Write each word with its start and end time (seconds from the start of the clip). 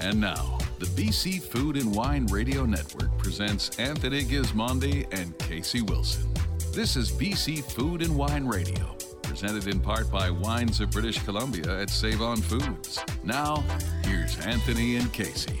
And 0.00 0.20
now, 0.20 0.58
the 0.78 0.86
BC 0.86 1.42
Food 1.42 1.76
and 1.76 1.94
Wine 1.94 2.26
Radio 2.26 2.66
Network 2.66 3.16
presents 3.18 3.78
Anthony 3.78 4.22
Gismondi 4.22 5.06
and 5.12 5.36
Casey 5.38 5.82
Wilson. 5.82 6.28
This 6.72 6.96
is 6.96 7.12
BC 7.12 7.62
Food 7.72 8.02
and 8.02 8.16
Wine 8.16 8.46
Radio, 8.46 8.96
presented 9.22 9.68
in 9.68 9.80
part 9.80 10.10
by 10.10 10.30
Wines 10.30 10.80
of 10.80 10.90
British 10.90 11.18
Columbia 11.20 11.80
at 11.80 11.90
Save 11.90 12.22
On 12.22 12.36
Foods. 12.36 12.98
Now, 13.22 13.64
here's 14.04 14.38
Anthony 14.44 14.96
and 14.96 15.12
Casey. 15.12 15.60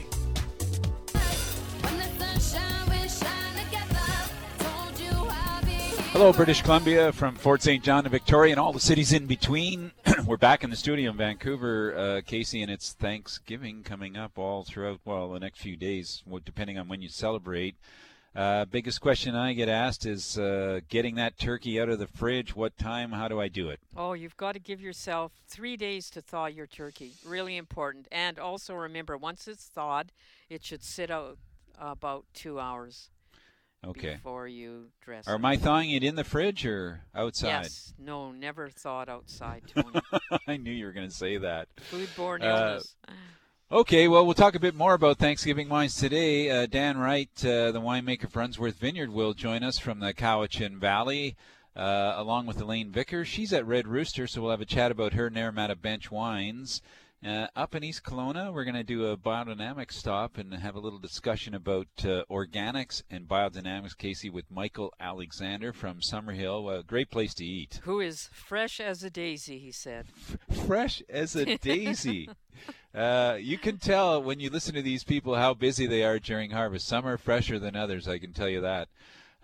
Hello, 6.14 6.32
British 6.32 6.62
Columbia, 6.62 7.10
from 7.12 7.34
Fort 7.34 7.60
St. 7.60 7.82
John 7.82 8.04
to 8.04 8.08
Victoria 8.08 8.52
and 8.52 8.60
all 8.60 8.72
the 8.72 8.78
cities 8.78 9.12
in 9.12 9.26
between. 9.26 9.90
We're 10.26 10.38
back 10.38 10.64
in 10.64 10.70
the 10.70 10.76
studio 10.76 11.10
in 11.10 11.18
Vancouver, 11.18 11.94
uh, 11.94 12.20
Casey, 12.24 12.62
and 12.62 12.70
it's 12.70 12.94
Thanksgiving 12.94 13.82
coming 13.82 14.16
up 14.16 14.38
all 14.38 14.64
throughout, 14.64 15.00
well, 15.04 15.30
the 15.30 15.38
next 15.38 15.60
few 15.60 15.76
days, 15.76 16.22
depending 16.46 16.78
on 16.78 16.88
when 16.88 17.02
you 17.02 17.10
celebrate. 17.10 17.76
Uh, 18.34 18.64
biggest 18.64 19.02
question 19.02 19.34
I 19.34 19.52
get 19.52 19.68
asked 19.68 20.06
is 20.06 20.38
uh, 20.38 20.80
getting 20.88 21.16
that 21.16 21.38
turkey 21.38 21.78
out 21.78 21.90
of 21.90 21.98
the 21.98 22.06
fridge. 22.06 22.56
What 22.56 22.78
time? 22.78 23.12
How 23.12 23.28
do 23.28 23.38
I 23.38 23.48
do 23.48 23.68
it? 23.68 23.80
Oh, 23.94 24.14
you've 24.14 24.36
got 24.38 24.52
to 24.52 24.58
give 24.58 24.80
yourself 24.80 25.32
three 25.46 25.76
days 25.76 26.08
to 26.10 26.22
thaw 26.22 26.46
your 26.46 26.66
turkey. 26.66 27.12
Really 27.26 27.58
important. 27.58 28.08
And 28.10 28.38
also 28.38 28.74
remember, 28.74 29.18
once 29.18 29.46
it's 29.46 29.66
thawed, 29.66 30.10
it 30.48 30.64
should 30.64 30.82
sit 30.82 31.10
out 31.10 31.36
about 31.78 32.24
two 32.32 32.58
hours. 32.58 33.10
Okay. 33.88 34.14
Before 34.14 34.48
you 34.48 34.86
dress. 35.02 35.26
Are 35.28 35.38
I 35.44 35.56
thawing 35.56 35.90
it 35.90 36.02
in 36.02 36.16
the 36.16 36.24
fridge 36.24 36.64
or 36.64 37.02
outside? 37.14 37.64
Yes. 37.64 37.94
No, 37.98 38.32
never 38.32 38.68
thawed 38.68 39.08
outside, 39.08 39.62
Tony. 39.74 40.00
I 40.46 40.56
knew 40.56 40.72
you 40.72 40.86
were 40.86 40.92
going 40.92 41.08
to 41.08 41.14
say 41.14 41.36
that. 41.38 41.68
Foodborne 41.90 42.42
illness. 42.42 42.96
Uh, 43.06 43.12
Okay, 43.72 44.06
well, 44.08 44.24
we'll 44.24 44.34
talk 44.34 44.54
a 44.54 44.60
bit 44.60 44.74
more 44.74 44.94
about 44.94 45.18
Thanksgiving 45.18 45.68
wines 45.68 45.96
today. 45.96 46.48
Uh, 46.50 46.66
Dan 46.66 46.98
Wright, 46.98 47.30
uh, 47.40 47.72
the 47.72 47.80
winemaker 47.80 48.30
for 48.30 48.42
Unsworth 48.42 48.78
Vineyard, 48.78 49.10
will 49.10 49.32
join 49.32 49.64
us 49.64 49.78
from 49.78 49.98
the 50.00 50.12
Cowichan 50.12 50.76
Valley, 50.76 51.34
uh, 51.74 52.12
along 52.14 52.46
with 52.46 52.60
Elaine 52.60 52.92
Vickers. 52.92 53.26
She's 53.26 53.52
at 53.52 53.66
Red 53.66 53.88
Rooster, 53.88 54.26
so 54.26 54.42
we'll 54.42 54.50
have 54.50 54.60
a 54.60 54.66
chat 54.66 54.92
about 54.92 55.14
her 55.14 55.28
Naramata 55.30 55.80
Bench 55.80 56.10
wines. 56.10 56.82
Uh, 57.24 57.46
up 57.56 57.74
in 57.74 57.82
East 57.82 58.02
Kelowna, 58.04 58.52
we're 58.52 58.64
going 58.64 58.74
to 58.74 58.84
do 58.84 59.06
a 59.06 59.16
biodynamic 59.16 59.90
stop 59.90 60.36
and 60.36 60.52
have 60.52 60.74
a 60.74 60.80
little 60.80 60.98
discussion 60.98 61.54
about 61.54 61.86
uh, 62.00 62.22
organics 62.30 63.02
and 63.10 63.26
biodynamics, 63.26 63.96
Casey, 63.96 64.28
with 64.28 64.50
Michael 64.50 64.92
Alexander 65.00 65.72
from 65.72 66.00
Summerhill. 66.00 66.78
A 66.78 66.82
great 66.82 67.10
place 67.10 67.32
to 67.34 67.44
eat. 67.44 67.80
Who 67.84 68.00
is 68.00 68.28
fresh 68.30 68.78
as 68.78 69.02
a 69.02 69.08
daisy, 69.08 69.58
he 69.58 69.72
said. 69.72 70.08
fresh 70.66 71.02
as 71.08 71.34
a 71.34 71.56
daisy. 71.62 72.28
Uh, 72.94 73.38
you 73.40 73.56
can 73.56 73.78
tell 73.78 74.22
when 74.22 74.38
you 74.38 74.50
listen 74.50 74.74
to 74.74 74.82
these 74.82 75.02
people 75.02 75.34
how 75.34 75.54
busy 75.54 75.86
they 75.86 76.04
are 76.04 76.18
during 76.18 76.50
harvest. 76.50 76.86
Some 76.86 77.06
are 77.06 77.16
fresher 77.16 77.58
than 77.58 77.74
others, 77.74 78.06
I 78.06 78.18
can 78.18 78.34
tell 78.34 78.50
you 78.50 78.60
that. 78.60 78.88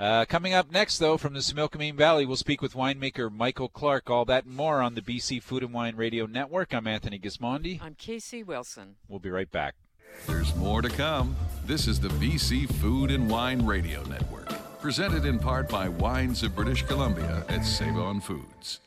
Uh, 0.00 0.24
coming 0.24 0.54
up 0.54 0.70
next, 0.70 0.96
though, 0.96 1.18
from 1.18 1.34
the 1.34 1.40
Similkameen 1.40 1.94
Valley, 1.94 2.24
we'll 2.24 2.34
speak 2.34 2.62
with 2.62 2.72
winemaker 2.72 3.30
Michael 3.30 3.68
Clark. 3.68 4.08
All 4.08 4.24
that 4.24 4.46
and 4.46 4.56
more 4.56 4.80
on 4.80 4.94
the 4.94 5.02
BC 5.02 5.42
Food 5.42 5.62
and 5.62 5.74
Wine 5.74 5.94
Radio 5.94 6.24
Network. 6.24 6.72
I'm 6.72 6.86
Anthony 6.86 7.18
Gismondi. 7.18 7.82
I'm 7.82 7.96
Casey 7.96 8.42
Wilson. 8.42 8.96
We'll 9.08 9.18
be 9.18 9.28
right 9.28 9.50
back. 9.50 9.74
There's 10.26 10.56
more 10.56 10.80
to 10.80 10.88
come. 10.88 11.36
This 11.66 11.86
is 11.86 12.00
the 12.00 12.08
BC 12.08 12.72
Food 12.76 13.10
and 13.10 13.28
Wine 13.28 13.66
Radio 13.66 14.02
Network, 14.04 14.48
presented 14.80 15.26
in 15.26 15.38
part 15.38 15.68
by 15.68 15.90
Wines 15.90 16.42
of 16.42 16.56
British 16.56 16.82
Columbia 16.82 17.44
at 17.50 17.62
Save 17.62 17.98
On 17.98 18.22
Foods. 18.22 18.80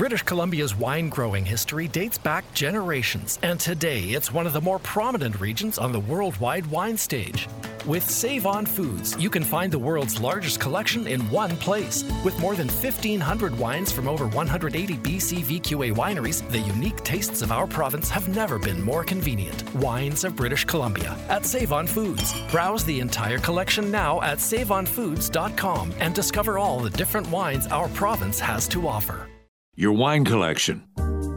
British 0.00 0.22
Columbia's 0.22 0.74
wine 0.74 1.10
growing 1.10 1.44
history 1.44 1.86
dates 1.86 2.16
back 2.16 2.54
generations, 2.54 3.38
and 3.42 3.60
today 3.60 4.00
it's 4.00 4.32
one 4.32 4.46
of 4.46 4.54
the 4.54 4.60
more 4.62 4.78
prominent 4.78 5.38
regions 5.38 5.76
on 5.76 5.92
the 5.92 6.00
worldwide 6.00 6.64
wine 6.68 6.96
stage. 6.96 7.46
With 7.84 8.08
Save 8.08 8.46
On 8.46 8.64
Foods, 8.64 9.14
you 9.18 9.28
can 9.28 9.44
find 9.44 9.70
the 9.70 9.78
world's 9.78 10.18
largest 10.18 10.58
collection 10.58 11.06
in 11.06 11.20
one 11.30 11.54
place. 11.54 12.02
With 12.24 12.38
more 12.40 12.54
than 12.54 12.68
1,500 12.68 13.58
wines 13.58 13.92
from 13.92 14.08
over 14.08 14.26
180 14.26 14.96
BC 14.96 15.60
VQA 15.60 15.94
wineries, 15.94 16.50
the 16.50 16.60
unique 16.60 17.04
tastes 17.04 17.42
of 17.42 17.52
our 17.52 17.66
province 17.66 18.08
have 18.08 18.26
never 18.26 18.58
been 18.58 18.80
more 18.80 19.04
convenient. 19.04 19.70
Wines 19.74 20.24
of 20.24 20.34
British 20.34 20.64
Columbia 20.64 21.14
at 21.28 21.44
Save 21.44 21.74
On 21.74 21.86
Foods. 21.86 22.32
Browse 22.50 22.86
the 22.86 23.00
entire 23.00 23.38
collection 23.38 23.90
now 23.90 24.22
at 24.22 24.38
saveonfoods.com 24.38 25.92
and 25.98 26.14
discover 26.14 26.58
all 26.58 26.80
the 26.80 26.88
different 26.88 27.28
wines 27.28 27.66
our 27.66 27.88
province 27.88 28.40
has 28.40 28.66
to 28.68 28.88
offer. 28.88 29.29
Your 29.80 29.92
wine 29.92 30.26
collection 30.26 30.82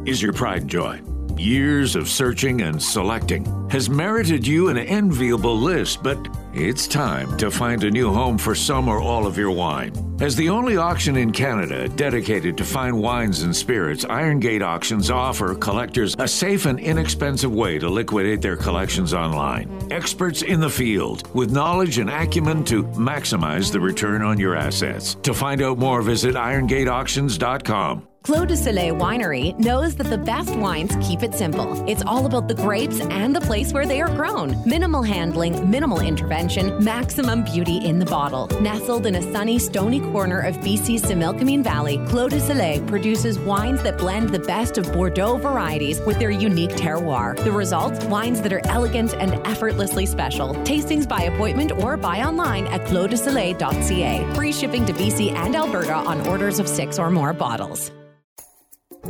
is 0.06 0.22
your 0.22 0.34
pride 0.34 0.64
and 0.64 0.70
joy. 0.70 1.02
Years 1.38 1.96
of 1.96 2.10
searching 2.10 2.60
and 2.64 2.84
selecting 2.84 3.46
has 3.70 3.90
merited 3.90 4.46
you 4.46 4.68
an 4.68 4.78
enviable 4.78 5.58
list, 5.58 6.04
but 6.04 6.18
it's 6.54 6.86
time 6.86 7.38
to 7.38 7.50
find 7.50 7.86
a 7.86 7.90
new 7.90 8.12
home 8.12 8.38
for 8.38 8.54
some 8.54 8.90
or 8.90 9.00
all 9.00 9.26
of 9.26 9.38
your 9.38 9.52
wine. 9.52 9.94
As 10.20 10.36
the 10.36 10.50
only 10.50 10.76
auction 10.76 11.16
in 11.16 11.32
Canada 11.32 11.88
dedicated 11.88 12.58
to 12.58 12.66
fine 12.66 12.98
wines 12.98 13.44
and 13.44 13.56
spirits, 13.56 14.04
Iron 14.10 14.42
Gate 14.42 14.62
Auctions 14.62 15.10
offer 15.10 15.56
collectors 15.56 16.14
a 16.20 16.28
safe 16.28 16.66
and 16.66 16.82
inexpensive 16.82 17.54
way 17.54 17.80
to 17.80 17.88
liquidate 17.88 18.42
their 18.42 18.58
collections 18.58 19.14
online. 19.14 19.72
Experts 19.90 20.42
in 20.42 20.60
the 20.60 20.70
field 20.70 21.34
with 21.34 21.54
knowledge 21.54 21.98
and 21.98 22.10
acumen 22.10 22.66
to 22.66 22.84
maximize 22.84 23.72
the 23.72 23.80
return 23.80 24.22
on 24.22 24.38
your 24.38 24.54
assets. 24.54 25.16
To 25.24 25.34
find 25.34 25.62
out 25.62 25.78
more, 25.78 26.02
visit 26.02 26.36
irongateauctions.com. 26.36 28.10
Clos 28.24 28.46
du 28.46 28.56
Soleil 28.56 28.96
Winery 28.96 29.54
knows 29.60 29.96
that 29.96 30.10
the 30.10 30.18
best 30.18 30.56
wines 30.56 30.96
keep 31.06 31.24
it 31.24 31.34
simple. 31.34 31.84
It's 31.90 32.02
all 32.04 32.26
about 32.26 32.48
the 32.48 32.54
grapes 32.54 33.02
and 33.02 33.36
the 33.36 33.42
place 33.42 33.74
where 33.74 33.86
they 33.86 34.00
are 34.00 34.08
grown. 34.16 34.56
Minimal 34.66 35.04
handling, 35.04 35.70
minimal 35.70 36.00
intervention, 36.00 36.82
maximum 36.82 37.44
beauty 37.44 37.84
in 37.86 38.00
the 38.00 38.06
bottle. 38.06 38.48
Nestled 38.62 39.08
in 39.08 39.16
a 39.16 39.22
sunny, 39.34 39.60
stony 39.60 40.00
corner 40.00 40.40
of 40.40 40.56
BC's 40.60 41.02
Similkameen 41.02 41.66
Valley, 41.66 41.98
Clos 42.08 42.32
du 42.32 42.40
Soleil 42.40 42.82
produces 42.88 43.38
wines 43.40 43.84
that 43.84 43.98
blend 43.98 44.30
the 44.30 44.40
best 44.40 44.78
of 44.78 44.90
Bordeaux 44.94 45.36
varieties 45.36 46.00
with 46.00 46.18
their 46.18 46.32
unique 46.32 46.78
terroir. 46.78 47.36
The 47.44 47.52
result? 47.52 48.02
Wines 48.06 48.42
that 48.42 48.54
are 48.54 48.66
elegant 48.68 49.16
and 49.16 49.34
effortlessly 49.46 50.06
special. 50.06 50.54
Tastings 50.64 51.06
by 51.06 51.24
appointment 51.24 51.74
or 51.74 51.98
buy 51.98 52.22
online 52.22 52.68
at 52.68 52.86
closdusoleil.ca. 52.86 54.34
Free 54.34 54.54
shipping 54.54 54.86
to 54.86 54.94
BC 54.94 55.34
and 55.34 55.58
Alberta 55.58 55.96
on 55.96 56.26
orders 56.26 56.60
of 56.60 56.70
six 56.70 56.98
or 56.98 57.12
more 57.12 57.34
bottles. 57.34 57.92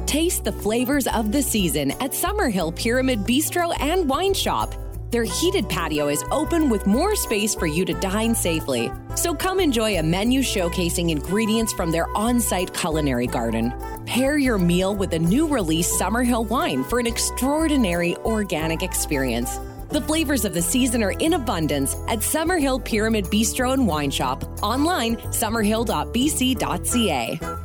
Taste 0.05 0.43
the 0.43 0.51
flavors 0.51 1.07
of 1.07 1.31
the 1.31 1.41
season 1.41 1.91
at 1.91 2.11
Summerhill 2.11 2.75
Pyramid 2.75 3.19
Bistro 3.19 3.73
and 3.79 4.09
Wine 4.09 4.33
Shop. 4.33 4.75
Their 5.11 5.23
heated 5.23 5.69
patio 5.69 6.07
is 6.07 6.25
open 6.31 6.69
with 6.69 6.87
more 6.87 7.15
space 7.15 7.53
for 7.53 7.67
you 7.67 7.85
to 7.85 7.93
dine 7.93 8.33
safely. 8.33 8.91
So 9.15 9.35
come 9.35 9.59
enjoy 9.59 9.99
a 9.99 10.03
menu 10.03 10.41
showcasing 10.41 11.11
ingredients 11.11 11.71
from 11.73 11.91
their 11.91 12.07
on 12.17 12.39
site 12.39 12.73
culinary 12.73 13.27
garden. 13.27 13.71
Pair 14.07 14.39
your 14.39 14.57
meal 14.57 14.95
with 14.95 15.13
a 15.13 15.19
new 15.19 15.47
release 15.47 15.95
Summerhill 15.95 16.49
wine 16.49 16.83
for 16.83 16.99
an 16.99 17.05
extraordinary 17.05 18.15
organic 18.17 18.81
experience. 18.81 19.59
The 19.89 20.01
flavors 20.01 20.43
of 20.43 20.55
the 20.55 20.61
season 20.63 21.03
are 21.03 21.11
in 21.11 21.33
abundance 21.33 21.93
at 22.07 22.19
Summerhill 22.19 22.83
Pyramid 22.83 23.25
Bistro 23.25 23.73
and 23.73 23.87
Wine 23.87 24.09
Shop. 24.09 24.43
Online, 24.63 25.17
summerhill.bc.ca. 25.17 27.62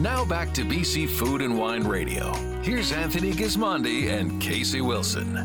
Now 0.00 0.24
back 0.24 0.54
to 0.54 0.62
BC 0.62 1.10
Food 1.10 1.42
and 1.42 1.58
Wine 1.58 1.84
Radio. 1.84 2.32
Here's 2.62 2.90
Anthony 2.90 3.32
Gismondi 3.32 4.08
and 4.08 4.40
Casey 4.40 4.80
Wilson. 4.80 5.36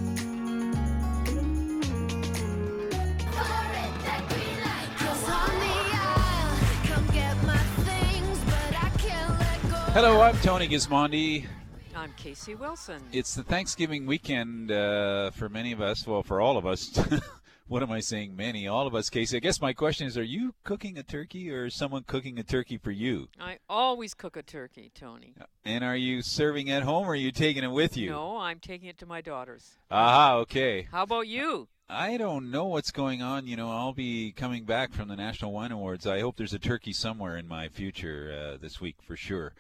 Hello, 9.91 10.21
I'm 10.21 10.38
Tony 10.38 10.69
Gismondi. 10.69 11.47
I'm 11.93 12.13
Casey 12.13 12.55
Wilson. 12.55 13.01
It's 13.11 13.35
the 13.35 13.43
Thanksgiving 13.43 14.05
weekend 14.05 14.72
uh, 14.72 15.31
for 15.31 15.49
many 15.49 15.73
of 15.73 15.81
us. 15.81 16.07
Well, 16.07 16.23
for 16.23 16.40
all 16.40 16.55
of 16.55 16.66
us. 16.66 16.97
what 17.67 17.82
am 17.82 17.91
I 17.91 18.00
saying? 18.00 18.35
Many, 18.35 18.67
all 18.67 18.85
of 18.85 18.94
us, 18.94 19.09
Casey. 19.09 19.38
I 19.38 19.40
guess 19.40 19.59
my 19.59 19.73
question 19.73 20.06
is: 20.08 20.17
Are 20.17 20.23
you 20.23 20.53
cooking 20.64 20.97
a 20.97 21.03
turkey, 21.03 21.52
or 21.52 21.66
is 21.66 21.76
someone 21.76 22.03
cooking 22.03 22.38
a 22.38 22.44
turkey 22.44 22.78
for 22.78 22.91
you? 22.91 23.28
I 23.40 23.58
always 23.67 24.14
cook 24.14 24.38
a 24.38 24.44
turkey, 24.44 24.91
Tony. 24.94 25.34
And 25.64 25.84
are 25.84 25.96
you 25.96 26.22
serving 26.22 26.70
at 26.70 26.84
home, 26.84 27.08
or 27.08 27.12
are 27.12 27.16
you 27.16 27.32
taking 27.32 27.64
it 27.64 27.72
with 27.72 27.97
you? 27.97 28.12
No, 28.12 28.38
I'm 28.38 28.59
taking 28.59 28.88
it 28.88 28.97
to 29.00 29.06
my 29.06 29.22
daughters. 29.22 29.78
Ah, 29.90 30.35
okay. 30.35 30.88
How 30.91 31.03
about 31.03 31.28
you? 31.28 31.67
I 31.90 32.17
don't 32.17 32.50
know 32.50 32.66
what's 32.66 32.91
going 32.91 33.22
on. 33.22 33.46
You 33.47 33.56
know, 33.56 33.72
I'll 33.72 33.94
be 33.94 34.32
coming 34.32 34.66
back 34.66 34.91
from 34.91 35.08
the 35.08 35.16
National 35.16 35.52
Wine 35.52 35.72
Awards. 35.72 36.08
I 36.08 36.20
hope 36.20 36.35
there's 36.38 36.53
a 36.53 36.59
turkey 36.59 36.94
somewhere 36.94 37.38
in 37.38 37.47
my 37.47 37.67
future 37.67 38.53
uh, 38.53 38.58
this 38.59 38.82
week 38.82 38.97
for 39.06 39.16
sure. 39.16 39.53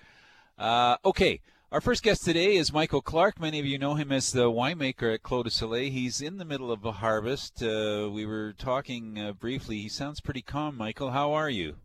Uh, 0.57 0.97
okay. 1.05 1.41
Our 1.71 1.81
first 1.81 2.03
guest 2.03 2.23
today 2.23 2.57
is 2.57 2.71
Michael 2.71 3.01
Clark. 3.01 3.39
Many 3.39 3.59
of 3.59 3.65
you 3.65 3.79
know 3.79 3.95
him 3.95 4.11
as 4.11 4.31
the 4.31 4.51
winemaker 4.51 5.15
at 5.15 5.23
Clos 5.23 5.45
du 5.45 5.49
Soleil. 5.49 5.91
He's 5.91 6.21
in 6.21 6.37
the 6.37 6.45
middle 6.45 6.71
of 6.71 6.85
a 6.85 6.91
harvest. 6.91 7.61
Uh, 7.61 8.07
we 8.13 8.23
were 8.23 8.53
talking 8.53 9.19
uh, 9.19 9.33
briefly. 9.33 9.81
He 9.81 9.89
sounds 9.89 10.21
pretty 10.21 10.43
calm. 10.43 10.77
Michael, 10.77 11.09
how 11.09 11.33
are 11.33 11.49
you? 11.49 11.77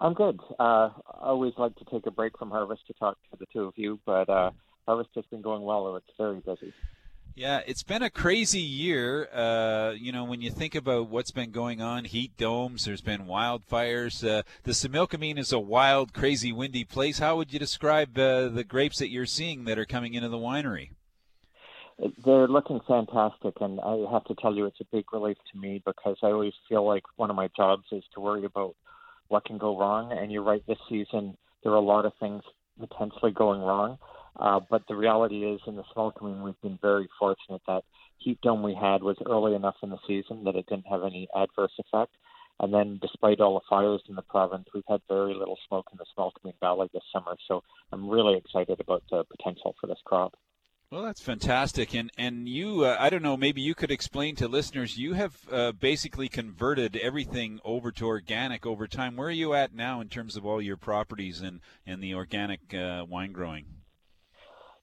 I'm 0.00 0.14
good. 0.14 0.40
Uh, 0.58 0.88
I 1.20 1.28
always 1.28 1.52
like 1.58 1.76
to 1.76 1.84
take 1.84 2.06
a 2.06 2.10
break 2.10 2.38
from 2.38 2.50
harvest 2.50 2.86
to 2.86 2.94
talk 2.94 3.18
to 3.30 3.36
the 3.38 3.44
two 3.52 3.64
of 3.64 3.74
you, 3.76 4.00
but 4.06 4.28
uh, 4.30 4.52
harvest 4.86 5.10
has 5.16 5.26
been 5.26 5.42
going 5.42 5.62
well, 5.62 5.82
or 5.82 5.98
it's 5.98 6.06
very 6.16 6.40
busy. 6.40 6.72
Yeah, 7.38 7.60
it's 7.68 7.84
been 7.84 8.02
a 8.02 8.10
crazy 8.10 8.58
year. 8.58 9.28
Uh, 9.32 9.92
you 9.92 10.10
know, 10.10 10.24
when 10.24 10.40
you 10.40 10.50
think 10.50 10.74
about 10.74 11.08
what's 11.08 11.30
been 11.30 11.52
going 11.52 11.80
on, 11.80 12.02
heat 12.02 12.36
domes, 12.36 12.84
there's 12.84 13.00
been 13.00 13.26
wildfires. 13.26 14.28
Uh, 14.28 14.42
the 14.64 14.72
Similkameen 14.72 15.38
is 15.38 15.52
a 15.52 15.60
wild, 15.60 16.12
crazy, 16.12 16.50
windy 16.50 16.82
place. 16.82 17.20
How 17.20 17.36
would 17.36 17.52
you 17.52 17.60
describe 17.60 18.18
uh, 18.18 18.48
the 18.48 18.64
grapes 18.64 18.98
that 18.98 19.10
you're 19.10 19.24
seeing 19.24 19.66
that 19.66 19.78
are 19.78 19.84
coming 19.84 20.14
into 20.14 20.28
the 20.28 20.36
winery? 20.36 20.90
They're 22.24 22.48
looking 22.48 22.80
fantastic, 22.88 23.54
and 23.60 23.78
I 23.82 24.04
have 24.10 24.24
to 24.24 24.34
tell 24.42 24.56
you, 24.56 24.66
it's 24.66 24.80
a 24.80 24.86
big 24.90 25.04
relief 25.12 25.36
to 25.52 25.60
me 25.60 25.80
because 25.86 26.16
I 26.24 26.32
always 26.32 26.54
feel 26.68 26.84
like 26.84 27.04
one 27.14 27.30
of 27.30 27.36
my 27.36 27.50
jobs 27.56 27.84
is 27.92 28.02
to 28.14 28.20
worry 28.20 28.46
about 28.46 28.74
what 29.28 29.44
can 29.44 29.58
go 29.58 29.78
wrong. 29.78 30.10
And 30.10 30.32
you're 30.32 30.42
right, 30.42 30.66
this 30.66 30.78
season 30.88 31.36
there 31.62 31.70
are 31.70 31.76
a 31.76 31.80
lot 31.80 32.04
of 32.04 32.14
things 32.18 32.42
potentially 32.80 33.30
going 33.30 33.60
wrong. 33.60 33.98
Uh, 34.36 34.60
but 34.70 34.82
the 34.88 34.96
reality 34.96 35.44
is, 35.44 35.60
in 35.66 35.76
the 35.76 35.84
Similkameen, 35.94 36.42
we've 36.42 36.60
been 36.62 36.78
very 36.80 37.08
fortunate 37.18 37.62
that 37.66 37.84
heat 38.18 38.40
dome 38.40 38.62
we 38.62 38.74
had 38.74 39.02
was 39.02 39.16
early 39.26 39.54
enough 39.54 39.76
in 39.82 39.90
the 39.90 39.98
season 40.06 40.44
that 40.44 40.56
it 40.56 40.66
didn't 40.66 40.86
have 40.86 41.04
any 41.04 41.28
adverse 41.34 41.72
effect. 41.78 42.12
And 42.60 42.74
then, 42.74 42.98
despite 43.00 43.40
all 43.40 43.54
the 43.54 43.64
fires 43.70 44.02
in 44.08 44.16
the 44.16 44.22
province, 44.22 44.66
we've 44.74 44.82
had 44.88 45.00
very 45.08 45.34
little 45.34 45.58
smoke 45.68 45.86
in 45.92 45.98
the 45.98 46.04
Similkameen 46.16 46.58
Valley 46.60 46.88
this 46.92 47.04
summer. 47.12 47.36
So 47.46 47.62
I'm 47.92 48.08
really 48.08 48.36
excited 48.36 48.80
about 48.80 49.04
the 49.10 49.24
potential 49.24 49.76
for 49.80 49.86
this 49.86 50.00
crop. 50.04 50.34
Well, 50.90 51.02
that's 51.02 51.20
fantastic. 51.20 51.94
And 51.94 52.10
and 52.16 52.48
you, 52.48 52.84
uh, 52.84 52.96
I 52.98 53.10
don't 53.10 53.22
know, 53.22 53.36
maybe 53.36 53.60
you 53.60 53.74
could 53.74 53.90
explain 53.90 54.36
to 54.36 54.48
listeners. 54.48 54.96
You 54.96 55.12
have 55.12 55.36
uh, 55.52 55.72
basically 55.72 56.28
converted 56.28 56.96
everything 56.96 57.60
over 57.62 57.92
to 57.92 58.06
organic 58.06 58.64
over 58.64 58.86
time. 58.86 59.14
Where 59.14 59.28
are 59.28 59.30
you 59.30 59.52
at 59.52 59.74
now 59.74 60.00
in 60.00 60.08
terms 60.08 60.34
of 60.34 60.46
all 60.46 60.62
your 60.62 60.78
properties 60.78 61.42
and 61.42 61.60
and 61.86 62.02
the 62.02 62.14
organic 62.14 62.72
uh, 62.72 63.04
wine 63.06 63.32
growing? 63.32 63.66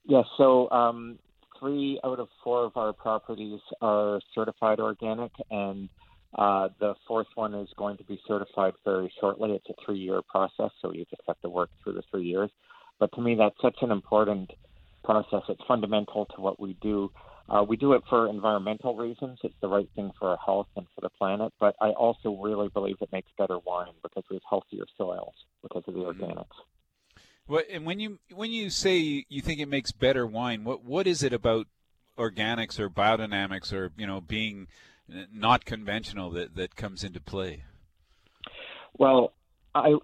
Yes. 0.07 0.25
So 0.37 0.69
um, 0.69 1.19
three 1.59 1.99
out 2.03 2.19
of 2.19 2.27
four 2.43 2.65
of 2.65 2.77
our 2.77 2.93
properties 2.93 3.59
are 3.81 4.19
certified 4.33 4.79
organic, 4.79 5.31
and 5.49 5.89
uh, 6.37 6.69
the 6.79 6.95
fourth 7.07 7.27
one 7.35 7.53
is 7.53 7.69
going 7.77 7.97
to 7.97 8.03
be 8.03 8.19
certified 8.27 8.73
very 8.83 9.11
shortly. 9.19 9.51
It's 9.51 9.65
a 9.69 9.85
three-year 9.85 10.21
process, 10.29 10.71
so 10.81 10.93
you 10.93 11.05
just 11.09 11.21
have 11.27 11.39
to 11.41 11.49
work 11.49 11.69
through 11.83 11.93
the 11.93 12.03
three 12.11 12.25
years. 12.25 12.51
But 12.99 13.11
to 13.13 13.21
me, 13.21 13.35
that's 13.35 13.55
such 13.61 13.77
an 13.81 13.91
important 13.91 14.51
process. 15.03 15.41
It's 15.49 15.61
fundamental 15.67 16.25
to 16.35 16.41
what 16.41 16.59
we 16.59 16.77
do. 16.81 17.11
Uh, 17.47 17.63
we 17.63 17.77
do 17.77 17.93
it 17.93 18.01
for 18.09 18.27
environmental 18.27 18.95
reasons. 18.95 19.37
It's 19.43 19.55
the 19.61 19.67
right 19.67 19.87
thing 19.95 20.11
for 20.19 20.29
our 20.29 20.37
health 20.43 20.67
and 20.75 20.85
for 20.95 21.01
the 21.01 21.09
planet. 21.09 21.53
But 21.59 21.75
I 21.79 21.89
also 21.89 22.35
really 22.41 22.69
believe 22.69 22.95
it 23.01 23.09
makes 23.11 23.29
better 23.37 23.59
wine 23.65 23.93
because 24.01 24.23
we 24.29 24.35
have 24.37 24.43
healthier 24.49 24.85
soils 24.97 25.33
because 25.61 25.83
of 25.87 25.93
the 25.93 25.99
mm-hmm. 25.99 26.23
organics. 26.23 26.45
Well, 27.47 27.61
and 27.71 27.85
when 27.85 27.99
you 27.99 28.19
when 28.33 28.51
you 28.51 28.69
say 28.69 29.25
you 29.29 29.41
think 29.41 29.59
it 29.59 29.67
makes 29.67 29.91
better 29.91 30.25
wine, 30.25 30.63
what 30.63 30.83
what 30.83 31.05
is 31.05 31.21
it 31.21 31.33
about 31.33 31.67
organics 32.17 32.79
or 32.79 32.89
biodynamics 32.89 33.71
or 33.71 33.91
you 33.97 34.07
know 34.07 34.21
being 34.21 34.67
not 35.31 35.65
conventional 35.65 36.31
that 36.31 36.55
that 36.55 36.75
comes 36.75 37.03
into 37.03 37.19
play? 37.19 37.63
Well, 38.97 39.33
I 39.75 39.95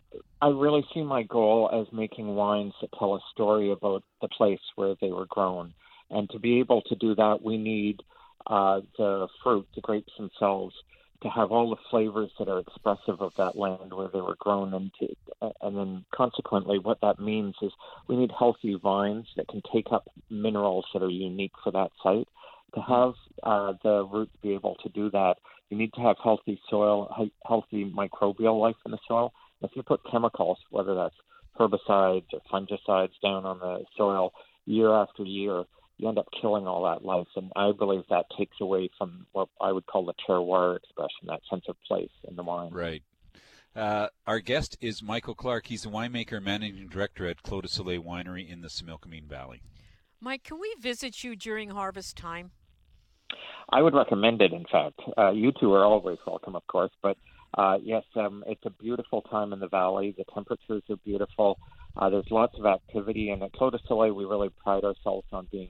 I 0.42 0.50
really 0.50 0.86
see 0.94 1.02
my 1.02 1.24
goal 1.24 1.70
as 1.74 1.92
making 1.92 2.28
wines 2.36 2.74
that 2.82 2.92
tell 2.98 3.16
a 3.16 3.20
story 3.32 3.72
about 3.72 4.04
the 4.22 4.28
place 4.28 4.60
where 4.76 4.96
they 5.02 5.12
were 5.12 5.26
grown, 5.26 5.74
and 6.10 6.30
to 6.30 6.40
be 6.40 6.60
able 6.60 6.82
to 6.84 6.96
do 6.96 7.16
that, 7.16 7.40
we 7.42 7.58
need 7.58 8.02
uh, 8.46 8.82
the 8.98 9.28
fruit, 9.44 9.68
the 9.76 9.82
grapes 9.82 10.14
themselves, 10.18 10.76
to 11.24 11.30
have 11.30 11.52
all 11.52 11.70
the 11.70 11.82
flavors 11.90 12.32
that 12.40 12.50
are 12.50 12.60
expressive 12.60 13.22
of 13.22 13.34
that 13.38 13.56
land 13.56 13.94
where 13.94 14.08
they 14.08 14.22
were 14.22 14.38
grown, 14.40 14.74
and 14.74 14.92
and 15.62 15.78
then 15.78 16.06
consequently, 16.14 16.80
what 16.80 17.02
that 17.02 17.20
means 17.20 17.56
is 17.62 17.72
we 18.08 18.16
need 18.16 18.32
healthy 18.38 18.76
vines 18.82 19.28
that 19.38 19.48
can 19.48 19.62
take 19.72 19.88
up 19.92 20.08
minerals 20.30 20.86
that 20.94 21.04
are 21.04 21.10
unique 21.10 21.54
for 21.64 21.72
that 21.72 21.92
site. 22.02 22.28
To 22.76 22.82
have 22.82 23.14
uh, 23.44 23.74
the 23.84 24.06
roots 24.06 24.36
be 24.42 24.54
able 24.54 24.76
to 24.84 24.90
do 24.90 25.10
that, 25.12 25.36
you 25.70 25.78
need 25.78 25.94
to 25.94 26.02
have 26.02 26.16
healthy 26.24 26.60
soil, 26.70 27.14
healthy 27.46 27.86
microbial 27.86 28.60
life 28.60 28.78
in 28.86 28.92
the 28.92 29.00
soil 29.08 29.34
if 29.62 29.72
you 29.76 29.84
put 29.84 30.02
chemicals, 30.10 30.58
whether 30.70 30.96
that's 30.96 31.16
herbicides 31.60 32.26
or 32.34 32.42
fungicides, 32.52 33.12
down 33.22 33.46
on 33.46 33.60
the 33.60 33.84
soil 33.96 34.34
year 34.66 34.92
after 34.94 35.24
year, 35.24 35.64
you 36.02 36.10
end 36.10 36.18
up 36.18 36.28
killing 36.42 36.66
all 36.66 36.84
that 36.84 37.06
life. 37.06 37.28
And 37.36 37.52
I 37.56 37.72
believe 37.72 38.04
that 38.10 38.26
takes 38.38 38.58
away 38.60 38.90
from 38.98 39.28
what 39.34 39.50
I 39.62 39.72
would 39.72 39.86
call 39.86 40.06
the 40.06 40.16
terroir 40.28 40.78
expression, 40.78 41.28
that 41.28 41.42
sense 41.50 41.66
of 41.70 41.76
place 41.88 42.10
in 42.28 42.36
the 42.36 42.44
wine. 42.44 42.72
Right. 42.74 43.04
Uh, 43.76 44.08
our 44.26 44.40
guest 44.40 44.78
is 44.82 45.04
Michael 45.04 45.36
Clark. 45.36 45.68
He's 45.68 45.84
the 45.84 45.90
winemaker 45.90 46.42
managing 46.42 46.88
director 46.88 47.28
at 47.28 47.44
Clos 47.44 47.62
du 47.62 47.68
Soleil 47.70 48.02
Winery 48.02 48.50
in 48.50 48.62
the 48.62 48.68
Similkameen 48.68 49.26
Valley. 49.26 49.62
Mike, 50.20 50.44
can 50.44 50.60
we 50.60 50.76
visit 50.80 51.24
you 51.24 51.36
during 51.36 51.70
harvest 51.70 52.18
time? 52.18 52.52
I 53.70 53.82
would 53.82 53.94
recommend 53.94 54.42
it, 54.42 54.52
in 54.52 54.66
fact. 54.70 55.00
Uh, 55.18 55.32
you 55.32 55.54
two 55.58 55.72
are 55.74 55.86
always 55.86 56.18
welcome, 56.28 56.56
of 56.56 56.66
course, 56.68 56.92
but 57.02 57.16
uh, 57.58 57.78
yes, 57.82 58.04
um, 58.16 58.44
it's 58.48 58.66
a 58.66 58.70
beautiful 58.70 59.22
time 59.22 59.54
in 59.54 59.60
the 59.60 59.68
valley. 59.68 60.14
The 60.18 60.26
temperatures 60.34 60.84
are 60.90 60.98
beautiful. 60.98 61.58
Uh, 61.96 62.10
there's 62.10 62.30
lots 62.32 62.58
of 62.60 62.66
activity, 62.66 63.30
and 63.30 63.44
at 63.44 63.54
Clos 63.54 63.72
du 63.72 63.80
Soleil, 63.88 64.14
we 64.14 64.26
really 64.26 64.50
pride 64.50 64.84
ourselves 64.84 65.28
on 65.32 65.48
being 65.52 65.70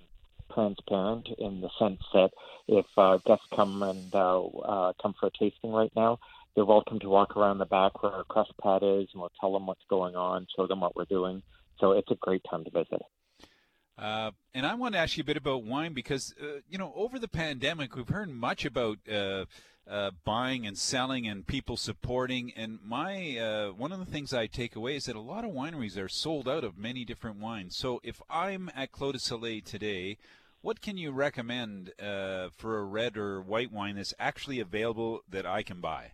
transparent 0.54 1.28
in 1.38 1.62
the 1.62 1.70
sense 1.80 2.02
that 2.14 2.32
if 2.68 2.86
uh, 2.98 3.18
guests 3.26 3.46
come 3.56 3.84
and 3.84 4.14
uh, 4.14 4.44
uh, 4.44 4.94
come 5.02 5.14
for 5.20 5.28
a 5.28 5.32
tasting 5.32 5.72
right 5.72 5.92
now, 5.96 6.20
they're 6.56 6.66
welcome 6.66 7.00
to 7.00 7.10
walk 7.10 7.38
around 7.38 7.58
the 7.58 7.66
back 7.66 8.02
where 8.02 8.12
our 8.12 8.24
crush 8.26 8.50
pad 8.62 8.84
is, 8.84 9.08
and 9.14 9.22
we'll 9.22 9.32
tell 9.40 9.54
them 9.54 9.66
what's 9.66 9.86
going 9.90 10.16
on, 10.16 10.48
show 10.56 10.68
them 10.68 10.82
what 10.82 10.96
we're 10.96 11.06
doing. 11.06 11.42
So 11.80 11.94
it's 11.94 12.12
a 12.12 12.16
great 12.16 12.44
time 12.50 12.64
to 12.66 12.70
visit. 12.70 13.02
Uh, 13.98 14.32
and 14.54 14.66
I 14.66 14.76
want 14.76 14.96
to 14.96 15.00
ask 15.00 15.18
you 15.18 15.22
a 15.22 15.26
bit 15.26 15.38
about 15.38 15.64
wine 15.64 15.94
because, 15.94 16.34
uh, 16.42 16.60
you 16.70 16.78
know, 16.78 16.92
over 16.96 17.20
the 17.20 17.28
pandemic, 17.28 17.96
we've 17.96 18.10
heard 18.10 18.30
much 18.30 18.66
about 18.66 18.98
uh, 19.12 19.46
uh, 19.90 20.12
buying 20.24 20.66
and 20.66 20.78
selling 20.78 21.28
and 21.28 21.46
people 21.46 21.78
supporting. 21.78 22.52
And 22.56 22.80
my 22.84 23.38
uh, 23.38 23.70
one 23.74 23.92
of 23.92 24.00
the 24.00 24.06
things 24.06 24.34
I 24.34 24.48
take 24.48 24.76
away 24.76 24.96
is 24.96 25.06
that 25.06 25.16
a 25.16 25.22
lot 25.22 25.44
of 25.44 25.52
wineries 25.52 25.98
are 25.98 26.10
sold 26.10 26.48
out 26.48 26.64
of 26.64 26.78
many 26.78 27.06
different 27.06 27.40
wines. 27.40 27.76
So 27.76 28.00
if 28.04 28.22
I'm 28.30 28.72
at 28.76 28.92
Clos 28.92 29.14
du 29.14 29.20
Soleil 29.20 29.62
today, 29.64 30.18
what 30.62 30.82
can 30.82 30.98
you 30.98 31.12
recommend 31.12 31.92
uh, 32.00 32.50
for 32.56 32.78
a 32.78 32.84
red 32.84 33.18
or 33.18 33.42
white 33.42 33.72
wine 33.72 33.96
that's 33.96 34.14
actually 34.20 34.60
available 34.60 35.22
that 35.30 35.46
I 35.46 35.64
can 35.64 35.82
buy? 35.82 36.12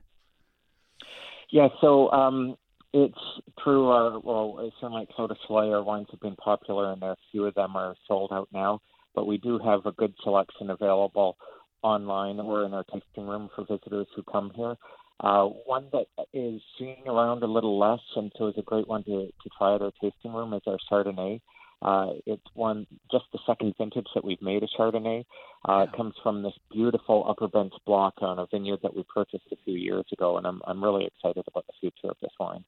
Yeah, 1.51 1.67
so 1.81 2.11
um, 2.11 2.57
it's 2.93 3.17
true. 3.63 3.87
Our, 3.89 4.19
well, 4.19 4.71
Clos 4.79 5.29
du 5.29 5.35
Soleil, 5.47 5.73
our 5.73 5.83
wines 5.83 6.07
have 6.11 6.19
been 6.19 6.35
popular, 6.35 6.91
and 6.91 7.03
a 7.03 7.15
few 7.31 7.45
of 7.45 7.55
them 7.55 7.75
are 7.75 7.95
sold 8.07 8.31
out 8.33 8.49
now. 8.53 8.81
But 9.15 9.27
we 9.27 9.37
do 9.37 9.59
have 9.59 9.85
a 9.85 9.91
good 9.93 10.13
selection 10.23 10.69
available 10.69 11.37
online 11.81 12.39
or 12.39 12.65
in 12.65 12.73
our 12.73 12.83
tasting 12.85 13.27
room 13.27 13.49
for 13.55 13.65
visitors 13.65 14.07
who 14.15 14.23
come 14.23 14.51
here. 14.55 14.75
Uh, 15.19 15.45
one 15.65 15.87
that 15.91 16.05
is 16.33 16.61
seen 16.77 16.97
around 17.07 17.41
a 17.41 17.47
little 17.47 17.79
less, 17.79 17.99
and 18.15 18.31
so 18.37 18.47
is 18.47 18.55
a 18.57 18.61
great 18.61 18.87
one 18.87 19.03
to, 19.05 19.27
to 19.27 19.49
try 19.57 19.73
at 19.73 19.81
our 19.81 19.91
tasting 20.01 20.33
room, 20.33 20.53
is 20.53 20.61
our 20.67 20.77
Chardonnay. 20.91 21.41
Uh, 21.81 22.13
it's 22.25 22.45
one 22.53 22.87
just 23.11 23.25
the 23.31 23.39
second 23.45 23.75
vintage 23.77 24.07
that 24.15 24.25
we've 24.25 24.41
made 24.41 24.63
a 24.63 24.67
Chardonnay. 24.77 25.25
Uh, 25.67 25.85
It 25.87 25.95
comes 25.95 26.15
from 26.23 26.41
this 26.41 26.53
beautiful 26.71 27.25
Upper 27.29 27.47
Bench 27.47 27.73
block 27.85 28.15
on 28.21 28.39
a 28.39 28.47
vineyard 28.47 28.79
that 28.81 28.95
we 28.95 29.03
purchased 29.03 29.45
a 29.51 29.57
few 29.63 29.75
years 29.75 30.05
ago, 30.11 30.37
and 30.37 30.47
I'm 30.47 30.61
I'm 30.65 30.83
really 30.83 31.05
excited 31.05 31.43
about 31.47 31.67
the 31.67 31.73
future 31.79 32.09
of 32.09 32.17
this 32.21 32.31
wine. 32.39 32.63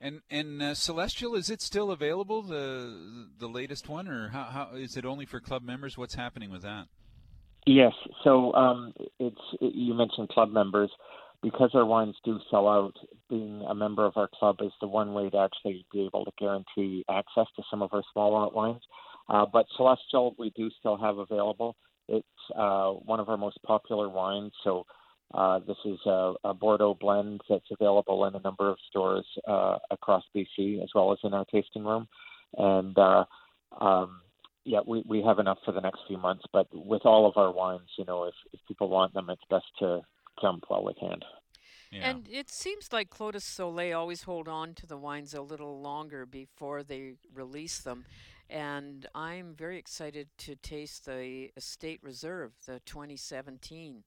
And 0.00 0.20
and 0.30 0.62
uh, 0.62 0.74
Celestial 0.74 1.34
is 1.34 1.50
it 1.50 1.62
still 1.62 1.90
available 1.90 2.42
the 2.42 3.28
the 3.38 3.48
latest 3.48 3.88
one, 3.88 4.08
or 4.08 4.28
how, 4.28 4.44
how 4.44 4.70
is 4.74 4.96
it 4.96 5.04
only 5.04 5.26
for 5.26 5.40
club 5.40 5.62
members? 5.62 5.96
What's 5.96 6.14
happening 6.14 6.50
with 6.50 6.62
that? 6.62 6.86
Yes. 7.66 7.92
So 8.24 8.52
um, 8.54 8.92
it's 9.18 9.40
you 9.60 9.94
mentioned 9.94 10.28
club 10.30 10.50
members 10.50 10.90
because 11.42 11.70
our 11.74 11.84
wines 11.84 12.16
do 12.24 12.38
sell 12.50 12.68
out. 12.68 12.94
Being 13.28 13.64
a 13.68 13.74
member 13.74 14.04
of 14.04 14.16
our 14.16 14.28
club 14.28 14.56
is 14.60 14.72
the 14.80 14.88
one 14.88 15.12
way 15.12 15.30
to 15.30 15.38
actually 15.38 15.86
be 15.92 16.04
able 16.04 16.24
to 16.24 16.32
guarantee 16.38 17.04
access 17.08 17.46
to 17.56 17.62
some 17.70 17.82
of 17.82 17.90
our 17.92 18.02
small 18.12 18.32
lot 18.32 18.54
wines. 18.54 18.82
Uh, 19.28 19.46
but 19.50 19.66
Celestial, 19.76 20.34
we 20.38 20.50
do 20.56 20.70
still 20.78 20.96
have 20.96 21.18
available. 21.18 21.76
It's 22.08 22.26
uh, 22.56 22.90
one 22.90 23.20
of 23.20 23.28
our 23.28 23.36
most 23.36 23.58
popular 23.62 24.08
wines. 24.08 24.52
So 24.64 24.84
uh, 25.32 25.60
this 25.60 25.76
is 25.84 25.98
a, 26.06 26.34
a, 26.42 26.52
Bordeaux 26.52 26.96
blend 27.00 27.40
that's 27.48 27.70
available 27.70 28.24
in 28.26 28.34
a 28.34 28.40
number 28.40 28.68
of 28.68 28.76
stores 28.88 29.24
uh, 29.46 29.78
across 29.92 30.24
BC, 30.34 30.82
as 30.82 30.88
well 30.94 31.12
as 31.12 31.18
in 31.22 31.32
our 31.32 31.44
tasting 31.44 31.84
room. 31.84 32.08
And 32.58 32.98
uh, 32.98 33.24
um, 33.80 34.22
yeah, 34.64 34.80
we, 34.84 35.04
we 35.06 35.22
have 35.22 35.38
enough 35.38 35.58
for 35.64 35.70
the 35.70 35.80
next 35.80 36.00
few 36.08 36.18
months. 36.18 36.42
But 36.52 36.66
with 36.72 37.02
all 37.04 37.28
of 37.28 37.36
our 37.36 37.52
wines, 37.52 37.88
you 37.96 38.04
know, 38.04 38.24
if, 38.24 38.34
if 38.52 38.58
people 38.66 38.88
want 38.88 39.14
them, 39.14 39.30
it's 39.30 39.42
best 39.48 39.66
to 39.78 40.00
jump 40.40 40.64
while 40.68 40.84
they 40.84 40.94
can. 40.94 41.20
Yeah. 41.90 42.10
And 42.10 42.28
it 42.30 42.50
seems 42.50 42.92
like 42.92 43.10
Clos 43.10 43.32
du 43.32 43.40
Soleil 43.40 43.98
always 43.98 44.22
hold 44.22 44.46
on 44.46 44.74
to 44.74 44.86
the 44.86 44.96
wines 44.96 45.34
a 45.34 45.42
little 45.42 45.80
longer 45.80 46.24
before 46.24 46.84
they 46.84 47.14
release 47.34 47.78
them. 47.78 48.04
And 48.48 49.06
I'm 49.14 49.54
very 49.54 49.78
excited 49.78 50.28
to 50.38 50.56
taste 50.56 51.06
the 51.06 51.50
Estate 51.56 52.00
Reserve, 52.02 52.52
the 52.66 52.80
2017. 52.86 54.04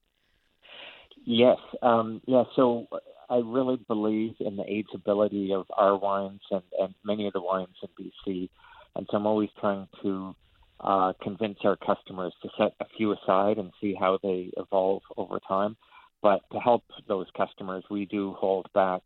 Yes, 1.26 1.58
um, 1.82 2.22
yeah. 2.26 2.44
So 2.56 2.88
I 3.30 3.38
really 3.38 3.78
believe 3.88 4.36
in 4.40 4.58
the 4.58 4.64
ageability 4.64 5.54
of 5.54 5.66
our 5.78 5.98
wines 5.98 6.42
and, 6.52 6.64
and 6.80 6.94
many 7.06 7.28
of 7.28 7.34
the 7.34 7.42
wines 7.42 7.76
in 7.82 7.90
BC, 8.28 8.50
and 8.96 9.08
so 9.10 9.18
I'm 9.18 9.26
always 9.26 9.50
trying 9.60 9.88
to 10.02 10.36
uh, 10.80 11.14
convince 11.22 11.60
our 11.64 11.78
customers 11.78 12.34
to 12.42 12.50
set 12.58 12.74
a 12.80 12.86
few 12.98 13.14
aside 13.14 13.58
and 13.58 13.72
see 13.80 13.96
how 13.98 14.20
they 14.22 14.52
evolve 14.58 15.04
over 15.16 15.40
time. 15.48 15.78
But 16.24 16.42
to 16.54 16.60
help 16.60 16.84
those 17.08 17.28
customers, 17.38 17.84
we 17.92 18.06
do 18.06 18.34
hold 18.40 18.68
back 18.74 19.02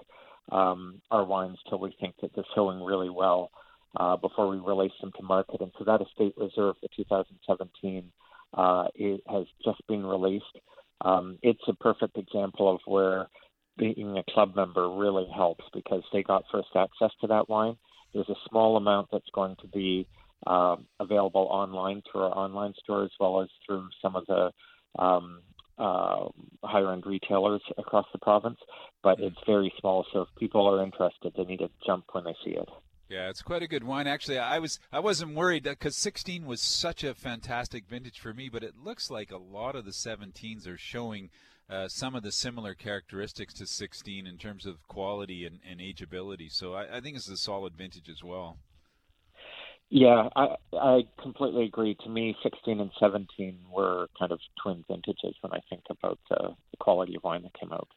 um, 0.51 1.01
our 1.11 1.25
wines 1.25 1.57
till 1.67 1.79
we 1.79 1.93
think 1.99 2.15
that 2.21 2.31
they're 2.35 2.45
showing 2.55 2.81
really 2.81 3.09
well 3.09 3.51
uh, 3.99 4.15
before 4.15 4.47
we 4.47 4.57
release 4.57 4.93
them 5.01 5.11
to 5.17 5.23
market. 5.23 5.59
And 5.59 5.71
so 5.77 5.83
that 5.83 6.01
estate 6.01 6.35
reserve 6.37 6.75
for 6.79 6.87
2017 6.95 8.11
uh, 8.53 8.85
it 8.95 9.21
has 9.27 9.45
just 9.65 9.85
been 9.87 10.05
released. 10.05 10.45
Um, 11.01 11.37
it's 11.41 11.61
a 11.67 11.73
perfect 11.73 12.17
example 12.17 12.73
of 12.73 12.79
where 12.85 13.27
being 13.77 14.17
a 14.17 14.31
club 14.31 14.55
member 14.55 14.89
really 14.89 15.27
helps 15.35 15.65
because 15.73 16.03
they 16.11 16.23
got 16.23 16.45
first 16.51 16.69
access 16.75 17.11
to 17.21 17.27
that 17.27 17.49
wine. 17.49 17.77
There's 18.13 18.29
a 18.29 18.49
small 18.49 18.77
amount 18.77 19.09
that's 19.11 19.29
going 19.33 19.55
to 19.61 19.67
be 19.67 20.07
uh, 20.45 20.77
available 20.99 21.47
online 21.51 22.01
through 22.09 22.21
our 22.21 22.37
online 22.37 22.73
store 22.83 23.03
as 23.03 23.11
well 23.19 23.41
as 23.41 23.49
through 23.65 23.87
some 24.01 24.15
of 24.15 24.25
the 24.27 24.51
um, 24.97 25.41
uh, 25.77 26.27
higher 26.63 26.91
end 26.91 27.05
retailers 27.05 27.61
across 27.77 28.05
the 28.11 28.19
province. 28.19 28.59
But 29.03 29.19
it's 29.19 29.37
very 29.45 29.71
small, 29.79 30.05
so 30.11 30.21
if 30.21 30.27
people 30.37 30.67
are 30.67 30.83
interested, 30.83 31.33
they 31.35 31.43
need 31.43 31.59
to 31.59 31.69
jump 31.85 32.05
when 32.11 32.23
they 32.25 32.35
see 32.43 32.51
it. 32.51 32.69
Yeah, 33.09 33.29
it's 33.29 33.41
quite 33.41 33.63
a 33.63 33.67
good 33.67 33.85
wine. 33.85 34.05
Actually, 34.05 34.39
I 34.39 34.59
was 34.59 34.79
I 34.91 34.99
wasn't 34.99 35.35
worried 35.35 35.63
because 35.63 35.95
16 35.95 36.45
was 36.45 36.61
such 36.61 37.03
a 37.05 37.13
fantastic 37.13 37.87
vintage 37.87 38.19
for 38.19 38.33
me, 38.33 38.49
but 38.49 38.63
it 38.63 38.75
looks 38.83 39.09
like 39.09 39.31
a 39.31 39.37
lot 39.37 39.75
of 39.75 39.85
the 39.85 39.91
17s 39.91 40.67
are 40.67 40.77
showing 40.77 41.29
uh, 41.69 41.87
some 41.87 42.15
of 42.15 42.23
the 42.23 42.31
similar 42.31 42.73
characteristics 42.73 43.53
to 43.55 43.65
16 43.65 44.27
in 44.27 44.37
terms 44.37 44.65
of 44.65 44.85
quality 44.87 45.45
and, 45.45 45.59
and 45.69 45.79
ageability. 45.79 46.51
So 46.51 46.73
I, 46.73 46.97
I 46.97 47.01
think 47.01 47.15
it's 47.15 47.29
a 47.29 47.37
solid 47.37 47.75
vintage 47.77 48.09
as 48.09 48.23
well. 48.23 48.57
Yeah, 49.89 50.27
I 50.35 50.55
I 50.73 51.07
completely 51.21 51.63
agree. 51.63 51.95
To 52.03 52.09
me, 52.09 52.35
16 52.43 52.81
and 52.81 52.91
17 52.99 53.57
were 53.71 54.07
kind 54.19 54.31
of 54.31 54.39
twin 54.61 54.83
vintages 54.87 55.35
when 55.41 55.53
I 55.53 55.59
think 55.69 55.83
about 55.89 56.19
uh, 56.29 56.49
the 56.71 56.77
quality 56.79 57.15
of 57.15 57.23
wine 57.23 57.43
that 57.43 57.57
came 57.57 57.71
out. 57.71 57.87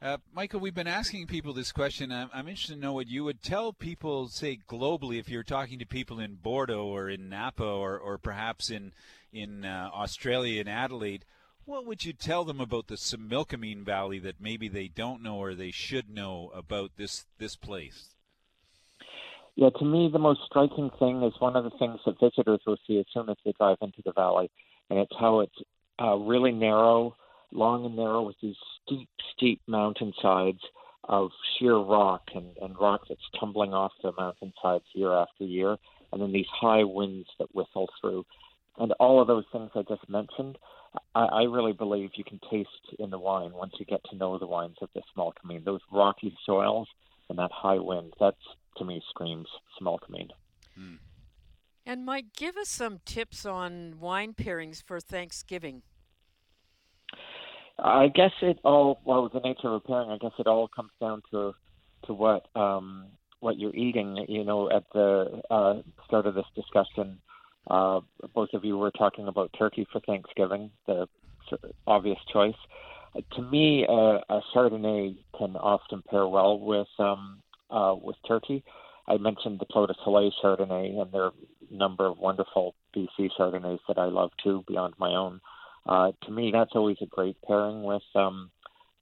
Uh, 0.00 0.18
Michael, 0.34 0.60
we've 0.60 0.74
been 0.74 0.86
asking 0.86 1.26
people 1.26 1.54
this 1.54 1.72
question. 1.72 2.12
I'm, 2.12 2.28
I'm, 2.32 2.48
interested 2.48 2.74
to 2.74 2.80
know 2.80 2.92
what 2.92 3.08
you 3.08 3.24
would 3.24 3.42
tell 3.42 3.72
people, 3.72 4.28
say 4.28 4.58
globally, 4.68 5.18
if 5.18 5.28
you're 5.28 5.42
talking 5.42 5.78
to 5.78 5.86
people 5.86 6.20
in 6.20 6.34
Bordeaux 6.34 6.84
or 6.84 7.08
in 7.08 7.30
Napa 7.30 7.64
or, 7.64 7.98
or 7.98 8.18
perhaps 8.18 8.70
in 8.70 8.92
in 9.32 9.64
uh, 9.64 9.90
Australia 9.92 10.60
in 10.60 10.68
Adelaide. 10.68 11.24
What 11.64 11.84
would 11.84 12.04
you 12.04 12.12
tell 12.12 12.44
them 12.44 12.60
about 12.60 12.86
the 12.86 12.94
Similkameen 12.94 13.84
Valley 13.84 14.18
that 14.20 14.40
maybe 14.40 14.68
they 14.68 14.88
don't 14.88 15.22
know 15.22 15.36
or 15.36 15.54
they 15.54 15.72
should 15.72 16.08
know 16.08 16.50
about 16.54 16.92
this 16.96 17.26
this 17.38 17.56
place? 17.56 18.15
Yeah, 19.56 19.70
to 19.70 19.84
me, 19.86 20.10
the 20.12 20.18
most 20.18 20.40
striking 20.44 20.90
thing 20.98 21.22
is 21.22 21.32
one 21.38 21.56
of 21.56 21.64
the 21.64 21.70
things 21.78 21.98
that 22.04 22.20
visitors 22.20 22.60
will 22.66 22.76
see 22.86 22.98
as 22.98 23.06
soon 23.14 23.30
as 23.30 23.36
they 23.42 23.52
drive 23.52 23.78
into 23.80 24.02
the 24.04 24.12
valley, 24.12 24.50
and 24.90 24.98
it's 24.98 25.14
how 25.18 25.40
it's 25.40 25.56
uh, 26.00 26.14
really 26.14 26.52
narrow, 26.52 27.16
long 27.52 27.86
and 27.86 27.96
narrow, 27.96 28.20
with 28.22 28.36
these 28.42 28.56
steep, 28.84 29.08
steep 29.34 29.62
mountainsides 29.66 30.60
of 31.04 31.30
sheer 31.58 31.76
rock 31.78 32.22
and, 32.34 32.54
and 32.60 32.78
rock 32.78 33.02
that's 33.08 33.20
tumbling 33.40 33.72
off 33.72 33.92
the 34.02 34.12
mountainsides 34.18 34.84
year 34.92 35.14
after 35.14 35.44
year, 35.44 35.78
and 36.12 36.20
then 36.20 36.32
these 36.32 36.46
high 36.52 36.84
winds 36.84 37.28
that 37.38 37.54
whistle 37.54 37.88
through. 37.98 38.26
And 38.78 38.92
all 39.00 39.22
of 39.22 39.26
those 39.26 39.44
things 39.52 39.70
I 39.74 39.82
just 39.88 40.06
mentioned, 40.06 40.58
I, 41.14 41.24
I 41.24 41.42
really 41.44 41.72
believe 41.72 42.10
you 42.16 42.24
can 42.24 42.40
taste 42.50 42.68
in 42.98 43.08
the 43.08 43.18
wine 43.18 43.52
once 43.54 43.72
you 43.78 43.86
get 43.86 44.04
to 44.10 44.16
know 44.16 44.38
the 44.38 44.46
wines 44.46 44.76
of 44.82 44.90
the 44.94 45.00
Similkameen. 45.16 45.64
Those 45.64 45.80
rocky 45.90 46.36
soils 46.44 46.88
and 47.28 47.38
that 47.38 47.50
high 47.52 47.78
wind. 47.78 48.14
That 48.20 48.34
to 48.78 48.84
me 48.84 49.02
screams 49.10 49.48
Similkameen. 49.80 50.30
Mm. 50.78 50.98
And 51.84 52.04
Mike, 52.04 52.26
give 52.36 52.56
us 52.56 52.68
some 52.68 53.00
tips 53.04 53.46
on 53.46 54.00
wine 54.00 54.34
pairings 54.34 54.82
for 54.82 54.98
Thanksgiving. 55.00 55.82
I 57.78 58.08
guess 58.08 58.32
it 58.42 58.58
all 58.64 59.00
well 59.04 59.28
the 59.32 59.40
nature 59.40 59.68
of 59.68 59.74
a 59.74 59.80
pairing. 59.80 60.10
I 60.10 60.18
guess 60.18 60.32
it 60.38 60.46
all 60.46 60.68
comes 60.68 60.90
down 61.00 61.22
to 61.30 61.54
to 62.06 62.14
what 62.14 62.46
um, 62.56 63.06
what 63.40 63.58
you're 63.58 63.74
eating. 63.74 64.24
You 64.28 64.44
know, 64.44 64.70
at 64.70 64.84
the 64.92 65.42
uh, 65.50 65.74
start 66.06 66.26
of 66.26 66.34
this 66.34 66.46
discussion, 66.54 67.18
uh, 67.70 68.00
both 68.34 68.48
of 68.54 68.64
you 68.64 68.78
were 68.78 68.90
talking 68.90 69.28
about 69.28 69.54
turkey 69.58 69.86
for 69.92 70.00
Thanksgiving, 70.00 70.70
the 70.86 71.06
obvious 71.86 72.18
choice. 72.32 72.54
To 73.34 73.42
me, 73.42 73.86
uh, 73.88 74.18
a 74.28 74.40
Chardonnay 74.54 75.16
can 75.38 75.56
often 75.56 76.02
pair 76.10 76.26
well 76.26 76.58
with 76.58 76.88
um, 76.98 77.42
uh, 77.70 77.94
with 78.00 78.16
turkey. 78.26 78.64
I 79.08 79.16
mentioned 79.16 79.60
the 79.60 79.66
Clos 79.66 79.88
du 79.88 79.94
Soleil 80.04 80.32
Chardonnay, 80.42 81.00
and 81.00 81.12
there 81.12 81.24
are 81.24 81.32
a 81.70 81.74
number 81.74 82.06
of 82.06 82.18
wonderful 82.18 82.74
BC 82.94 83.30
Chardonnays 83.38 83.78
that 83.88 83.98
I 83.98 84.06
love 84.06 84.30
too, 84.42 84.64
beyond 84.66 84.94
my 84.98 85.14
own. 85.14 85.40
Uh, 85.86 86.12
to 86.24 86.30
me, 86.30 86.50
that's 86.52 86.72
always 86.74 86.96
a 87.00 87.06
great 87.06 87.36
pairing 87.46 87.84
with 87.84 88.02
um, 88.14 88.50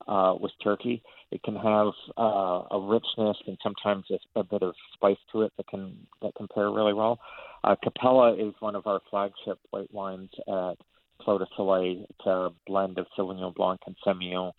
uh, 0.06 0.34
with 0.38 0.52
turkey. 0.62 1.02
It 1.30 1.42
can 1.42 1.56
have 1.56 1.92
uh, 2.18 2.62
a 2.70 2.80
richness 2.80 3.36
and 3.46 3.58
sometimes 3.62 4.04
a, 4.10 4.40
a 4.40 4.44
bit 4.44 4.62
of 4.62 4.74
spice 4.92 5.16
to 5.32 5.42
it 5.42 5.52
that 5.56 5.66
can 5.66 5.96
that 6.22 6.34
can 6.36 6.46
pair 6.54 6.70
really 6.70 6.92
well. 6.92 7.18
Uh, 7.64 7.74
Capella 7.82 8.34
is 8.34 8.54
one 8.60 8.76
of 8.76 8.86
our 8.86 9.00
flagship 9.10 9.58
white 9.70 9.92
wines 9.92 10.30
at 10.46 10.76
Clos 11.24 11.40
du 11.40 11.46
Soleil. 11.56 12.06
It's 12.08 12.26
a 12.26 12.50
blend 12.66 12.98
of 12.98 13.06
Sauvignon 13.16 13.54
Blanc 13.54 13.80
and 13.86 13.96
Semillon. 14.06 14.52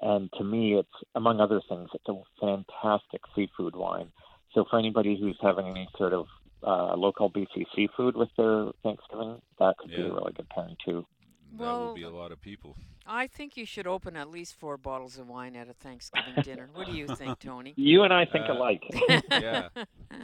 And 0.00 0.30
to 0.38 0.44
me, 0.44 0.74
it's 0.74 0.88
among 1.14 1.40
other 1.40 1.60
things, 1.68 1.88
it's 1.94 2.08
a 2.08 2.20
fantastic 2.40 3.20
seafood 3.34 3.76
wine. 3.76 4.10
So 4.52 4.64
for 4.68 4.78
anybody 4.78 5.18
who's 5.20 5.38
having 5.40 5.66
any 5.66 5.88
sort 5.96 6.12
of 6.12 6.26
uh, 6.66 6.96
local 6.96 7.30
BC 7.30 7.64
seafood 7.74 8.16
with 8.16 8.30
their 8.36 8.70
Thanksgiving, 8.82 9.40
that 9.58 9.76
could 9.78 9.90
yeah. 9.90 9.96
be 9.98 10.02
a 10.02 10.12
really 10.12 10.32
good 10.32 10.48
pairing 10.48 10.76
too. 10.84 11.06
That 11.52 11.60
well, 11.60 11.86
will 11.86 11.94
be 11.94 12.02
a 12.02 12.10
lot 12.10 12.32
of 12.32 12.40
people. 12.40 12.76
I 13.06 13.26
think 13.26 13.56
you 13.56 13.66
should 13.66 13.86
open 13.86 14.16
at 14.16 14.30
least 14.30 14.54
four 14.54 14.76
bottles 14.76 15.18
of 15.18 15.28
wine 15.28 15.56
at 15.56 15.68
a 15.68 15.74
Thanksgiving 15.74 16.34
dinner. 16.42 16.68
What 16.72 16.86
do 16.86 16.92
you 16.92 17.06
think, 17.06 17.38
Tony? 17.38 17.74
You 17.76 18.02
and 18.02 18.12
I 18.12 18.24
think 18.24 18.48
uh, 18.48 18.54
alike. 18.54 18.82
yeah, 19.30 19.68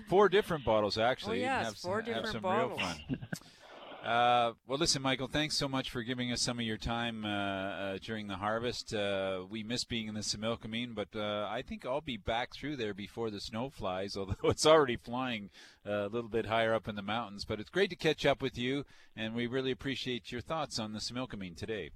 four 0.08 0.28
different 0.28 0.64
bottles 0.64 0.98
actually. 0.98 1.40
Oh, 1.40 1.46
yes, 1.46 1.64
have 1.66 1.76
four 1.76 1.98
some, 1.98 2.04
different 2.06 2.26
have 2.26 2.32
some 2.32 2.42
bottles. 2.42 2.80
Uh, 4.04 4.52
well, 4.66 4.78
listen, 4.78 5.02
Michael, 5.02 5.28
thanks 5.28 5.56
so 5.56 5.68
much 5.68 5.90
for 5.90 6.02
giving 6.02 6.32
us 6.32 6.40
some 6.40 6.58
of 6.58 6.64
your 6.64 6.78
time 6.78 7.24
uh, 7.24 7.28
uh, 7.28 7.98
during 8.02 8.28
the 8.28 8.36
harvest. 8.36 8.94
Uh, 8.94 9.42
we 9.48 9.62
miss 9.62 9.84
being 9.84 10.08
in 10.08 10.14
the 10.14 10.20
Similkameen, 10.20 10.94
but 10.94 11.08
uh, 11.14 11.46
I 11.50 11.62
think 11.62 11.84
I'll 11.84 12.00
be 12.00 12.16
back 12.16 12.54
through 12.54 12.76
there 12.76 12.94
before 12.94 13.30
the 13.30 13.40
snow 13.40 13.68
flies, 13.68 14.16
although 14.16 14.48
it's 14.48 14.64
already 14.64 14.96
flying 14.96 15.50
uh, 15.86 16.06
a 16.06 16.08
little 16.08 16.30
bit 16.30 16.46
higher 16.46 16.72
up 16.72 16.88
in 16.88 16.96
the 16.96 17.02
mountains. 17.02 17.44
But 17.44 17.60
it's 17.60 17.68
great 17.68 17.90
to 17.90 17.96
catch 17.96 18.24
up 18.24 18.40
with 18.40 18.56
you, 18.56 18.84
and 19.14 19.34
we 19.34 19.46
really 19.46 19.70
appreciate 19.70 20.32
your 20.32 20.40
thoughts 20.40 20.78
on 20.78 20.92
the 20.92 21.00
Similkameen 21.00 21.56
today. 21.56 21.90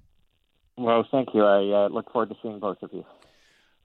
Well, 0.76 1.06
thank 1.11 1.28
you. 1.32 1.44
I 1.44 1.87
look 1.87 2.12
forward 2.12 2.28
to 2.30 2.37
seeing 2.42 2.58
both 2.58 2.82
of 2.82 2.92
you. 2.92 3.04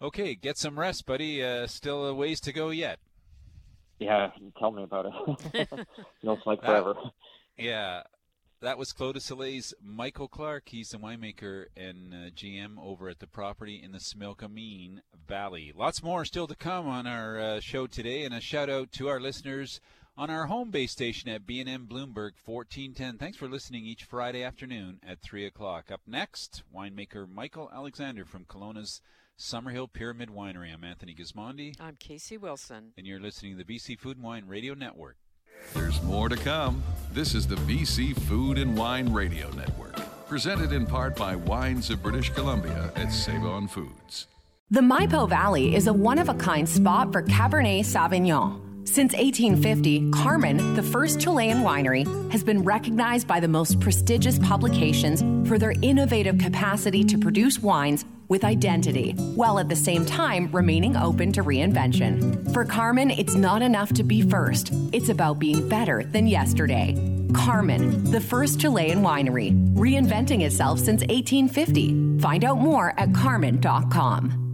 Okay, 0.01 0.35
get 0.35 0.57
some 0.57 0.77
rest, 0.77 1.05
buddy. 1.05 1.41
still 1.67 2.05
a 2.05 2.13
ways 2.13 2.41
to 2.41 2.51
go 2.51 2.69
yet. 2.69 2.99
Yeah, 3.99 4.31
tell 4.57 4.71
me 4.71 4.83
about 4.83 5.05
it. 5.05 5.69
Feels 6.21 6.39
like 6.45 6.61
forever. 6.61 6.95
Yeah, 7.59 8.03
that 8.61 8.77
was 8.77 8.93
Clos 8.93 9.13
du 9.13 9.19
Soleil's 9.19 9.73
Michael 9.81 10.27
Clark. 10.27 10.69
He's 10.69 10.89
the 10.89 10.97
winemaker 10.97 11.65
and 11.75 12.13
uh, 12.13 12.29
GM 12.29 12.77
over 12.81 13.09
at 13.09 13.19
the 13.19 13.27
property 13.27 13.81
in 13.81 13.91
the 13.91 13.99
Similkameen 13.99 14.99
Valley. 15.27 15.73
Lots 15.75 16.03
more 16.03 16.25
still 16.25 16.47
to 16.47 16.55
come 16.55 16.87
on 16.87 17.07
our 17.07 17.39
uh, 17.39 17.59
show 17.59 17.87
today, 17.87 18.23
and 18.23 18.33
a 18.33 18.41
shout 18.41 18.69
out 18.69 18.91
to 18.93 19.07
our 19.07 19.19
listeners 19.19 19.79
on 20.17 20.29
our 20.29 20.47
home 20.47 20.71
base 20.71 20.91
station 20.91 21.29
at 21.29 21.47
BNN 21.47 21.87
Bloomberg 21.87 22.33
1410. 22.43 23.17
Thanks 23.17 23.37
for 23.37 23.47
listening 23.47 23.85
each 23.85 24.03
Friday 24.03 24.43
afternoon 24.43 24.99
at 25.07 25.21
3 25.21 25.45
o'clock. 25.45 25.91
Up 25.91 26.01
next, 26.05 26.63
winemaker 26.75 27.29
Michael 27.29 27.69
Alexander 27.73 28.25
from 28.25 28.43
Kelowna's 28.43 29.01
Summerhill 29.37 29.91
Pyramid 29.91 30.29
Winery. 30.29 30.73
I'm 30.73 30.83
Anthony 30.83 31.15
Gismondi. 31.15 31.75
I'm 31.79 31.95
Casey 31.95 32.37
Wilson. 32.37 32.91
And 32.97 33.07
you're 33.07 33.21
listening 33.21 33.57
to 33.57 33.63
the 33.63 33.73
BC 33.73 33.97
Food 33.97 34.17
and 34.17 34.25
Wine 34.25 34.47
Radio 34.47 34.73
Network. 34.73 35.15
There's 35.73 36.01
more 36.03 36.29
to 36.29 36.35
come. 36.35 36.83
This 37.13 37.33
is 37.35 37.47
the 37.47 37.55
BC 37.55 38.19
Food 38.21 38.57
and 38.57 38.77
Wine 38.77 39.11
Radio 39.11 39.49
Network, 39.51 39.95
presented 40.27 40.71
in 40.71 40.85
part 40.85 41.15
by 41.15 41.35
Wines 41.35 41.89
of 41.89 42.03
British 42.03 42.29
Columbia 42.29 42.91
at 42.95 43.11
Save 43.11 43.43
On 43.43 43.67
Foods. 43.67 44.27
The 44.71 44.81
Maipo 44.81 45.27
Valley 45.27 45.75
is 45.75 45.87
a 45.87 45.93
one 45.93 46.19
of 46.19 46.29
a 46.29 46.35
kind 46.35 46.69
spot 46.69 47.11
for 47.11 47.23
Cabernet 47.23 47.79
Sauvignon. 47.79 48.68
Since 48.89 49.13
1850, 49.13 50.09
Carmen, 50.09 50.73
the 50.73 50.81
first 50.81 51.21
Chilean 51.21 51.57
winery, 51.57 52.31
has 52.31 52.43
been 52.43 52.63
recognized 52.63 53.27
by 53.27 53.39
the 53.39 53.47
most 53.47 53.79
prestigious 53.79 54.39
publications 54.39 55.21
for 55.47 55.59
their 55.59 55.75
innovative 55.83 56.39
capacity 56.39 57.03
to 57.03 57.19
produce 57.19 57.59
wines 57.59 58.03
with 58.29 58.43
identity, 58.43 59.11
while 59.35 59.59
at 59.59 59.69
the 59.69 59.75
same 59.75 60.07
time 60.07 60.49
remaining 60.51 60.97
open 60.97 61.31
to 61.33 61.43
reinvention. 61.43 62.51
For 62.51 62.65
Carmen, 62.65 63.11
it's 63.11 63.35
not 63.35 63.61
enough 63.61 63.93
to 63.93 64.03
be 64.03 64.23
first, 64.23 64.71
it's 64.91 65.09
about 65.09 65.37
being 65.37 65.69
better 65.69 66.03
than 66.03 66.25
yesterday. 66.25 66.95
Carmen, 67.35 68.09
the 68.09 68.19
first 68.19 68.59
Chilean 68.59 69.03
winery, 69.03 69.51
reinventing 69.75 70.41
itself 70.41 70.79
since 70.79 71.01
1850. 71.01 72.17
Find 72.21 72.43
out 72.43 72.57
more 72.57 72.99
at 72.99 73.13
carmen.com. 73.13 74.48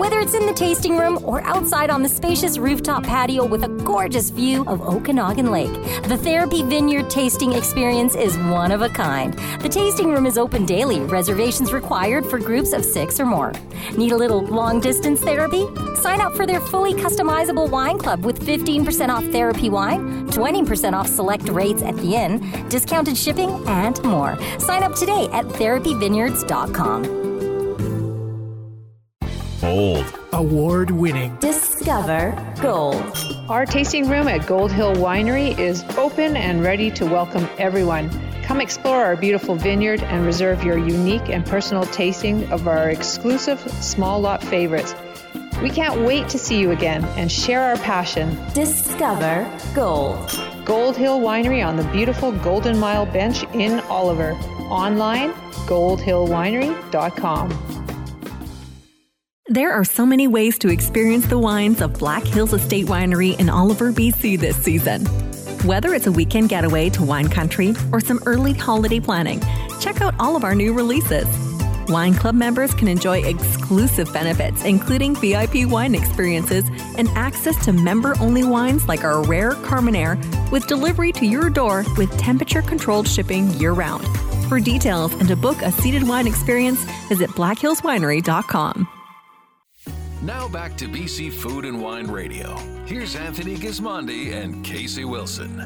Whether 0.00 0.20
it's 0.20 0.32
in 0.32 0.46
the 0.46 0.54
tasting 0.54 0.96
room 0.96 1.18
or 1.26 1.42
outside 1.42 1.90
on 1.90 2.02
the 2.02 2.08
spacious 2.08 2.56
rooftop 2.56 3.02
patio 3.02 3.44
with 3.44 3.64
a 3.64 3.68
gorgeous 3.68 4.30
view 4.30 4.64
of 4.64 4.80
Okanagan 4.80 5.50
Lake, 5.50 5.74
the 6.04 6.16
Therapy 6.16 6.62
Vineyard 6.62 7.10
tasting 7.10 7.52
experience 7.52 8.14
is 8.14 8.38
one 8.38 8.72
of 8.72 8.80
a 8.80 8.88
kind. 8.88 9.34
The 9.60 9.68
tasting 9.68 10.10
room 10.10 10.24
is 10.24 10.38
open 10.38 10.64
daily, 10.64 11.00
reservations 11.00 11.74
required 11.74 12.24
for 12.24 12.38
groups 12.38 12.72
of 12.72 12.82
six 12.82 13.20
or 13.20 13.26
more. 13.26 13.52
Need 13.94 14.12
a 14.12 14.16
little 14.16 14.40
long 14.40 14.80
distance 14.80 15.20
therapy? 15.20 15.66
Sign 15.96 16.22
up 16.22 16.32
for 16.34 16.46
their 16.46 16.60
fully 16.60 16.94
customizable 16.94 17.68
wine 17.68 17.98
club 17.98 18.24
with 18.24 18.40
15% 18.40 19.10
off 19.10 19.24
therapy 19.24 19.68
wine, 19.68 20.26
20% 20.30 20.94
off 20.94 21.08
select 21.08 21.46
rates 21.50 21.82
at 21.82 21.94
the 21.96 22.14
inn, 22.14 22.40
discounted 22.70 23.18
shipping, 23.18 23.50
and 23.68 24.02
more. 24.02 24.38
Sign 24.60 24.82
up 24.82 24.94
today 24.94 25.28
at 25.32 25.44
therapyvineyards.com. 25.44 27.29
Bold. 29.60 30.06
Award 30.32 30.90
winning. 30.90 31.36
Discover 31.36 32.34
Gold. 32.62 33.44
Our 33.48 33.66
tasting 33.66 34.08
room 34.08 34.26
at 34.26 34.46
Gold 34.46 34.72
Hill 34.72 34.94
Winery 34.94 35.58
is 35.58 35.84
open 35.98 36.34
and 36.36 36.62
ready 36.62 36.90
to 36.92 37.04
welcome 37.04 37.46
everyone. 37.58 38.08
Come 38.42 38.62
explore 38.62 39.04
our 39.04 39.16
beautiful 39.16 39.56
vineyard 39.56 40.02
and 40.02 40.24
reserve 40.24 40.64
your 40.64 40.78
unique 40.78 41.28
and 41.28 41.44
personal 41.44 41.84
tasting 41.84 42.50
of 42.50 42.66
our 42.66 42.88
exclusive 42.88 43.60
small 43.82 44.18
lot 44.20 44.42
favorites. 44.42 44.94
We 45.60 45.68
can't 45.68 46.00
wait 46.06 46.30
to 46.30 46.38
see 46.38 46.58
you 46.58 46.70
again 46.70 47.04
and 47.16 47.30
share 47.30 47.60
our 47.60 47.76
passion. 47.76 48.38
Discover 48.54 49.46
Gold. 49.74 50.40
Gold 50.64 50.96
Hill 50.96 51.20
Winery 51.20 51.62
on 51.66 51.76
the 51.76 51.84
beautiful 51.84 52.32
Golden 52.32 52.78
Mile 52.78 53.04
Bench 53.04 53.44
in 53.52 53.80
Oliver. 53.80 54.32
Online, 54.70 55.32
goldhillwinery.com. 55.66 57.79
There 59.50 59.72
are 59.72 59.82
so 59.82 60.06
many 60.06 60.28
ways 60.28 60.60
to 60.60 60.68
experience 60.68 61.26
the 61.26 61.36
wines 61.36 61.80
of 61.80 61.94
Black 61.94 62.22
Hills 62.22 62.52
Estate 62.52 62.86
Winery 62.86 63.36
in 63.40 63.48
Oliver, 63.48 63.90
BC 63.90 64.38
this 64.38 64.56
season. 64.56 65.04
Whether 65.66 65.92
it's 65.92 66.06
a 66.06 66.12
weekend 66.12 66.50
getaway 66.50 66.88
to 66.90 67.02
wine 67.02 67.28
country 67.28 67.74
or 67.90 67.98
some 67.98 68.20
early 68.26 68.52
holiday 68.52 69.00
planning, 69.00 69.42
check 69.80 70.02
out 70.02 70.14
all 70.20 70.36
of 70.36 70.44
our 70.44 70.54
new 70.54 70.72
releases. 70.72 71.26
Wine 71.88 72.14
Club 72.14 72.36
members 72.36 72.72
can 72.74 72.86
enjoy 72.86 73.24
exclusive 73.24 74.12
benefits, 74.12 74.62
including 74.62 75.16
VIP 75.16 75.68
wine 75.68 75.96
experiences 75.96 76.64
and 76.96 77.08
access 77.16 77.56
to 77.64 77.72
member 77.72 78.14
only 78.20 78.44
wines 78.44 78.86
like 78.86 79.02
our 79.02 79.24
rare 79.24 79.54
Carmenere 79.66 80.14
with 80.52 80.68
delivery 80.68 81.10
to 81.10 81.26
your 81.26 81.50
door 81.50 81.84
with 81.98 82.16
temperature 82.18 82.62
controlled 82.62 83.08
shipping 83.08 83.50
year 83.54 83.72
round. 83.72 84.06
For 84.48 84.60
details 84.60 85.12
and 85.14 85.26
to 85.26 85.34
book 85.34 85.60
a 85.62 85.72
seated 85.72 86.06
wine 86.06 86.28
experience, 86.28 86.84
visit 87.08 87.30
blackhillswinery.com. 87.30 88.99
Now 90.22 90.48
back 90.48 90.76
to 90.76 90.86
BC 90.86 91.32
Food 91.32 91.64
and 91.64 91.80
Wine 91.80 92.06
Radio. 92.06 92.54
Here's 92.84 93.16
Anthony 93.16 93.56
Gismondi 93.56 94.34
and 94.34 94.62
Casey 94.62 95.06
Wilson. 95.06 95.58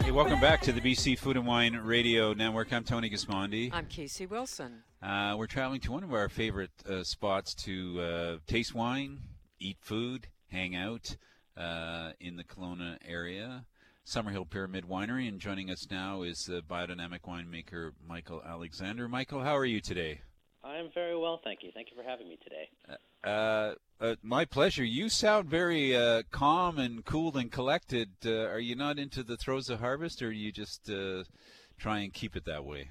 Hey, 0.00 0.10
welcome 0.10 0.40
back 0.40 0.62
to 0.62 0.72
the 0.72 0.80
BC 0.80 1.18
Food 1.18 1.36
and 1.36 1.46
Wine 1.46 1.76
Radio 1.76 2.32
Network. 2.32 2.72
I'm 2.72 2.82
Tony 2.82 3.10
Gismondi. 3.10 3.68
I'm 3.74 3.84
Casey 3.88 4.24
Wilson. 4.24 4.82
Uh, 5.02 5.34
we're 5.36 5.48
traveling 5.48 5.80
to 5.80 5.92
one 5.92 6.02
of 6.02 6.14
our 6.14 6.30
favorite 6.30 6.72
uh, 6.88 7.04
spots 7.04 7.54
to 7.56 8.00
uh, 8.00 8.36
taste 8.46 8.74
wine, 8.74 9.18
eat 9.58 9.76
food, 9.82 10.28
hang 10.48 10.74
out 10.74 11.14
uh, 11.58 12.12
in 12.20 12.36
the 12.36 12.44
Kelowna 12.44 12.96
area. 13.06 13.66
Summerhill 14.10 14.50
Pyramid 14.50 14.86
Winery, 14.88 15.28
and 15.28 15.38
joining 15.38 15.70
us 15.70 15.86
now 15.88 16.22
is 16.22 16.46
the 16.46 16.62
biodynamic 16.62 17.20
winemaker 17.20 17.92
Michael 18.04 18.42
Alexander. 18.44 19.06
Michael, 19.06 19.44
how 19.44 19.56
are 19.56 19.64
you 19.64 19.80
today? 19.80 20.22
I'm 20.64 20.88
very 20.92 21.16
well, 21.16 21.40
thank 21.44 21.62
you. 21.62 21.70
Thank 21.72 21.92
you 21.92 21.96
for 21.96 22.02
having 22.02 22.28
me 22.28 22.36
today. 22.42 22.98
Uh, 23.22 23.74
uh, 24.00 24.16
my 24.20 24.44
pleasure. 24.44 24.82
You 24.82 25.10
sound 25.10 25.48
very 25.48 25.96
uh, 25.96 26.24
calm 26.32 26.80
and 26.80 27.04
cool 27.04 27.36
and 27.36 27.52
collected. 27.52 28.10
Uh, 28.26 28.48
are 28.48 28.58
you 28.58 28.74
not 28.74 28.98
into 28.98 29.22
the 29.22 29.36
throes 29.36 29.70
of 29.70 29.78
harvest, 29.78 30.22
or 30.22 30.32
you 30.32 30.50
just 30.50 30.90
uh, 30.90 31.22
try 31.78 32.00
and 32.00 32.12
keep 32.12 32.34
it 32.34 32.44
that 32.46 32.64
way? 32.64 32.88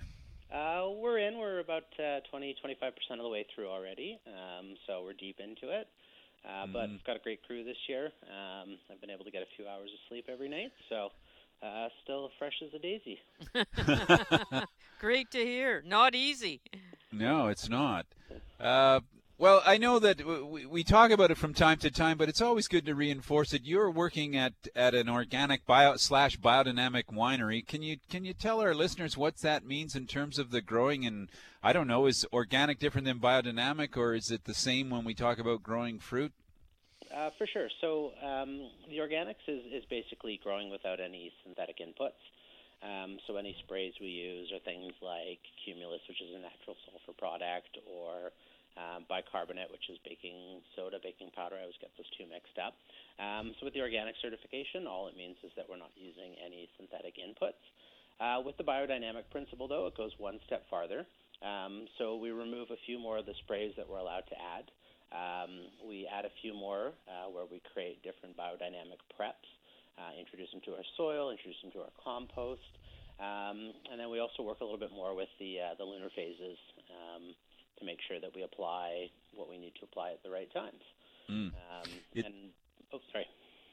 Uh, 0.53 0.87
we're 0.95 1.17
in. 1.17 1.37
We're 1.37 1.59
about 1.59 1.83
20, 2.31 2.55
25% 2.65 2.93
of 3.11 3.23
the 3.23 3.27
way 3.27 3.45
through 3.53 3.67
already, 3.67 4.21
um, 4.25 4.77
so 4.87 5.03
we're 5.03 5.11
deep 5.11 5.41
into 5.41 5.69
it. 5.77 5.89
Uh, 6.45 6.63
mm-hmm. 6.63 6.73
But 6.73 6.89
I've 6.89 7.03
got 7.05 7.15
a 7.15 7.19
great 7.19 7.43
crew 7.43 7.63
this 7.63 7.77
year. 7.87 8.11
Um, 8.23 8.77
I've 8.91 9.01
been 9.01 9.09
able 9.09 9.25
to 9.25 9.31
get 9.31 9.41
a 9.41 9.49
few 9.55 9.67
hours 9.67 9.89
of 9.93 9.99
sleep 10.07 10.25
every 10.31 10.49
night, 10.49 10.71
so 10.89 11.09
uh, 11.61 11.89
still 12.03 12.29
fresh 12.39 12.53
as 12.65 12.73
a 12.73 12.79
daisy. 12.79 13.19
great 14.99 15.31
to 15.31 15.39
hear. 15.39 15.83
Not 15.85 16.15
easy. 16.15 16.61
No, 17.11 17.47
it's 17.47 17.69
not. 17.69 18.05
Uh, 18.59 19.01
well, 19.39 19.63
I 19.65 19.77
know 19.77 19.99
that 19.99 20.25
we, 20.25 20.65
we 20.65 20.83
talk 20.83 21.11
about 21.11 21.31
it 21.31 21.37
from 21.37 21.53
time 21.53 21.77
to 21.77 21.89
time, 21.89 22.17
but 22.17 22.27
it's 22.27 22.41
always 22.41 22.67
good 22.67 22.85
to 22.85 22.93
reinforce 22.93 23.53
it. 23.53 23.61
You're 23.63 23.89
working 23.89 24.35
at, 24.35 24.53
at 24.75 24.93
an 24.93 25.07
organic 25.07 25.65
bio 25.65 25.95
slash 25.95 26.37
biodynamic 26.37 27.05
winery. 27.05 27.65
Can 27.65 27.81
you 27.81 27.97
can 28.09 28.25
you 28.25 28.33
tell 28.33 28.59
our 28.59 28.75
listeners 28.75 29.17
what 29.17 29.37
that 29.37 29.65
means 29.65 29.95
in 29.95 30.07
terms 30.07 30.37
of 30.37 30.51
the 30.51 30.61
growing 30.61 31.05
and 31.05 31.29
I 31.63 31.71
don't 31.71 31.87
know, 31.87 32.05
is 32.05 32.25
organic 32.33 32.79
different 32.79 33.05
than 33.05 33.19
biodynamic, 33.19 33.95
or 33.95 34.13
is 34.13 34.29
it 34.29 34.43
the 34.43 34.53
same 34.53 34.89
when 34.89 35.05
we 35.05 35.13
talk 35.13 35.39
about 35.39 35.63
growing 35.63 35.99
fruit? 35.99 36.33
Uh, 37.15 37.29
for 37.37 37.47
sure. 37.47 37.69
So 37.81 38.11
um, 38.21 38.69
the 38.89 38.97
organics 38.97 39.43
is, 39.47 39.63
is 39.71 39.83
basically 39.89 40.39
growing 40.43 40.69
without 40.69 40.99
any 40.99 41.31
synthetic 41.43 41.79
inputs. 41.79 42.19
Um, 42.81 43.19
so 43.27 43.35
any 43.35 43.55
sprays 43.59 43.93
we 43.99 44.07
use 44.07 44.51
are 44.53 44.59
things 44.59 44.93
like 45.01 45.39
Kumulus, 45.63 46.03
which 46.07 46.21
is 46.21 46.31
a 46.35 46.39
natural 46.39 46.77
sulfur 46.85 47.17
product, 47.17 47.77
or 47.87 48.31
um, 48.77 49.05
bicarbonate, 49.09 49.71
which 49.71 49.89
is 49.89 49.97
baking 50.05 50.61
soda, 50.75 50.97
baking 51.01 51.31
powder. 51.33 51.57
I 51.57 51.65
always 51.65 51.79
get 51.81 51.91
those 51.97 52.09
two 52.17 52.29
mixed 52.29 52.57
up. 52.61 52.77
Um, 53.17 53.55
so 53.59 53.65
with 53.65 53.73
the 53.73 53.81
organic 53.81 54.15
certification, 54.21 54.85
all 54.85 55.07
it 55.07 55.17
means 55.17 55.37
is 55.43 55.51
that 55.57 55.65
we're 55.67 55.81
not 55.81 55.91
using 55.95 56.37
any 56.39 56.69
synthetic 56.77 57.17
inputs. 57.19 57.59
Uh, 58.19 58.43
with 58.43 58.57
the 58.59 58.67
biodynamic 58.67 59.27
principle, 59.31 59.67
though, 59.67 59.87
it 59.87 59.95
goes 59.95 60.11
one 60.19 60.39
step 60.45 60.63
farther. 60.69 61.07
Um, 61.39 61.87
so 61.97 62.19
we 62.19 62.31
remove 62.31 62.67
a 62.71 62.79
few 62.85 62.99
more 62.99 63.17
of 63.17 63.25
the 63.25 63.35
sprays 63.43 63.71
that 63.79 63.87
we're 63.87 64.03
allowed 64.03 64.27
to 64.27 64.35
add. 64.35 64.67
Um, 65.09 65.71
we 65.87 66.05
add 66.05 66.25
a 66.25 66.33
few 66.41 66.53
more 66.53 66.93
uh, 67.07 67.31
where 67.31 67.47
we 67.49 67.63
create 67.73 68.03
different 68.03 68.37
biodynamic 68.37 69.01
preps, 69.17 69.47
uh, 69.97 70.13
introduce 70.19 70.51
them 70.51 70.61
to 70.67 70.77
our 70.77 70.85
soil, 70.97 71.31
introduce 71.31 71.57
them 71.63 71.71
to 71.73 71.79
our 71.79 71.95
compost, 71.97 72.69
um, 73.19 73.73
and 73.91 73.99
then 73.99 74.07
we 74.09 74.19
also 74.19 74.43
work 74.43 74.61
a 74.61 74.63
little 74.63 74.79
bit 74.79 74.95
more 74.95 75.11
with 75.15 75.27
the 75.43 75.59
uh, 75.59 75.73
the 75.75 75.83
lunar 75.83 76.07
phases 76.15 76.55
um, 76.87 77.35
to 77.79 77.85
make 77.85 77.99
sure 78.07 78.19
that 78.19 78.35
we 78.35 78.43
apply 78.43 79.09
what 79.35 79.49
we 79.49 79.57
need 79.57 79.73
to 79.79 79.85
apply 79.85 80.11
at 80.11 80.23
the 80.23 80.29
right 80.29 80.51
times. 80.53 80.81
Mm. 81.29 81.51
It, 82.13 82.25
and 82.25 82.35
oh, 82.93 82.99
sorry. 83.11 83.25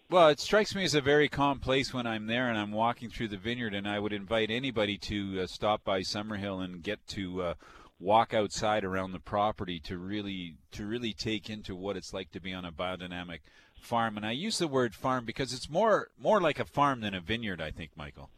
Well, 0.08 0.28
it 0.28 0.38
strikes 0.38 0.74
me 0.74 0.84
as 0.84 0.94
a 0.94 1.00
very 1.00 1.28
calm 1.28 1.58
place 1.58 1.92
when 1.92 2.06
I'm 2.06 2.26
there 2.26 2.48
and 2.48 2.56
I'm 2.56 2.70
walking 2.70 3.10
through 3.10 3.28
the 3.28 3.36
vineyard, 3.36 3.74
and 3.74 3.88
I 3.88 3.98
would 3.98 4.12
invite 4.12 4.50
anybody 4.50 4.98
to 4.98 5.40
uh, 5.42 5.46
stop 5.48 5.82
by 5.82 6.00
Summerhill 6.00 6.62
and 6.64 6.80
get 6.82 7.04
to 7.08 7.42
uh, 7.42 7.54
walk 7.98 8.32
outside 8.32 8.84
around 8.84 9.12
the 9.12 9.18
property 9.18 9.80
to 9.80 9.98
really 9.98 10.54
to 10.72 10.86
really 10.86 11.12
take 11.12 11.50
into 11.50 11.74
what 11.74 11.96
it's 11.96 12.12
like 12.12 12.30
to 12.32 12.40
be 12.40 12.52
on 12.52 12.64
a 12.64 12.70
biodynamic 12.70 13.40
farm. 13.80 14.16
And 14.16 14.24
I 14.24 14.32
use 14.32 14.58
the 14.58 14.68
word 14.68 14.94
farm 14.94 15.24
because 15.24 15.52
it's 15.52 15.68
more 15.68 16.08
more 16.18 16.40
like 16.40 16.60
a 16.60 16.64
farm 16.64 17.00
than 17.00 17.14
a 17.14 17.20
vineyard, 17.20 17.60
I 17.60 17.72
think, 17.72 17.90
Michael. 17.96 18.30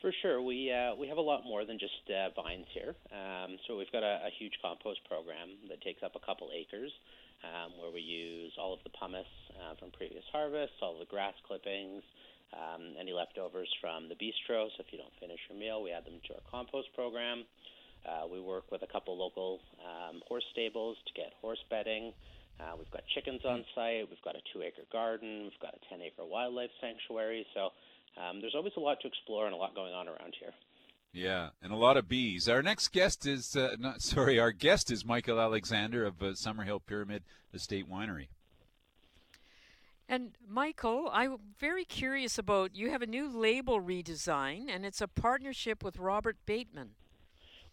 For 0.00 0.12
sure, 0.22 0.40
we 0.40 0.70
uh, 0.70 0.94
we 0.94 1.08
have 1.08 1.18
a 1.18 1.24
lot 1.24 1.42
more 1.42 1.66
than 1.66 1.78
just 1.78 2.06
uh, 2.06 2.30
vines 2.38 2.70
here. 2.70 2.94
Um, 3.10 3.58
so 3.66 3.76
we've 3.76 3.90
got 3.90 4.06
a, 4.06 4.30
a 4.30 4.32
huge 4.38 4.54
compost 4.62 5.02
program 5.10 5.58
that 5.68 5.82
takes 5.82 6.06
up 6.06 6.14
a 6.14 6.22
couple 6.22 6.54
acres 6.54 6.92
um, 7.42 7.74
where 7.82 7.90
we 7.90 8.00
use 8.00 8.54
all 8.62 8.72
of 8.72 8.78
the 8.86 8.94
pomace 8.94 9.26
uh, 9.58 9.74
from 9.74 9.90
previous 9.90 10.22
harvests, 10.30 10.78
all 10.82 10.94
of 10.94 11.02
the 11.02 11.10
grass 11.10 11.34
clippings, 11.42 12.06
um, 12.54 12.94
any 12.94 13.10
leftovers 13.10 13.66
from 13.82 14.06
the 14.06 14.14
bistro. 14.14 14.70
So 14.70 14.86
if 14.86 14.94
you 14.94 15.02
don't 15.02 15.14
finish 15.18 15.42
your 15.50 15.58
meal, 15.58 15.82
we 15.82 15.90
add 15.90 16.06
them 16.06 16.22
to 16.30 16.34
our 16.38 16.46
compost 16.46 16.94
program. 16.94 17.42
Uh, 18.06 18.30
we 18.30 18.38
work 18.38 18.70
with 18.70 18.86
a 18.86 18.90
couple 18.90 19.18
local 19.18 19.58
um, 19.82 20.22
horse 20.30 20.46
stables 20.54 20.96
to 21.10 21.12
get 21.18 21.34
horse 21.42 21.58
bedding. 21.74 22.14
Uh, 22.62 22.74
we've 22.78 22.90
got 22.90 23.02
chickens 23.14 23.42
on 23.42 23.66
site. 23.74 24.06
We've 24.06 24.22
got 24.22 24.34
a 24.34 24.42
two 24.54 24.62
acre 24.62 24.86
garden. 24.90 25.50
We've 25.50 25.62
got 25.62 25.74
a 25.74 25.82
10 25.90 26.02
acre 26.02 26.22
wildlife 26.22 26.70
sanctuary. 26.80 27.46
So 27.54 27.70
um, 28.16 28.40
there's 28.40 28.54
always 28.54 28.72
a 28.76 28.80
lot 28.80 29.00
to 29.00 29.08
explore 29.08 29.46
and 29.46 29.54
a 29.54 29.58
lot 29.58 29.74
going 29.74 29.92
on 29.92 30.08
around 30.08 30.34
here. 30.38 30.52
Yeah, 31.12 31.50
and 31.62 31.72
a 31.72 31.76
lot 31.76 31.96
of 31.96 32.08
bees. 32.08 32.48
Our 32.48 32.62
next 32.62 32.88
guest 32.88 33.26
is 33.26 33.56
uh, 33.56 33.76
not 33.78 34.02
sorry. 34.02 34.38
Our 34.38 34.52
guest 34.52 34.90
is 34.90 35.04
Michael 35.04 35.40
Alexander 35.40 36.04
of 36.04 36.22
uh, 36.22 36.26
Summerhill 36.26 36.80
Pyramid 36.84 37.22
Estate 37.52 37.90
Winery. 37.90 38.28
And 40.08 40.32
Michael, 40.48 41.10
I'm 41.12 41.36
very 41.58 41.84
curious 41.84 42.38
about 42.38 42.74
you 42.74 42.90
have 42.90 43.02
a 43.02 43.06
new 43.06 43.28
label 43.28 43.78
redesign, 43.80 44.70
and 44.70 44.86
it's 44.86 45.02
a 45.02 45.08
partnership 45.08 45.84
with 45.84 45.98
Robert 45.98 46.36
Bateman. 46.46 46.92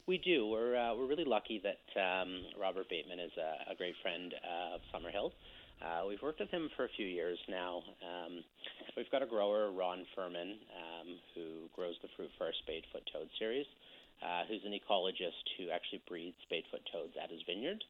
We 0.06 0.18
do. 0.18 0.46
We're 0.46 0.76
uh, 0.76 0.96
we're 0.96 1.08
really 1.08 1.24
lucky 1.24 1.64
that 1.64 2.00
um, 2.00 2.42
Robert 2.60 2.90
Bateman 2.90 3.20
is 3.20 3.32
a, 3.38 3.72
a 3.72 3.76
great 3.76 3.96
friend 4.02 4.34
of 4.44 4.82
Summerhill. 4.94 5.32
Uh, 5.84 6.08
we've 6.08 6.22
worked 6.22 6.40
with 6.40 6.50
him 6.50 6.70
for 6.76 6.86
a 6.86 6.94
few 6.96 7.06
years 7.06 7.38
now. 7.50 7.84
Um, 8.00 8.44
we've 8.96 9.10
got 9.12 9.22
a 9.22 9.28
grower, 9.28 9.72
Ron 9.72 10.06
Furman, 10.16 10.56
um, 10.72 11.08
who 11.36 11.68
grows 11.76 11.96
the 12.02 12.08
fruit 12.16 12.32
for 12.38 12.48
our 12.48 12.56
Spadefoot 12.64 13.04
Toad 13.12 13.28
series, 13.38 13.68
uh, 14.24 14.48
who's 14.48 14.64
an 14.64 14.72
ecologist 14.72 15.44
who 15.58 15.70
actually 15.70 16.02
breeds 16.08 16.38
Spadefoot 16.48 16.84
toads 16.92 17.14
at 17.22 17.30
his 17.30 17.42
vineyard. 17.46 17.84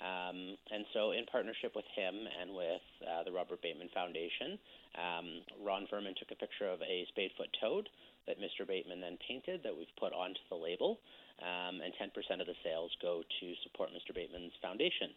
Um, 0.00 0.56
and 0.72 0.84
so, 0.92 1.12
in 1.12 1.28
partnership 1.28 1.76
with 1.76 1.84
him 1.92 2.14
and 2.16 2.56
with 2.56 2.86
uh, 3.04 3.24
the 3.24 3.32
Robert 3.32 3.60
Bateman 3.60 3.92
Foundation, 3.92 4.56
um, 4.96 5.44
Ron 5.60 5.84
Furman 5.88 6.16
took 6.16 6.32
a 6.32 6.40
picture 6.40 6.68
of 6.68 6.80
a 6.80 7.04
Spadefoot 7.12 7.52
toad 7.60 7.88
that 8.26 8.40
Mr. 8.40 8.64
Bateman 8.66 9.00
then 9.00 9.18
painted 9.28 9.60
that 9.64 9.76
we've 9.76 9.92
put 9.98 10.12
onto 10.12 10.40
the 10.48 10.56
label. 10.56 11.00
Um, 11.40 11.80
and 11.80 11.88
10% 11.96 12.12
of 12.36 12.46
the 12.46 12.58
sales 12.60 12.92
go 13.00 13.24
to 13.24 13.46
support 13.64 13.88
Mr. 13.96 14.12
Bateman's 14.14 14.52
foundation. 14.60 15.08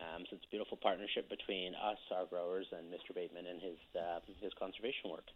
Um, 0.00 0.24
so 0.28 0.36
it's 0.36 0.44
a 0.44 0.50
beautiful 0.50 0.76
partnership 0.76 1.28
between 1.28 1.74
us, 1.74 1.98
our 2.14 2.26
growers, 2.26 2.66
and 2.72 2.92
Mr. 2.92 3.14
Bateman 3.14 3.46
and 3.46 3.60
his 3.60 3.78
uh, 3.96 4.20
his 4.40 4.52
conservation 4.58 5.10
work. 5.10 5.26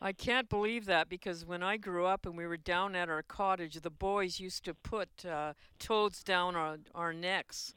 I 0.00 0.12
can't 0.12 0.48
believe 0.48 0.86
that 0.86 1.08
because 1.08 1.46
when 1.46 1.62
I 1.62 1.76
grew 1.76 2.06
up 2.06 2.26
and 2.26 2.36
we 2.36 2.46
were 2.46 2.56
down 2.56 2.94
at 2.94 3.08
our 3.08 3.22
cottage, 3.22 3.80
the 3.80 3.90
boys 3.90 4.40
used 4.40 4.64
to 4.64 4.74
put 4.74 5.24
uh, 5.24 5.54
toads 5.78 6.22
down 6.22 6.56
our, 6.56 6.78
our 6.94 7.12
necks. 7.12 7.74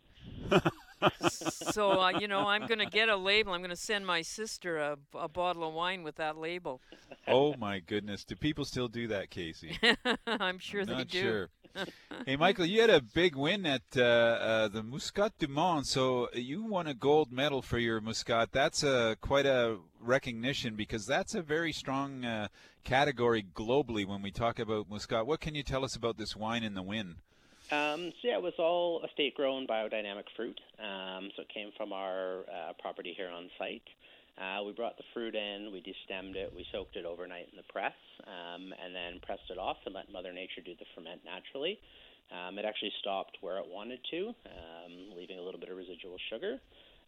so 1.30 2.02
uh, 2.02 2.10
you 2.20 2.28
know, 2.28 2.48
I'm 2.48 2.66
going 2.68 2.80
to 2.80 2.86
get 2.86 3.08
a 3.08 3.16
label. 3.16 3.54
I'm 3.54 3.62
going 3.62 3.70
to 3.70 3.76
send 3.76 4.06
my 4.06 4.22
sister 4.22 4.78
a, 4.78 4.98
a 5.14 5.28
bottle 5.28 5.68
of 5.68 5.74
wine 5.74 6.04
with 6.04 6.16
that 6.16 6.38
label. 6.38 6.82
Oh 7.28 7.56
my 7.58 7.80
goodness! 7.80 8.24
Do 8.24 8.36
people 8.36 8.66
still 8.66 8.88
do 8.88 9.08
that, 9.10 9.30
Casey? 9.30 9.78
I'm 10.28 10.60
sure 10.60 10.82
I'm 10.82 10.88
they 10.88 10.94
not 10.96 11.08
do. 11.08 11.22
Sure. 11.22 11.50
Hey, 12.26 12.36
Michael, 12.36 12.66
you 12.66 12.82
had 12.82 12.90
a 12.90 13.02
big 13.02 13.36
win 13.36 13.66
at 13.66 13.82
uh, 13.96 14.02
uh, 14.02 14.68
the 14.68 14.84
Muscat 14.84 15.38
du 15.40 15.48
Monde. 15.48 15.86
So 15.86 16.30
you 16.34 16.64
won 16.64 16.88
a 16.88 16.94
gold 16.94 17.32
medal 17.32 17.62
for 17.62 17.78
your 17.78 18.02
Muscat. 18.02 18.52
That's 18.52 18.84
a 18.84 19.18
quite 19.22 19.46
a 19.46 19.78
recognition 20.00 20.76
because 20.76 21.06
that's 21.06 21.36
a 21.36 21.42
very 21.42 21.72
strong 21.72 22.26
uh, 22.26 22.48
category 22.84 23.46
globally 23.56 24.06
when 24.06 24.22
we 24.22 24.32
talk 24.32 24.60
about 24.60 24.90
Muscat. 24.90 25.28
What 25.28 25.40
can 25.40 25.56
you 25.56 25.64
tell 25.64 25.84
us 25.84 25.96
about 25.96 26.18
this 26.18 26.36
wine 26.36 26.64
in 26.64 26.74
the 26.74 26.84
win? 26.84 27.16
Um, 27.70 28.14
so 28.22 28.30
yeah, 28.30 28.38
it 28.38 28.42
was 28.42 28.54
all 28.60 29.04
estate 29.04 29.36
grown 29.36 29.68
biodynamic 29.68 30.24
fruit. 30.36 30.60
Um, 30.80 31.30
so 31.36 31.42
it 31.42 31.50
came 31.54 31.72
from 31.76 31.92
our 31.92 32.40
uh, 32.42 32.74
property 32.80 33.14
here 33.16 33.30
on 33.30 33.50
site. 33.58 33.84
Uh, 34.38 34.64
we 34.64 34.72
brought 34.72 34.98
the 34.98 35.04
fruit 35.14 35.34
in, 35.36 35.72
we 35.74 35.82
destemmed 35.82 36.36
it, 36.36 36.54
we 36.56 36.66
soaked 36.72 36.96
it 36.96 37.06
overnight 37.06 37.50
in 37.52 37.58
the 37.58 37.66
press, 37.74 37.98
um, 38.28 38.70
and 38.84 38.94
then 38.94 39.20
pressed 39.26 39.50
it 39.50 39.58
off 39.58 39.78
and 39.86 39.96
let 39.96 40.12
Mother 40.12 40.32
Nature 40.32 40.62
do 40.64 40.74
the 40.78 40.86
ferment 40.94 41.22
naturally. 41.26 41.80
Um, 42.30 42.60
it 42.60 42.66
actually 42.66 42.92
stopped 43.00 43.38
where 43.42 43.58
it 43.58 43.66
wanted 43.68 44.00
to, 44.12 44.28
um, 44.46 45.18
leaving 45.18 45.40
a 45.40 45.42
little 45.42 45.60
bit 45.60 45.70
of 45.70 45.78
residual 45.78 46.18
sugar. 46.30 46.60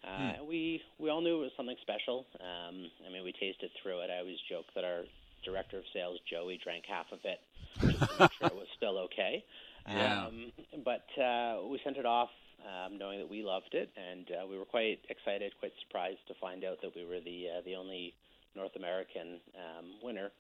Uh, 0.04 0.40
Hmm. 0.40 0.48
we 0.48 0.82
we 0.98 1.10
all 1.10 1.20
knew 1.22 1.38
it 1.40 1.42
was 1.44 1.52
something 1.58 1.76
special. 1.82 2.26
Um, 2.40 2.90
I 3.06 3.12
mean, 3.12 3.24
we 3.24 3.34
tasted 3.34 3.70
through 3.84 4.00
it. 4.00 4.10
I 4.10 4.20
always 4.20 4.40
joke 4.50 4.66
that 4.74 4.86
our 4.86 5.04
director 5.44 5.78
of 5.78 5.84
sales, 5.94 6.20
Joey, 6.30 6.58
drank 6.64 6.86
half 6.88 7.12
of 7.12 7.20
it 7.26 7.40
just 7.82 8.00
to 8.00 8.20
make 8.20 8.32
sure 8.40 8.48
it 8.48 8.56
was 8.56 8.68
still 8.78 8.98
okay. 9.12 9.44
Yeah. 9.90 10.28
Um, 10.28 10.52
but 10.86 11.08
uh, 11.20 11.66
we 11.68 11.80
sent 11.84 11.98
it 11.98 12.06
off 12.06 12.30
um, 12.66 12.98
knowing 12.98 13.20
that 13.20 13.30
we 13.30 13.44
loved 13.44 13.74
it, 13.74 13.90
and 13.98 14.28
uh, 14.32 14.48
we 14.48 14.58
were 14.58 14.66
quite 14.66 15.00
excited, 15.10 15.52
quite 15.60 15.74
surprised 15.82 16.20
to 16.28 16.34
find 16.40 16.64
out 16.64 16.82
that 16.82 16.96
we 16.96 17.06
were 17.06 17.20
the 17.20 17.48
uh, 17.58 17.62
the 17.66 17.76
only 17.76 18.14
North 18.56 18.76
American 18.76 19.40
um, 19.56 19.86
winner. 20.04 20.32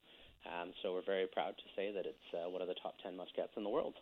Um, 0.46 0.72
so 0.82 0.94
we're 0.94 1.06
very 1.06 1.28
proud 1.28 1.58
to 1.58 1.64
say 1.76 1.92
that 1.92 2.06
it's 2.06 2.34
uh, 2.34 2.50
one 2.50 2.62
of 2.62 2.68
the 2.68 2.76
top 2.82 2.96
10 3.04 3.18
muscats 3.18 3.52
in 3.58 3.64
the 3.64 3.70
world. 3.70 3.96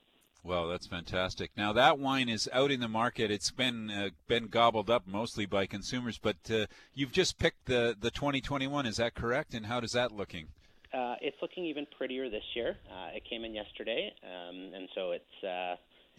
Well, 0.43 0.67
that's 0.67 0.88
fantastic. 0.88 1.51
Now 1.58 1.73
that 1.73 1.99
wine 1.99 2.30
is 2.30 2.47
out 2.53 2.71
in 2.71 2.80
the 2.80 2.88
market. 2.88 3.32
It's 3.32 3.51
been 3.51 3.89
uh, 3.89 4.10
been 4.27 4.47
gobbled 4.47 4.89
up 4.89 5.08
mostly 5.08 5.45
by 5.45 5.65
consumers, 5.65 6.17
but 6.17 6.38
uh, 6.49 6.67
you've 6.93 7.12
just 7.12 7.38
picked 7.38 7.65
the 7.65 7.95
the 7.99 8.12
2021. 8.12 8.86
Is 8.86 8.97
that 8.97 9.15
correct? 9.15 9.53
And 9.53 9.65
how 9.65 9.80
does 9.80 9.91
that 9.91 10.12
looking? 10.12 10.47
Uh, 10.93 11.15
it's 11.21 11.36
looking 11.41 11.65
even 11.65 11.86
prettier 11.97 12.30
this 12.30 12.45
year. 12.56 12.77
Uh, 12.89 13.10
it 13.13 13.23
came 13.30 13.43
in 13.43 13.53
yesterday, 13.53 14.13
um, 14.23 14.71
and 14.73 14.88
so 14.95 15.12
it's 15.12 15.43
uh, 15.43 15.75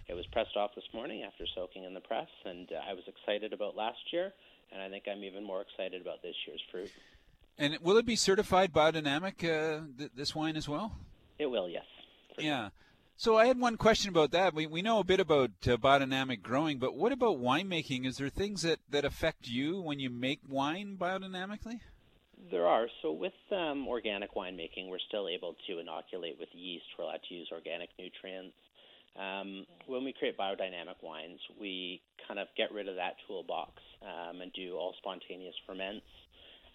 it 0.08 0.14
was 0.14 0.26
pressed 0.26 0.56
off 0.56 0.74
this 0.74 0.84
morning 0.92 1.22
after 1.22 1.44
soaking 1.54 1.84
in 1.84 1.94
the 1.94 2.00
press. 2.00 2.28
And 2.44 2.68
uh, 2.72 2.90
I 2.90 2.94
was 2.94 3.04
excited 3.06 3.52
about 3.52 3.76
last 3.76 3.98
year, 4.12 4.32
and 4.72 4.82
I 4.82 4.88
think 4.88 5.04
I'm 5.10 5.22
even 5.22 5.44
more 5.44 5.60
excited 5.60 6.00
about 6.00 6.22
this 6.22 6.34
year's 6.46 6.62
fruit. 6.70 6.90
And 7.58 7.76
will 7.82 7.96
it 7.96 8.06
be 8.06 8.16
certified 8.16 8.72
biodynamic? 8.72 9.44
Uh, 9.44 9.82
th- 9.98 10.10
this 10.14 10.34
wine 10.34 10.56
as 10.56 10.68
well? 10.68 10.96
It 11.38 11.46
will, 11.46 11.68
yes. 11.68 11.84
Yeah. 12.38 12.70
So 13.16 13.36
I 13.36 13.46
had 13.46 13.58
one 13.58 13.76
question 13.76 14.10
about 14.10 14.30
that. 14.30 14.54
We 14.54 14.66
we 14.66 14.80
know 14.80 15.00
a 15.00 15.04
bit 15.04 15.18
about 15.18 15.50
uh, 15.66 15.76
biodynamic 15.76 16.40
growing, 16.40 16.78
but 16.78 16.94
what 16.94 17.10
about 17.10 17.40
winemaking? 17.40 18.06
Is 18.06 18.16
there 18.18 18.28
things 18.28 18.62
that 18.62 18.78
that 18.90 19.04
affect 19.04 19.48
you 19.48 19.80
when 19.80 19.98
you 19.98 20.08
make 20.08 20.38
wine 20.48 20.96
biodynamically? 20.96 21.80
There 22.52 22.66
are. 22.66 22.86
So 23.02 23.10
with 23.10 23.32
um, 23.50 23.88
organic 23.88 24.34
winemaking, 24.36 24.88
we're 24.88 25.02
still 25.08 25.28
able 25.28 25.56
to 25.66 25.80
inoculate 25.80 26.36
with 26.38 26.48
yeast. 26.52 26.84
We're 26.96 27.06
allowed 27.06 27.24
to 27.28 27.34
use 27.34 27.48
organic 27.50 27.90
nutrients. 27.98 28.54
Um, 29.18 29.66
when 29.86 30.04
we 30.04 30.12
create 30.12 30.38
biodynamic 30.38 31.02
wines, 31.02 31.40
we 31.60 32.00
kind 32.26 32.38
of 32.38 32.46
get 32.56 32.70
rid 32.72 32.88
of 32.88 32.94
that 32.96 33.14
toolbox 33.26 33.72
um, 34.02 34.40
and 34.40 34.52
do 34.52 34.76
all 34.76 34.94
spontaneous 34.98 35.54
ferments. 35.66 36.06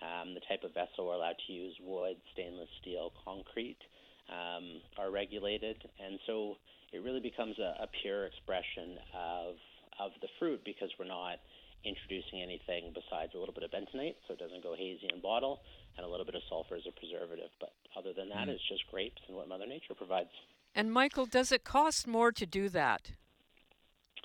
Um, 0.04 0.34
the 0.36 0.44
type 0.52 0.68
of 0.68 0.74
vessel 0.74 1.08
we're 1.08 1.16
allowed 1.16 1.40
to 1.48 1.54
use, 1.54 1.74
wood, 1.80 2.18
stainless 2.34 2.68
steel, 2.82 3.14
concrete, 3.24 3.80
um, 4.28 4.84
are 5.00 5.12
regulated, 5.12 5.80
and 6.04 6.20
so 6.28 6.56
it 6.92 7.00
really 7.00 7.22
becomes 7.24 7.56
a, 7.60 7.84
a 7.84 7.88
pure 8.02 8.26
expression 8.26 9.00
of 9.16 9.56
of 10.02 10.10
the 10.26 10.28
fruit 10.40 10.60
because 10.66 10.90
we're 10.98 11.06
not 11.08 11.38
introducing 11.86 12.42
anything 12.42 12.90
besides 12.98 13.32
a 13.36 13.38
little 13.38 13.54
bit 13.54 13.62
of 13.64 13.70
bentonite, 13.70 14.18
so 14.28 14.34
it 14.34 14.40
doesn't 14.40 14.64
go 14.64 14.74
hazy 14.76 15.08
in 15.14 15.22
bottle, 15.22 15.62
and 15.96 16.06
a 16.06 16.10
little 16.10 16.26
bit 16.26 16.34
of 16.36 16.42
sulfur 16.50 16.76
as 16.76 16.84
a 16.90 16.92
preservative. 16.98 17.52
But 17.62 17.72
other 17.96 18.12
than 18.12 18.28
that, 18.30 18.48
Mm. 18.50 18.58
it's 18.58 18.68
just 18.68 18.84
grapes 18.90 19.22
and 19.28 19.38
what 19.38 19.48
Mother 19.48 19.68
Nature 19.68 19.94
provides. 19.94 20.34
And 20.76 20.92
Michael, 20.92 21.26
does 21.26 21.52
it 21.52 21.64
cost 21.64 22.08
more 22.08 22.32
to 22.32 22.46
do 22.46 22.68
that? 22.70 23.12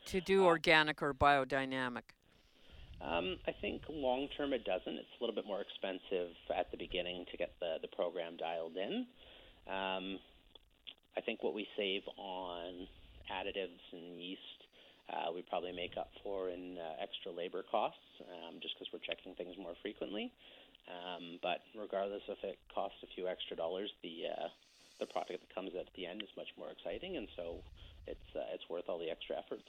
To 0.07 0.21
do 0.21 0.45
organic 0.45 1.03
or 1.03 1.13
biodynamic? 1.13 2.17
Um, 3.01 3.37
I 3.47 3.53
think 3.61 3.83
long 3.89 4.29
term 4.37 4.53
it 4.53 4.65
doesn't. 4.65 4.95
It's 4.95 5.15
a 5.21 5.23
little 5.23 5.35
bit 5.35 5.47
more 5.47 5.61
expensive 5.61 6.35
at 6.57 6.71
the 6.71 6.77
beginning 6.77 7.27
to 7.31 7.37
get 7.37 7.53
the, 7.61 7.77
the 7.83 7.89
program 7.89 8.37
dialed 8.37 8.77
in. 8.77 9.07
Um, 9.69 10.19
I 11.17 11.21
think 11.21 11.43
what 11.43 11.55
we 11.55 11.67
save 11.77 12.03
on 12.17 12.89
additives 13.31 13.85
and 13.93 14.19
yeast, 14.19 14.41
uh, 15.13 15.31
we 15.33 15.43
probably 15.43 15.73
make 15.73 15.97
up 15.97 16.11
for 16.25 16.49
in 16.49 16.79
uh, 16.79 17.03
extra 17.03 17.31
labor 17.31 17.63
costs, 17.71 18.01
um, 18.25 18.59
just 18.63 18.75
because 18.79 18.89
we're 18.93 19.05
checking 19.05 19.35
things 19.35 19.55
more 19.61 19.75
frequently. 19.83 20.33
Um, 20.89 21.39
but 21.43 21.61
regardless 21.79 22.23
if 22.29 22.39
it 22.43 22.59
costs 22.75 22.97
a 23.05 23.07
few 23.15 23.29
extra 23.29 23.57
dollars, 23.57 23.93
the 24.03 24.33
uh, 24.33 24.49
the 25.01 25.07
product 25.07 25.41
that 25.41 25.55
comes 25.55 25.73
at 25.79 25.87
the 25.95 26.07
end 26.07 26.23
is 26.23 26.29
much 26.37 26.49
more 26.59 26.71
exciting, 26.71 27.17
and 27.17 27.29
so 27.37 27.57
it's 28.07 28.37
uh, 28.37 28.41
it's 28.55 28.69
worth 28.69 28.89
all 28.89 28.99
the 28.99 29.11
extra 29.11 29.37
effort. 29.37 29.61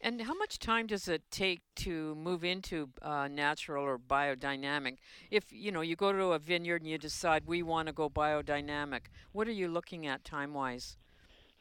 And 0.00 0.20
how 0.20 0.34
much 0.34 0.58
time 0.58 0.86
does 0.86 1.08
it 1.08 1.22
take 1.30 1.60
to 1.76 2.14
move 2.16 2.44
into 2.44 2.90
uh, 3.00 3.28
natural 3.28 3.84
or 3.84 3.98
biodynamic? 3.98 4.98
If 5.30 5.44
you 5.50 5.72
know 5.72 5.80
you 5.80 5.96
go 5.96 6.12
to 6.12 6.32
a 6.32 6.38
vineyard 6.38 6.82
and 6.82 6.90
you 6.90 6.98
decide 6.98 7.44
we 7.46 7.62
want 7.62 7.86
to 7.88 7.92
go 7.92 8.10
biodynamic, 8.10 9.02
what 9.32 9.48
are 9.48 9.52
you 9.52 9.68
looking 9.68 10.06
at 10.06 10.24
time 10.24 10.52
wise? 10.52 10.96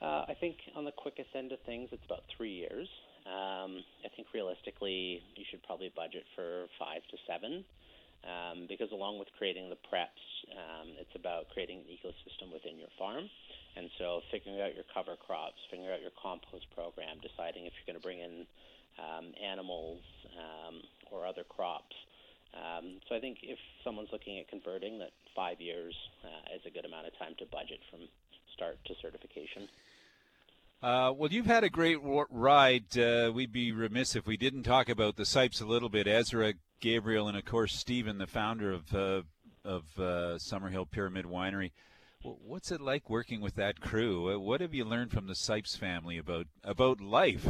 Uh, 0.01 0.25
I 0.27 0.35
think 0.39 0.57
on 0.75 0.83
the 0.83 0.91
quickest 0.91 1.29
end 1.35 1.51
of 1.53 1.59
things, 1.61 1.89
it's 1.91 2.03
about 2.05 2.23
three 2.35 2.51
years. 2.51 2.87
Um, 3.25 3.81
I 4.03 4.09
think 4.15 4.27
realistically, 4.33 5.23
you 5.35 5.45
should 5.49 5.63
probably 5.63 5.91
budget 5.95 6.25
for 6.35 6.65
five 6.77 7.01
to 7.09 7.17
seven, 7.25 7.63
um, 8.23 8.65
because 8.67 8.91
along 8.91 9.19
with 9.19 9.28
creating 9.38 9.69
the 9.69 9.80
preps, 9.91 10.23
um, 10.56 10.95
it's 10.97 11.13
about 11.15 11.49
creating 11.54 11.84
an 11.84 11.89
ecosystem 11.91 12.54
within 12.54 12.80
your 12.80 12.91
farm. 12.97 13.30
And 13.75 13.89
so, 13.99 14.21
figuring 14.32 14.62
out 14.62 14.73
your 14.73 14.88
cover 14.93 15.19
crops, 15.19 15.60
figuring 15.69 15.91
out 15.91 15.99
your 15.99 16.15
compost 16.15 16.63
program, 16.71 17.19
deciding 17.19 17.67
if 17.67 17.75
you're 17.75 17.91
going 17.91 17.99
to 17.99 18.06
bring 18.06 18.23
in 18.23 18.47
um, 18.95 19.36
animals 19.36 19.99
um, 20.32 20.80
or 21.12 21.28
other 21.28 21.43
crops. 21.43 21.95
Um, 22.56 23.04
so, 23.10 23.15
I 23.15 23.19
think 23.19 23.43
if 23.43 23.60
someone's 23.84 24.10
looking 24.15 24.39
at 24.39 24.47
converting, 24.47 24.97
that 25.04 25.12
five 25.36 25.60
years 25.60 25.93
uh, 26.23 26.56
is 26.56 26.63
a 26.63 26.71
good 26.71 26.88
amount 26.88 27.08
of 27.08 27.13
time 27.19 27.36
to 27.43 27.45
budget 27.51 27.84
from 27.91 28.08
start 28.56 28.80
to 28.88 28.95
certification. 29.04 29.67
Uh, 30.81 31.11
well, 31.15 31.31
you've 31.31 31.45
had 31.45 31.63
a 31.63 31.69
great 31.69 31.97
ride. 32.01 32.97
Uh, 32.97 33.31
we'd 33.33 33.51
be 33.51 33.71
remiss 33.71 34.15
if 34.15 34.27
we 34.27 34.38
didn't 34.38 34.63
talk 34.63 34.88
about 34.89 35.15
the 35.15 35.23
Cipes 35.25 35.61
a 35.61 35.65
little 35.65 35.89
bit. 35.89 36.07
Ezra, 36.07 36.53
Gabriel, 36.79 37.27
and 37.27 37.38
of 37.38 37.45
course 37.45 37.75
Stephen, 37.75 38.17
the 38.17 38.27
founder 38.27 38.71
of 38.71 38.93
uh, 38.93 39.21
of 39.63 39.83
uh, 39.97 40.38
Summerhill 40.38 40.89
Pyramid 40.89 41.25
Winery. 41.25 41.71
W- 42.21 42.39
What's 42.45 42.71
it 42.71 42.81
like 42.81 43.09
working 43.09 43.41
with 43.41 43.55
that 43.55 43.81
crew? 43.81 44.39
What 44.39 44.61
have 44.61 44.75
you 44.75 44.85
learned 44.85 45.11
from 45.11 45.25
the 45.27 45.33
Cipes 45.33 45.75
family 45.75 46.17
about 46.19 46.45
about 46.63 47.01
life? 47.01 47.47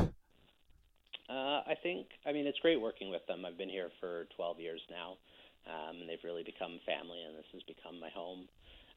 Uh, 1.27 1.61
I 1.65 1.75
think, 1.81 2.07
I 2.25 2.31
mean, 2.31 2.45
it's 2.45 2.59
great 2.59 2.79
working 2.79 3.09
with 3.09 3.25
them. 3.27 3.45
I've 3.45 3.57
been 3.57 3.69
here 3.69 3.89
for 3.99 4.27
12 4.35 4.59
years 4.59 4.81
now, 4.91 5.17
um, 5.65 5.99
and 5.99 6.07
they've 6.07 6.23
really 6.23 6.43
become 6.43 6.79
family, 6.85 7.17
and 7.27 7.35
this 7.35 7.49
has 7.51 7.63
become 7.63 7.99
my 7.99 8.09
home. 8.09 8.47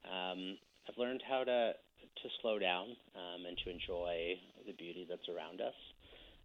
Um, 0.04 0.58
I've 0.88 0.96
learned 0.96 1.22
how 1.28 1.44
to 1.44 1.76
to 1.76 2.26
slow 2.40 2.58
down 2.58 2.96
um, 3.14 3.46
and 3.46 3.54
to 3.62 3.70
enjoy 3.70 4.40
the 4.66 4.72
beauty 4.72 5.06
that's 5.06 5.28
around 5.28 5.60
us. 5.60 5.76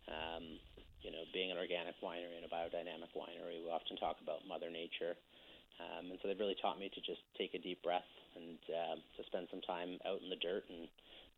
Um, 0.06 0.60
you 1.02 1.10
know, 1.10 1.24
being 1.34 1.50
an 1.50 1.58
organic 1.58 1.96
winery 2.04 2.36
and 2.36 2.46
a 2.46 2.52
biodynamic 2.52 3.10
winery, 3.16 3.64
we 3.64 3.72
often 3.72 3.98
talk 3.98 4.22
about 4.22 4.46
Mother 4.46 4.70
Nature. 4.70 5.18
Um, 5.82 6.12
and 6.12 6.20
so 6.22 6.28
they've 6.28 6.38
really 6.40 6.60
taught 6.62 6.78
me 6.78 6.92
to 6.94 7.02
just 7.02 7.24
take 7.40 7.56
a 7.56 7.64
deep 7.64 7.82
breath 7.82 8.08
and 8.36 8.60
uh, 8.70 8.96
to 9.18 9.22
spend 9.26 9.48
some 9.50 9.62
time 9.66 9.98
out 10.06 10.22
in 10.22 10.30
the 10.30 10.38
dirt 10.38 10.68
and 10.70 10.86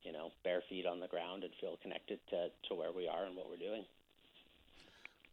you 0.04 0.12
know 0.12 0.34
bare 0.44 0.66
feet 0.68 0.86
on 0.86 1.00
the 1.00 1.08
ground 1.08 1.46
and 1.46 1.54
feel 1.62 1.78
connected 1.82 2.20
to 2.34 2.50
to 2.68 2.74
where 2.74 2.92
we 2.92 3.08
are 3.08 3.30
and 3.30 3.38
what 3.38 3.48
we're 3.48 3.62
doing. 3.62 3.86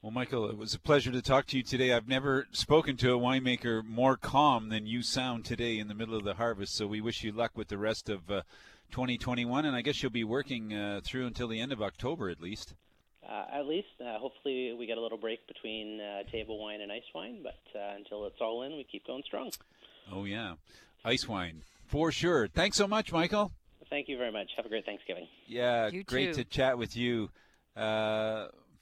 Well, 0.03 0.11
Michael, 0.11 0.51
it 0.51 0.59
was 0.59 0.75
a 0.75 0.81
pleasure 0.81 1.13
to 1.13 1.23
talk 1.23 1.47
to 1.47 1.57
you 1.57 1.63
today. 1.63 1.93
I've 1.93 2.09
never 2.09 2.49
spoken 2.51 2.97
to 2.97 3.15
a 3.15 3.19
winemaker 3.21 3.85
more 3.85 4.17
calm 4.17 4.69
than 4.69 4.85
you 4.85 5.01
sound 5.01 5.45
today 5.45 5.79
in 5.79 5.87
the 5.87 5.95
middle 5.95 6.17
of 6.17 6.25
the 6.25 6.35
harvest. 6.35 6.75
So 6.75 6.89
we 6.89 7.01
wish 7.01 7.23
you 7.23 7.31
luck 7.31 7.53
with 7.55 7.69
the 7.69 7.79
rest 7.79 8.09
of 8.09 8.29
uh, 8.29 8.43
2021, 8.91 9.65
and 9.65 9.77
I 9.77 9.81
guess 9.81 10.03
you'll 10.03 10.11
be 10.11 10.25
working 10.25 10.75
uh, 10.75 11.03
through 11.05 11.27
until 11.27 11.47
the 11.47 11.61
end 11.61 11.71
of 11.71 11.81
October 11.81 12.31
at 12.31 12.41
least. 12.41 12.75
Uh, 13.25 13.45
at 13.53 13.67
least, 13.67 13.87
uh, 14.01 14.19
hopefully, 14.19 14.75
we 14.77 14.87
get 14.87 14.99
a 14.99 15.01
little 15.01 15.19
break 15.19 15.47
between 15.47 16.01
uh, 16.01 16.25
table 16.33 16.59
wine 16.61 16.81
and 16.81 16.91
ice 16.91 17.03
wine, 17.15 17.39
but 17.41 17.61
uh, 17.79 17.95
until 17.95 18.27
it's 18.27 18.41
all 18.41 18.63
in, 18.63 18.73
we 18.73 18.83
keep 18.83 19.07
going 19.07 19.23
strong. 19.25 19.53
Oh, 20.13 20.25
yeah. 20.25 20.55
Ice 21.05 21.29
wine, 21.29 21.63
for 21.87 22.11
sure. 22.11 22.49
Thanks 22.49 22.77
so 22.77 22.89
much, 22.89 23.13
Michael. 23.13 23.53
Thank 23.89 24.09
you 24.09 24.19
very 24.19 24.33
much. 24.33 24.51
Have 24.57 24.67
a 24.67 24.69
great 24.69 24.85
Thanksgiving. 24.85 25.29
Yeah, 25.47 25.91
You 25.91 26.03
great 26.03 26.35
too. 26.35 26.43
to 26.43 26.45
chat 26.51 26.77
with 26.77 26.97
you. 26.97 27.31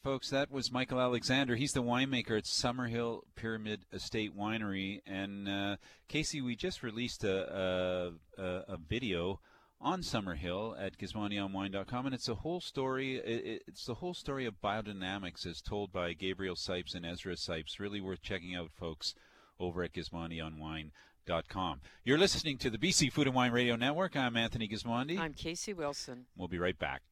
Folks, 0.02 0.30
that 0.30 0.50
was 0.50 0.72
Michael 0.72 0.98
Alexander. 0.98 1.56
He's 1.56 1.74
the 1.74 1.82
winemaker 1.82 2.38
at 2.38 2.44
Summerhill 2.44 3.20
Pyramid 3.36 3.84
Estate 3.92 4.34
Winery. 4.34 5.02
And 5.06 5.46
uh, 5.46 5.76
Casey, 6.08 6.40
we 6.40 6.56
just 6.56 6.82
released 6.82 7.22
a, 7.22 8.14
a, 8.38 8.42
a, 8.42 8.64
a 8.68 8.76
video 8.78 9.40
on 9.78 10.00
Summerhill 10.00 10.74
at 10.80 10.96
gismondionwine.com, 10.96 12.06
and 12.06 12.14
it's 12.14 12.30
a 12.30 12.36
whole 12.36 12.60
story. 12.60 13.16
It, 13.16 13.62
it's 13.68 13.84
the 13.84 13.94
whole 13.94 14.14
story 14.14 14.46
of 14.46 14.62
biodynamics 14.62 15.46
as 15.46 15.60
told 15.60 15.92
by 15.92 16.14
Gabriel 16.14 16.56
Cipes 16.56 16.94
and 16.94 17.04
Ezra 17.04 17.34
Cipes. 17.34 17.78
Really 17.78 18.00
worth 18.00 18.22
checking 18.22 18.54
out, 18.54 18.70
folks, 18.72 19.14
over 19.58 19.82
at 19.82 19.92
gismondionwine.com. 19.92 21.80
You're 22.04 22.18
listening 22.18 22.56
to 22.56 22.70
the 22.70 22.78
BC 22.78 23.12
Food 23.12 23.26
and 23.26 23.36
Wine 23.36 23.52
Radio 23.52 23.76
Network. 23.76 24.16
I'm 24.16 24.38
Anthony 24.38 24.66
Gismondi. 24.66 25.18
I'm 25.18 25.34
Casey 25.34 25.74
Wilson. 25.74 26.24
We'll 26.38 26.48
be 26.48 26.58
right 26.58 26.78
back. 26.78 27.02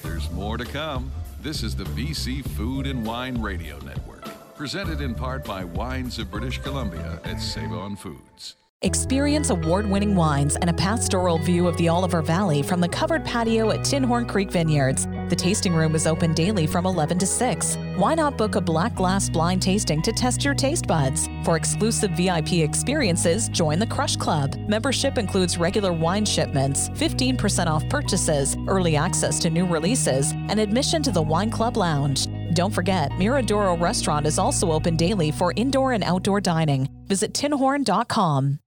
There's 0.00 0.30
more 0.30 0.56
to 0.56 0.64
come. 0.64 1.12
This 1.42 1.62
is 1.62 1.76
the 1.76 1.84
BC 1.84 2.48
Food 2.50 2.86
and 2.86 3.04
Wine 3.04 3.40
Radio 3.40 3.78
Network, 3.80 4.24
presented 4.56 5.00
in 5.00 5.14
part 5.14 5.44
by 5.44 5.64
Wines 5.64 6.18
of 6.18 6.30
British 6.30 6.58
Columbia 6.58 7.20
at 7.24 7.40
Save 7.40 7.72
On 7.72 7.96
Foods. 7.96 8.56
Experience 8.84 9.50
award 9.50 9.88
winning 9.88 10.16
wines 10.16 10.56
and 10.56 10.68
a 10.68 10.72
pastoral 10.72 11.38
view 11.38 11.68
of 11.68 11.76
the 11.76 11.88
Oliver 11.88 12.20
Valley 12.20 12.62
from 12.62 12.80
the 12.80 12.88
covered 12.88 13.24
patio 13.24 13.70
at 13.70 13.80
Tinhorn 13.80 14.28
Creek 14.28 14.50
Vineyards. 14.50 15.06
The 15.28 15.36
tasting 15.36 15.74
room 15.74 15.94
is 15.94 16.06
open 16.06 16.34
daily 16.34 16.66
from 16.66 16.86
11 16.86 17.18
to 17.18 17.26
6. 17.26 17.76
Why 17.96 18.14
not 18.14 18.38
book 18.38 18.54
a 18.54 18.60
black 18.60 18.94
glass 18.94 19.28
blind 19.28 19.62
tasting 19.62 20.02
to 20.02 20.12
test 20.12 20.44
your 20.44 20.54
taste 20.54 20.86
buds? 20.86 21.28
For 21.44 21.56
exclusive 21.56 22.10
VIP 22.12 22.54
experiences, 22.54 23.48
join 23.48 23.78
the 23.78 23.86
Crush 23.86 24.16
Club. 24.16 24.56
Membership 24.68 25.18
includes 25.18 25.58
regular 25.58 25.92
wine 25.92 26.24
shipments, 26.24 26.88
15% 26.90 27.66
off 27.66 27.88
purchases, 27.88 28.56
early 28.66 28.96
access 28.96 29.38
to 29.40 29.50
new 29.50 29.66
releases, 29.66 30.32
and 30.32 30.60
admission 30.60 31.02
to 31.02 31.10
the 31.10 31.22
Wine 31.22 31.50
Club 31.50 31.76
Lounge. 31.76 32.26
Don't 32.54 32.74
forget, 32.74 33.10
Miradoro 33.12 33.80
Restaurant 33.80 34.26
is 34.26 34.38
also 34.38 34.72
open 34.72 34.96
daily 34.96 35.30
for 35.30 35.52
indoor 35.56 35.92
and 35.92 36.04
outdoor 36.04 36.40
dining. 36.40 36.88
Visit 37.06 37.32
tinhorn.com. 37.32 38.58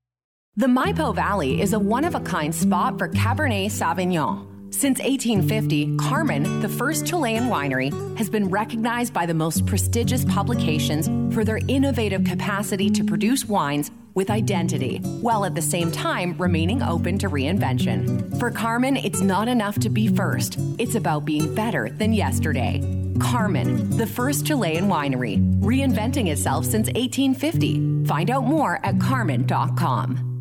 The 0.58 0.68
Maipo 0.68 1.14
Valley 1.14 1.62
is 1.62 1.74
a 1.74 1.80
one 1.80 2.06
of 2.06 2.16
a 2.16 2.22
kind 2.22 2.56
spot 2.56 2.98
for 2.98 3.10
Cabernet 3.10 3.66
Sauvignon. 3.66 4.55
Since 4.76 5.00
1850, 5.00 5.96
Carmen, 5.96 6.60
the 6.60 6.68
first 6.68 7.08
Chilean 7.08 7.46
winery, 7.46 8.18
has 8.18 8.30
been 8.30 8.50
recognized 8.50 9.14
by 9.14 9.26
the 9.26 9.34
most 9.34 9.66
prestigious 9.66 10.26
publications 10.26 11.08
for 11.34 11.46
their 11.46 11.62
innovative 11.70 12.26
capacity 12.26 12.90
to 12.90 13.06
produce 13.06 13.46
wines 13.46 13.90
with 14.16 14.30
identity, 14.30 14.98
while 15.22 15.46
at 15.46 15.56
the 15.56 15.62
same 15.62 15.94
time 15.94 16.36
remaining 16.38 16.84
open 16.84 17.18
to 17.20 17.30
reinvention. 17.30 18.38
For 18.38 18.52
Carmen, 18.52 18.98
it's 18.98 19.22
not 19.22 19.48
enough 19.48 19.80
to 19.80 19.90
be 19.90 20.10
first, 20.10 20.58
it's 20.78 20.96
about 20.96 21.24
being 21.24 21.56
better 21.56 21.90
than 21.90 22.12
yesterday. 22.12 22.82
Carmen, 23.22 23.96
the 23.96 24.06
first 24.06 24.46
Chilean 24.46 24.90
winery, 24.90 25.40
reinventing 25.62 26.28
itself 26.28 26.66
since 26.66 26.88
1850. 26.88 28.04
Find 28.08 28.30
out 28.30 28.44
more 28.44 28.86
at 28.86 29.00
carmen.com. 29.00 30.34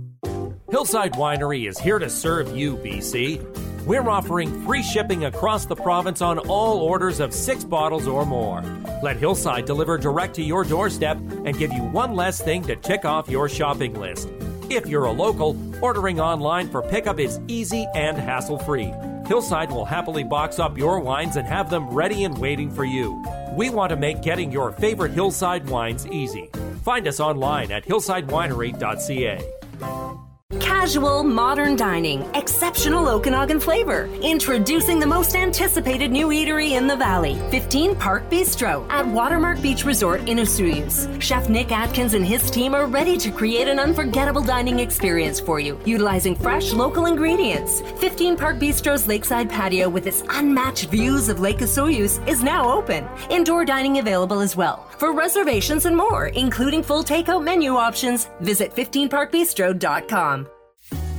Hillside 0.71 1.13
Winery 1.13 1.69
is 1.69 1.79
here 1.79 2.01
to 2.01 2.11
serve 2.11 2.57
you, 2.57 2.77
BC. 2.79 3.74
We're 3.87 4.09
offering 4.09 4.65
free 4.65 4.83
shipping 4.83 5.27
across 5.27 5.67
the 5.67 5.77
province 5.77 6.23
on 6.23 6.39
all 6.39 6.79
orders 6.79 7.21
of 7.21 7.35
six 7.35 7.65
bottles 7.65 8.07
or 8.07 8.25
more. 8.25 8.63
Let 9.03 9.19
Hillside 9.19 9.67
deliver 9.67 9.99
direct 9.99 10.37
to 10.37 10.43
your 10.43 10.65
doorstep 10.65 11.19
and 11.19 11.59
give 11.59 11.71
you 11.71 11.83
one 11.83 12.15
less 12.15 12.41
thing 12.41 12.63
to 12.63 12.77
tick 12.77 13.05
off 13.05 13.29
your 13.29 13.47
shopping 13.47 14.01
list. 14.01 14.31
If 14.71 14.87
you're 14.87 15.05
a 15.05 15.13
local, 15.13 15.55
ordering 15.85 16.19
online 16.19 16.71
for 16.71 16.81
pickup 16.81 17.21
is 17.21 17.39
easy 17.47 17.87
and 17.95 18.17
hassle 18.17 18.59
free. 18.59 18.91
Hillside 19.27 19.71
will 19.71 19.85
happily 19.85 20.25
box 20.25 20.59
up 20.59 20.79
your 20.79 20.99
wines 20.99 21.37
and 21.37 21.47
have 21.47 21.69
them 21.69 21.91
ready 21.91 22.25
and 22.25 22.39
waiting 22.39 22.71
for 22.71 22.87
you. 22.87 23.23
We 23.53 23.69
want 23.69 23.91
to 23.91 23.97
make 23.97 24.23
getting 24.23 24.51
your 24.51 24.73
favorite 24.73 25.13
Hillside 25.13 25.69
wines 25.69 26.07
easy. 26.07 26.49
Find 26.85 27.07
us 27.07 27.21
online 27.21 27.71
at 27.71 27.85
hillsidewinery.ca. 27.85 30.24
Casual, 30.61 31.25
modern 31.25 31.77
dining, 31.77 32.23
exceptional 32.35 33.09
Okanagan 33.09 33.59
flavor. 33.59 34.09
Introducing 34.23 35.01
the 35.01 35.07
most 35.07 35.35
anticipated 35.35 36.11
new 36.11 36.29
eatery 36.29 36.73
in 36.73 36.87
the 36.87 36.97
valley, 36.97 37.35
15 37.51 37.97
Park 37.97 38.29
Bistro 38.31 38.87
at 38.91 39.07
Watermark 39.07 39.61
Beach 39.63 39.85
Resort 39.85 40.29
in 40.29 40.39
Osoyoos. 40.39 41.21
Chef 41.21 41.49
Nick 41.49 41.73
Atkins 41.73 42.15
and 42.15 42.25
his 42.25 42.51
team 42.51 42.75
are 42.75 42.87
ready 42.87 43.17
to 43.17 43.31
create 43.31 43.69
an 43.69 43.79
unforgettable 43.79 44.43
dining 44.43 44.79
experience 44.81 45.41
for 45.41 45.61
you, 45.61 45.79
utilizing 45.85 46.35
fresh 46.37 46.73
local 46.73 47.07
ingredients. 47.07 47.81
15 47.99 48.37
Park 48.37 48.59
Bistro's 48.59 49.07
lakeside 49.07 49.51
patio 49.51 49.89
with 49.89 50.07
its 50.07 50.23
unmatched 50.31 50.91
views 50.91 51.29
of 51.29 51.41
Lake 51.41 51.59
Osoyoos 51.59 52.27
is 52.29 52.43
now 52.43 52.71
open. 52.71 53.09
Indoor 53.31 53.65
dining 53.65 53.99
available 53.99 54.41
as 54.41 54.57
well. 54.57 54.87
For 54.99 55.13
reservations 55.13 55.87
and 55.87 55.97
more, 55.97 56.29
including 56.29 56.83
full 56.83 57.03
takeout 57.03 57.43
menu 57.43 57.77
options, 57.77 58.29
visit 58.41 58.75
15parkbistro.com. 58.75 60.44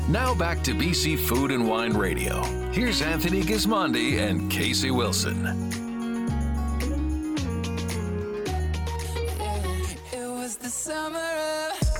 Now 0.07 0.35
back 0.35 0.61
to 0.65 0.71
BC 0.71 1.17
Food 1.17 1.49
and 1.49 1.67
Wine 1.67 1.93
Radio. 1.93 2.43
Here's 2.71 3.01
Anthony 3.01 3.41
Gismondi 3.41 4.19
and 4.19 4.51
Casey 4.51 4.91
Wilson. 4.91 5.47
It 10.13 10.29
was 10.29 10.57
the 10.57 10.69
summer 10.69 11.17
of 11.17 11.95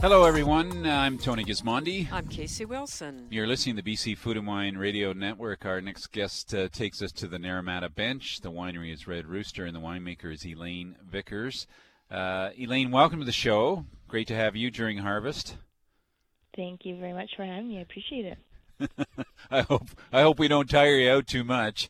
Hello, 0.00 0.24
everyone. 0.24 0.84
I'm 0.84 1.16
Tony 1.16 1.44
Gismondi. 1.44 2.10
I'm 2.10 2.26
Casey 2.26 2.64
Wilson. 2.64 3.28
You're 3.30 3.46
listening 3.46 3.76
to 3.76 3.82
the 3.82 3.94
BC 3.94 4.18
Food 4.18 4.36
and 4.36 4.48
Wine 4.48 4.76
Radio 4.76 5.12
Network. 5.12 5.64
Our 5.64 5.80
next 5.80 6.10
guest 6.10 6.52
uh, 6.52 6.68
takes 6.70 7.00
us 7.02 7.12
to 7.12 7.28
the 7.28 7.38
Naramata 7.38 7.94
Bench. 7.94 8.40
The 8.40 8.50
winery 8.50 8.92
is 8.92 9.06
Red 9.06 9.26
Rooster, 9.26 9.64
and 9.64 9.76
the 9.76 9.80
winemaker 9.80 10.32
is 10.32 10.44
Elaine 10.44 10.96
Vickers. 11.08 11.68
Uh, 12.10 12.50
Elaine, 12.58 12.90
welcome 12.90 13.20
to 13.20 13.24
the 13.24 13.32
show. 13.32 13.86
Great 14.08 14.28
to 14.28 14.34
have 14.34 14.54
you 14.56 14.70
during 14.70 14.98
harvest. 14.98 15.56
Thank 16.56 16.84
you 16.84 16.98
very 16.98 17.12
much 17.12 17.30
for 17.36 17.44
having 17.44 17.68
me. 17.68 17.78
I 17.78 17.82
appreciate 17.82 18.26
it. 18.26 18.38
I 19.50 19.62
hope 19.62 19.88
I 20.12 20.22
hope 20.22 20.38
we 20.38 20.48
don't 20.48 20.68
tire 20.68 20.96
you 20.96 21.10
out 21.10 21.26
too 21.26 21.44
much. 21.44 21.88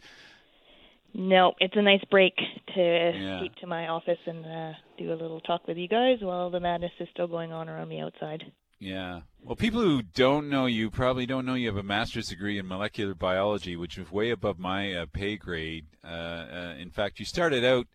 No, 1.12 1.52
it's 1.60 1.76
a 1.76 1.82
nice 1.82 2.02
break 2.10 2.34
to 2.74 2.80
Yeah. 2.80 3.36
escape 3.36 3.54
to 3.56 3.66
my 3.66 3.88
office 3.88 4.18
and 4.26 4.44
uh, 4.44 4.72
do 4.98 5.12
a 5.12 5.14
little 5.14 5.40
talk 5.40 5.66
with 5.68 5.76
you 5.76 5.86
guys 5.88 6.18
while 6.20 6.50
the 6.50 6.60
madness 6.60 6.90
is 6.98 7.08
still 7.12 7.28
going 7.28 7.52
on 7.52 7.68
around 7.68 7.88
me 7.88 8.00
outside. 8.00 8.44
Yeah. 8.80 9.20
Well, 9.42 9.54
people 9.54 9.80
who 9.80 10.02
don't 10.02 10.50
know 10.50 10.66
you 10.66 10.90
probably 10.90 11.24
don't 11.24 11.46
know 11.46 11.54
you 11.54 11.68
have 11.68 11.76
a 11.76 11.82
master's 11.84 12.28
degree 12.28 12.58
in 12.58 12.66
molecular 12.66 13.14
biology, 13.14 13.76
which 13.76 13.96
is 13.96 14.10
way 14.10 14.30
above 14.30 14.58
my 14.58 14.92
uh, 14.92 15.06
pay 15.12 15.36
grade. 15.36 15.86
Uh, 16.02 16.08
uh, 16.08 16.74
in 16.78 16.90
fact, 16.90 17.18
you 17.20 17.24
started 17.24 17.64
out 17.64 17.86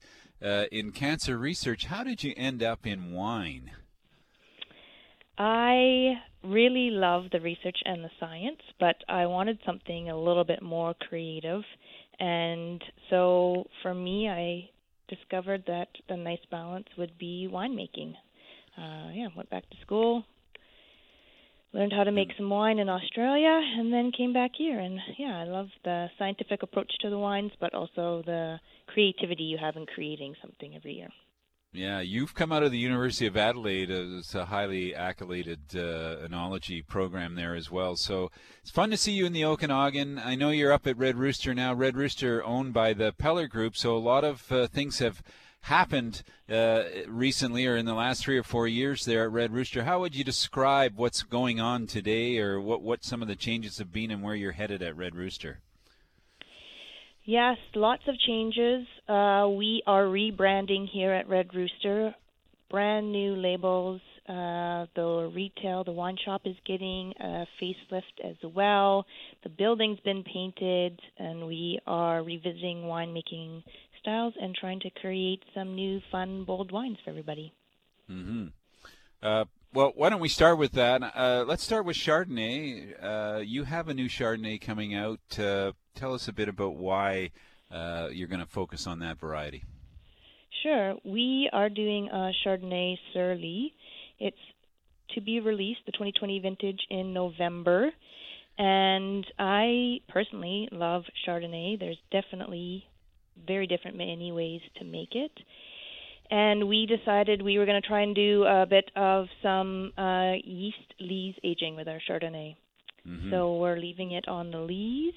uh, 0.42 0.66
in 0.72 0.92
cancer 0.92 1.38
research. 1.38 1.86
How 1.86 2.04
did 2.04 2.24
you 2.24 2.34
end 2.38 2.64
up 2.64 2.88
in 2.88 3.12
wine? 3.12 3.72
I 5.40 6.16
really 6.44 6.90
love 6.90 7.26
the 7.32 7.40
research 7.40 7.78
and 7.86 8.04
the 8.04 8.10
science, 8.20 8.60
but 8.78 8.98
I 9.08 9.26
wanted 9.26 9.58
something 9.66 10.10
a 10.10 10.20
little 10.20 10.44
bit 10.44 10.62
more 10.62 10.94
creative. 11.08 11.62
And 12.20 12.84
so 13.10 13.64
for 13.82 13.94
me, 13.94 14.28
I 14.28 14.70
discovered 15.08 15.64
that 15.68 15.88
the 16.10 16.18
nice 16.18 16.46
balance 16.52 16.88
would 16.98 17.18
be 17.18 17.50
winemaking. 17.50 18.16
Uh, 18.78 19.12
yeah, 19.14 19.28
went 19.36 19.50
back 19.50 19.70
to 19.70 19.78
school, 19.82 20.26
learned 21.74 21.94
how 21.94 22.04
to 22.04 22.12
make 22.12 22.30
some 22.38 22.50
wine 22.50 22.80
in 22.80 22.90
Australia, 22.90 23.62
and 23.78 23.94
then 23.94 24.12
came 24.16 24.34
back 24.34 24.52
here. 24.58 24.80
And 24.80 25.00
yeah, 25.18 25.38
I 25.40 25.46
love 25.46 25.68
the 25.86 26.08
scientific 26.18 26.64
approach 26.64 26.92
to 27.00 27.10
the 27.10 27.18
wines, 27.18 27.52
but 27.62 27.74
also 27.74 28.24
the 28.26 28.60
creativity 28.88 29.44
you 29.44 29.58
have 29.58 29.78
in 29.78 29.86
creating 29.86 30.36
something 30.42 30.76
every 30.76 30.96
year. 30.96 31.10
Yeah, 31.72 32.00
you've 32.00 32.34
come 32.34 32.52
out 32.52 32.64
of 32.64 32.72
the 32.72 32.80
University 32.80 33.28
of 33.28 33.38
Adelaide 33.38 33.92
as 33.92 34.34
a 34.34 34.46
highly 34.46 34.94
accoladed 34.94 35.76
uh, 35.76 36.82
program 36.88 37.36
there 37.36 37.54
as 37.54 37.70
well. 37.70 37.96
So 37.96 38.32
it's 38.62 38.72
fun 38.72 38.90
to 38.90 38.98
see 38.98 39.12
you 39.12 39.28
in 39.28 39.34
the 39.34 39.46
Okanagan. 39.46 40.18
I 40.18 40.34
know 40.34 40.50
you're 40.50 40.74
up 40.74 40.88
at 40.88 40.98
Red 40.98 41.18
Rooster 41.18 41.54
now. 41.54 41.76
Red 41.76 41.96
Rooster 41.96 42.44
owned 42.44 42.74
by 42.74 42.94
the 42.94 43.14
Peller 43.14 43.48
Group, 43.48 43.78
so 43.78 43.96
a 43.96 44.00
lot 44.00 44.24
of 44.24 44.52
uh, 44.52 44.66
things 44.66 44.98
have 44.98 45.22
happened 45.62 46.24
uh, 46.50 46.84
recently 47.08 47.68
or 47.68 47.78
in 47.78 47.86
the 47.86 47.94
last 47.94 48.24
three 48.24 48.38
or 48.40 48.44
four 48.44 48.68
years 48.68 49.06
there 49.06 49.26
at 49.26 49.32
Red 49.32 49.54
Rooster. 49.54 49.84
How 49.84 50.00
would 50.00 50.16
you 50.16 50.24
describe 50.24 50.94
what's 50.96 51.22
going 51.22 51.60
on 51.60 51.86
today, 51.86 52.40
or 52.40 52.60
what 52.60 52.82
what 52.82 53.04
some 53.04 53.22
of 53.22 53.28
the 53.28 53.36
changes 53.36 53.78
have 53.78 53.94
been, 53.94 54.10
and 54.10 54.24
where 54.24 54.36
you're 54.36 54.54
headed 54.54 54.82
at 54.82 54.98
Red 54.98 55.16
Rooster? 55.16 55.60
Yes, 57.30 57.58
lots 57.76 58.02
of 58.08 58.16
changes. 58.18 58.88
Uh, 59.08 59.50
we 59.56 59.84
are 59.86 60.06
rebranding 60.06 60.90
here 60.92 61.14
at 61.14 61.30
Red 61.30 61.54
Rooster. 61.54 62.16
Brand 62.72 63.12
new 63.12 63.36
labels. 63.36 64.02
Uh, 64.28 64.88
the 64.96 65.32
retail, 65.36 65.84
the 65.84 65.92
wine 65.92 66.18
shop 66.26 66.42
is 66.46 66.56
getting 66.66 67.14
a 67.20 67.46
facelift 67.62 68.18
as 68.24 68.36
well. 68.56 69.06
The 69.44 69.50
building's 69.50 70.00
been 70.00 70.24
painted, 70.24 71.00
and 71.20 71.46
we 71.46 71.80
are 71.86 72.24
revisiting 72.24 72.86
winemaking 72.86 73.62
styles 74.02 74.34
and 74.42 74.56
trying 74.56 74.80
to 74.80 74.90
create 74.90 75.44
some 75.54 75.76
new, 75.76 76.02
fun, 76.12 76.46
bold 76.46 76.72
wines 76.72 76.98
for 77.04 77.12
everybody. 77.12 77.54
Mm-hmm. 78.10 78.46
Uh, 79.22 79.46
well, 79.72 79.92
why 79.96 80.10
don't 80.10 80.20
we 80.20 80.30
start 80.30 80.58
with 80.58 80.72
that? 80.72 81.04
Uh, 81.04 81.46
let's 81.48 81.64
start 81.64 81.86
with 81.86 81.96
Chardonnay. 81.96 82.96
Uh, 83.00 83.42
you 83.42 83.66
have 83.66 83.88
a 83.88 83.94
new 83.94 84.10
Chardonnay 84.10 84.60
coming 84.60 84.96
out. 84.96 85.20
Tell 86.00 86.14
us 86.14 86.30
a 86.30 86.32
bit 86.32 86.48
about 86.48 86.76
why 86.78 87.32
uh, 87.70 88.08
you're 88.10 88.30
going 88.30 88.40
to 88.40 88.46
focus 88.46 88.88
on 88.88 89.00
that 89.00 89.20
variety. 89.20 89.66
Sure. 90.64 90.96
We 91.04 91.50
are 91.52 91.68
doing 91.68 92.08
a 92.08 92.32
Chardonnay 92.42 92.98
Sur 93.12 93.36
Lie. 93.36 93.72
It's 94.18 94.38
to 95.16 95.20
be 95.20 95.42
released, 95.42 95.82
the 95.86 95.92
2020 95.92 96.40
vintage, 96.40 96.80
in 96.90 97.12
November. 97.12 97.90
And 98.58 99.26
I 99.38 100.00
personally 100.08 100.70
love 100.72 101.04
Chardonnay. 101.28 101.78
There's 101.78 102.00
definitely 102.14 102.86
very 103.46 103.68
different 103.68 103.98
many 103.98 104.32
ways 104.32 104.62
to 104.78 104.86
make 104.86 105.16
it. 105.16 105.32
And 106.32 106.70
we 106.70 106.86
decided 106.86 107.42
we 107.42 107.58
were 107.58 107.66
going 107.66 107.82
to 107.82 107.86
try 107.86 108.04
and 108.04 108.16
do 108.16 108.46
a 108.46 108.66
bit 108.66 108.90
of 108.96 109.26
some 109.44 109.92
uh, 109.98 110.36
yeast 110.46 110.78
lees 111.02 111.36
aging 111.44 111.76
with 111.76 111.90
our 111.90 112.00
Chardonnay. 112.10 112.56
Mm-hmm. 113.06 113.32
So 113.32 113.58
we're 113.58 113.78
leaving 113.78 114.12
it 114.12 114.30
on 114.30 114.52
the 114.52 114.60
lees 114.60 115.14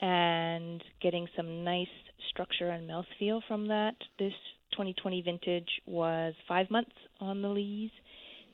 and 0.00 0.82
getting 1.00 1.26
some 1.36 1.64
nice 1.64 1.86
structure 2.30 2.70
and 2.70 2.88
mouthfeel 2.88 3.40
from 3.48 3.68
that. 3.68 3.94
This 4.18 4.32
2020 4.72 5.22
vintage 5.22 5.68
was 5.86 6.34
five 6.46 6.70
months 6.70 6.92
on 7.20 7.42
the 7.42 7.48
lees. 7.48 7.90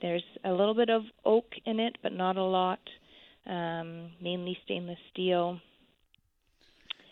There's 0.00 0.24
a 0.44 0.52
little 0.52 0.74
bit 0.74 0.90
of 0.90 1.02
oak 1.24 1.46
in 1.64 1.80
it, 1.80 1.96
but 2.02 2.12
not 2.12 2.37
a 2.37 2.44
lot. 2.44 2.80
Um, 3.46 4.12
mainly 4.22 4.57
stainless 4.64 4.98
steel. 5.12 5.61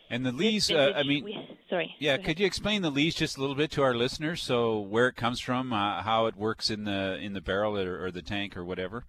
And 0.09 0.27
the 0.27 0.33
lees, 0.33 0.71
uh, 0.71 0.93
I 0.95 1.05
mean, 1.05 1.25
we, 1.25 1.59
sorry. 1.71 1.95
Yeah, 1.99 2.19
could 2.19 2.39
you 2.39 2.45
explain 2.45 2.83
the 2.83 2.91
lees 2.91 3.15
just 3.15 3.39
a 3.39 3.41
little 3.41 3.57
bit 3.57 3.71
to 3.73 3.83
our 3.83 3.95
listeners? 3.95 4.43
So 4.43 4.79
where 4.79 5.09
it 5.09 5.17
comes 5.17 5.41
from, 5.41 5.73
uh, 5.73 6.03
how 6.03 6.27
it 6.27 6.37
works 6.37 6.69
in 6.69 6.85
the 6.85 7.19
in 7.19 7.33
the 7.33 7.41
barrel 7.41 7.79
or, 7.79 8.05
or 8.05 8.11
the 8.11 8.21
tank 8.21 8.55
or 8.55 8.63
whatever. 8.63 9.05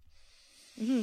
Mm-hmm. 0.82 1.02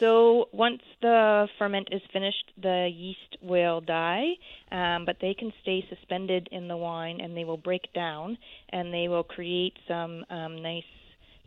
So 0.00 0.48
once 0.52 0.82
the 1.02 1.48
ferment 1.58 1.88
is 1.90 2.02
finished, 2.12 2.52
the 2.60 2.88
yeast 2.92 3.36
will 3.42 3.80
die, 3.80 4.34
um, 4.70 5.04
but 5.04 5.16
they 5.20 5.34
can 5.34 5.52
stay 5.62 5.84
suspended 5.88 6.48
in 6.52 6.68
the 6.68 6.76
wine 6.76 7.20
and 7.20 7.36
they 7.36 7.44
will 7.44 7.56
break 7.56 7.92
down 7.94 8.38
and 8.70 8.94
they 8.94 9.08
will 9.08 9.24
create 9.24 9.76
some 9.88 10.24
um, 10.30 10.62
nice 10.62 10.84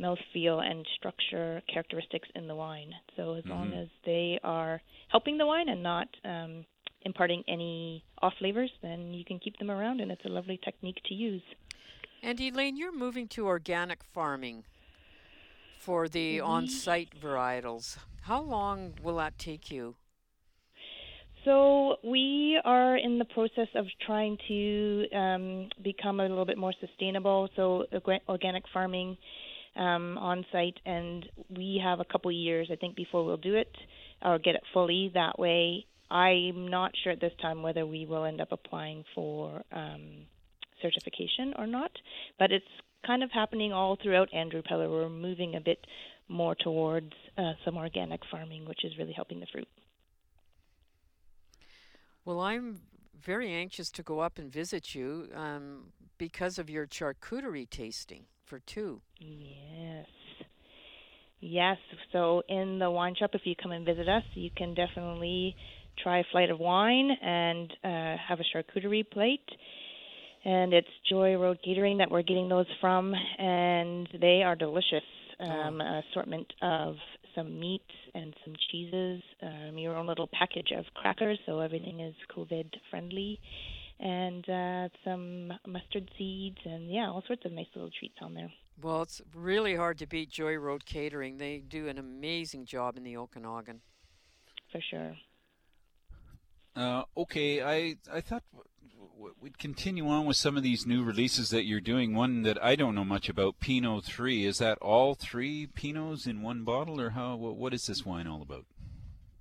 mouthfeel 0.02 0.62
and 0.64 0.86
structure 0.98 1.62
characteristics 1.72 2.28
in 2.36 2.48
the 2.48 2.56
wine. 2.56 2.94
So 3.16 3.36
as 3.36 3.44
mm-hmm. 3.44 3.52
long 3.52 3.74
as 3.74 3.88
they 4.06 4.40
are 4.44 4.82
helping 5.10 5.38
the 5.38 5.46
wine 5.46 5.70
and 5.70 5.82
not 5.82 6.08
um, 6.26 6.66
imparting 7.04 7.44
any 7.48 8.04
off 8.22 8.34
flavors, 8.40 8.72
then 8.82 9.14
you 9.14 9.24
can 9.24 9.40
keep 9.40 9.58
them 9.60 9.72
around, 9.72 10.02
and 10.02 10.12
it's 10.12 10.26
a 10.26 10.30
lovely 10.30 10.60
technique 10.64 11.02
to 11.06 11.14
use. 11.14 11.44
And 12.24 12.40
Elaine, 12.40 12.78
you're 12.78 12.96
moving 12.96 13.28
to 13.30 13.48
organic 13.48 14.04
farming 14.04 14.64
for 15.82 16.08
the 16.08 16.38
mm-hmm. 16.38 16.48
on 16.48 16.68
site 16.68 17.10
varietals. 17.20 17.98
How 18.22 18.42
long 18.42 18.94
will 19.02 19.18
that 19.18 19.38
take 19.40 19.72
you? 19.72 19.96
So 21.44 21.96
we 22.04 22.62
are 22.64 22.96
in 22.98 23.18
the 23.18 23.26
process 23.26 23.68
of 23.74 23.88
trying 24.06 24.38
to 24.48 25.06
um, 25.12 25.70
become 25.84 26.20
a 26.20 26.28
little 26.30 26.46
bit 26.46 26.58
more 26.58 26.74
sustainable. 26.80 27.50
So 27.56 27.86
organic 28.30 28.64
farming 28.72 29.18
um, 29.76 30.20
on 30.20 30.46
site, 30.52 30.80
and 30.86 31.28
we 31.50 31.82
have 31.84 32.00
a 32.00 32.06
couple 32.06 32.32
years, 32.32 32.70
I 32.72 32.76
think, 32.76 32.96
before 32.96 33.26
we'll 33.26 33.38
do 33.38 33.56
it 33.56 33.76
or 34.22 34.38
get 34.38 34.54
it 34.54 34.62
fully. 34.72 35.10
That 35.16 35.40
way, 35.40 35.88
I'm 36.12 36.68
not 36.68 36.92
sure 37.04 37.14
at 37.14 37.22
this 37.22 37.34
time 37.42 37.64
whether 37.64 37.88
we 37.88 38.06
will 38.06 38.26
end 38.26 38.40
up 38.40 38.52
applying 38.52 39.04
for 39.16 39.64
um, 39.72 40.28
certification 40.80 41.56
or 41.58 41.66
not, 41.66 41.92
but 42.38 42.52
it's 42.52 42.66
kind 43.06 43.24
of 43.24 43.32
happening 43.32 43.74
all 43.74 43.98
throughout 44.02 44.34
Andrew 44.34 44.62
Peller. 44.62 44.90
We're 44.90 45.10
moving 45.10 45.56
a 45.56 45.62
bit 45.62 45.86
more 46.28 46.56
towards 46.56 47.14
uh, 47.38 47.54
some 47.66 47.78
organic 47.78 48.22
farming, 48.30 48.66
which 48.66 48.84
is 48.84 48.98
really 48.98 49.14
helping 49.14 49.40
the 49.40 49.48
fruit. 49.52 49.68
Well, 52.24 52.40
I'm 52.40 52.82
very 53.22 53.52
anxious 53.52 53.90
to 53.92 54.04
go 54.04 54.20
up 54.20 54.38
and 54.38 54.52
visit 54.52 54.96
you 54.96 55.28
um, 55.36 55.92
because 56.18 56.60
of 56.60 56.70
your 56.70 56.88
charcuterie 56.88 57.70
tasting 57.70 58.26
for 58.46 58.60
two. 58.60 59.02
Yes. 59.20 60.08
Yes. 61.40 61.78
So 62.12 62.44
in 62.48 62.80
the 62.80 62.92
wine 62.92 63.16
shop, 63.18 63.32
if 63.34 63.42
you 63.46 63.56
come 63.62 63.72
and 63.72 63.86
visit 63.86 64.08
us, 64.08 64.24
you 64.36 64.50
can 64.56 64.74
definitely 64.76 65.56
try 66.02 66.20
a 66.20 66.24
flight 66.32 66.50
of 66.50 66.60
wine 66.60 67.10
and 67.22 67.72
uh, 67.84 68.18
have 68.28 68.40
a 68.40 68.44
charcuterie 68.56 69.10
plate. 69.10 69.50
And 70.44 70.74
it's 70.74 70.88
Joy 71.10 71.36
Road 71.36 71.60
Catering 71.64 72.00
that 72.00 72.10
we're 72.10 72.24
getting 72.24 72.50
those 72.50 72.66
from, 72.80 73.14
and 73.38 74.08
they 74.20 74.42
are 74.44 74.56
delicious. 74.56 75.04
Um, 75.40 75.82
oh. 75.82 76.02
Assortment 76.12 76.52
of 76.62 76.96
some 77.36 77.60
meats 77.60 77.84
and 78.14 78.34
some 78.44 78.54
cheeses, 78.72 79.22
um, 79.42 79.78
your 79.78 79.96
own 79.96 80.08
little 80.08 80.30
package 80.32 80.72
of 80.78 80.86
crackers, 80.94 81.40
so 81.46 81.60
everything 81.60 82.00
is 82.00 82.14
COVID 82.36 82.70
friendly, 82.90 83.40
and 84.00 84.48
uh, 84.50 84.90
some 85.04 85.54
mustard 85.66 86.10
seeds, 86.18 86.58
and 86.66 86.92
yeah, 86.92 87.08
all 87.08 87.24
sorts 87.26 87.46
of 87.46 87.52
nice 87.52 87.68
little 87.74 87.92
treats 87.98 88.18
on 88.22 88.34
there. 88.34 88.52
Well, 88.82 89.04
it's 89.04 89.22
really 89.36 89.76
hard 89.76 89.98
to 90.00 90.08
beat 90.08 90.30
Joy 90.30 90.56
Road 90.56 90.86
Catering. 90.86 91.38
They 91.38 91.60
do 91.60 91.88
an 91.88 91.98
amazing 91.98 92.66
job 92.66 92.98
in 92.98 93.04
the 93.04 93.18
Okanagan. 93.18 93.82
For 94.72 94.82
sure. 94.90 95.16
Uh, 96.76 97.04
okay, 97.18 97.62
I 97.62 97.96
I 98.12 98.22
thought 98.22 98.44
we'd 99.40 99.58
continue 99.58 100.08
on 100.08 100.26
with 100.26 100.38
some 100.38 100.58
of 100.58 100.64
these 100.64 100.86
new 100.86 101.04
releases 101.04 101.50
that 101.50 101.66
you're 101.66 101.82
doing. 101.82 102.16
One 102.16 102.44
that 102.44 102.64
I 102.64 102.76
don't 102.76 102.96
know 102.96 103.04
much 103.04 103.30
about, 103.30 103.60
Pinot 103.60 104.06
Three. 104.06 104.46
Is 104.46 104.60
that 104.60 104.78
all 104.80 105.14
three 105.14 105.68
Pinots 105.68 106.28
in 106.28 106.42
one 106.42 106.64
bottle, 106.64 107.00
or 107.02 107.12
how? 107.12 107.36
What 107.36 107.74
is 107.74 107.88
this 107.88 108.06
wine 108.06 108.28
all 108.28 108.42
about? 108.42 108.66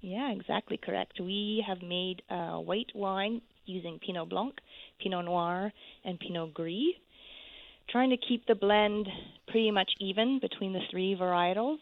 Yeah, 0.01 0.33
exactly 0.33 0.79
correct. 0.83 1.21
We 1.21 1.65
have 1.67 1.83
made 1.83 2.23
uh, 2.31 2.57
white 2.57 2.91
wine 2.95 3.43
using 3.67 3.99
Pinot 4.05 4.29
Blanc, 4.29 4.55
Pinot 5.01 5.27
Noir, 5.27 5.73
and 6.05 6.19
Pinot 6.19 6.55
Gris, 6.55 6.95
trying 7.91 8.11
to 8.11 8.17
keep 8.17 8.47
the 8.47 8.55
blend 8.55 9.09
pretty 9.49 9.71
much 9.71 9.91
even 10.01 10.41
between 10.41 10.73
the 10.73 10.81
three 10.91 11.17
varietals. 11.21 11.79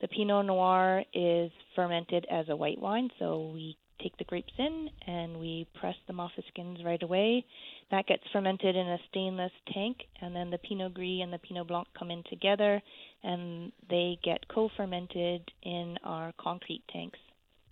The 0.00 0.08
Pinot 0.08 0.46
Noir 0.46 1.02
is 1.12 1.50
fermented 1.74 2.26
as 2.30 2.48
a 2.48 2.56
white 2.56 2.80
wine, 2.80 3.10
so 3.18 3.50
we 3.52 3.76
take 4.02 4.16
the 4.16 4.24
grapes 4.24 4.52
in 4.58 4.88
and 5.06 5.38
we 5.38 5.66
press 5.80 5.94
them 6.06 6.20
off 6.20 6.30
the 6.36 6.42
skins 6.48 6.78
right 6.84 7.02
away. 7.02 7.44
That 7.90 8.06
gets 8.06 8.22
fermented 8.32 8.76
in 8.76 8.86
a 8.86 8.98
stainless 9.10 9.52
tank, 9.72 9.96
and 10.20 10.34
then 10.34 10.50
the 10.50 10.58
Pinot 10.58 10.94
Gris 10.94 11.20
and 11.22 11.32
the 11.32 11.38
Pinot 11.38 11.66
Blanc 11.66 11.88
come 11.98 12.10
in 12.10 12.22
together, 12.28 12.82
and 13.22 13.72
they 13.88 14.18
get 14.22 14.46
co-fermented 14.48 15.42
in 15.62 15.96
our 16.04 16.32
concrete 16.38 16.82
tanks. 16.92 17.18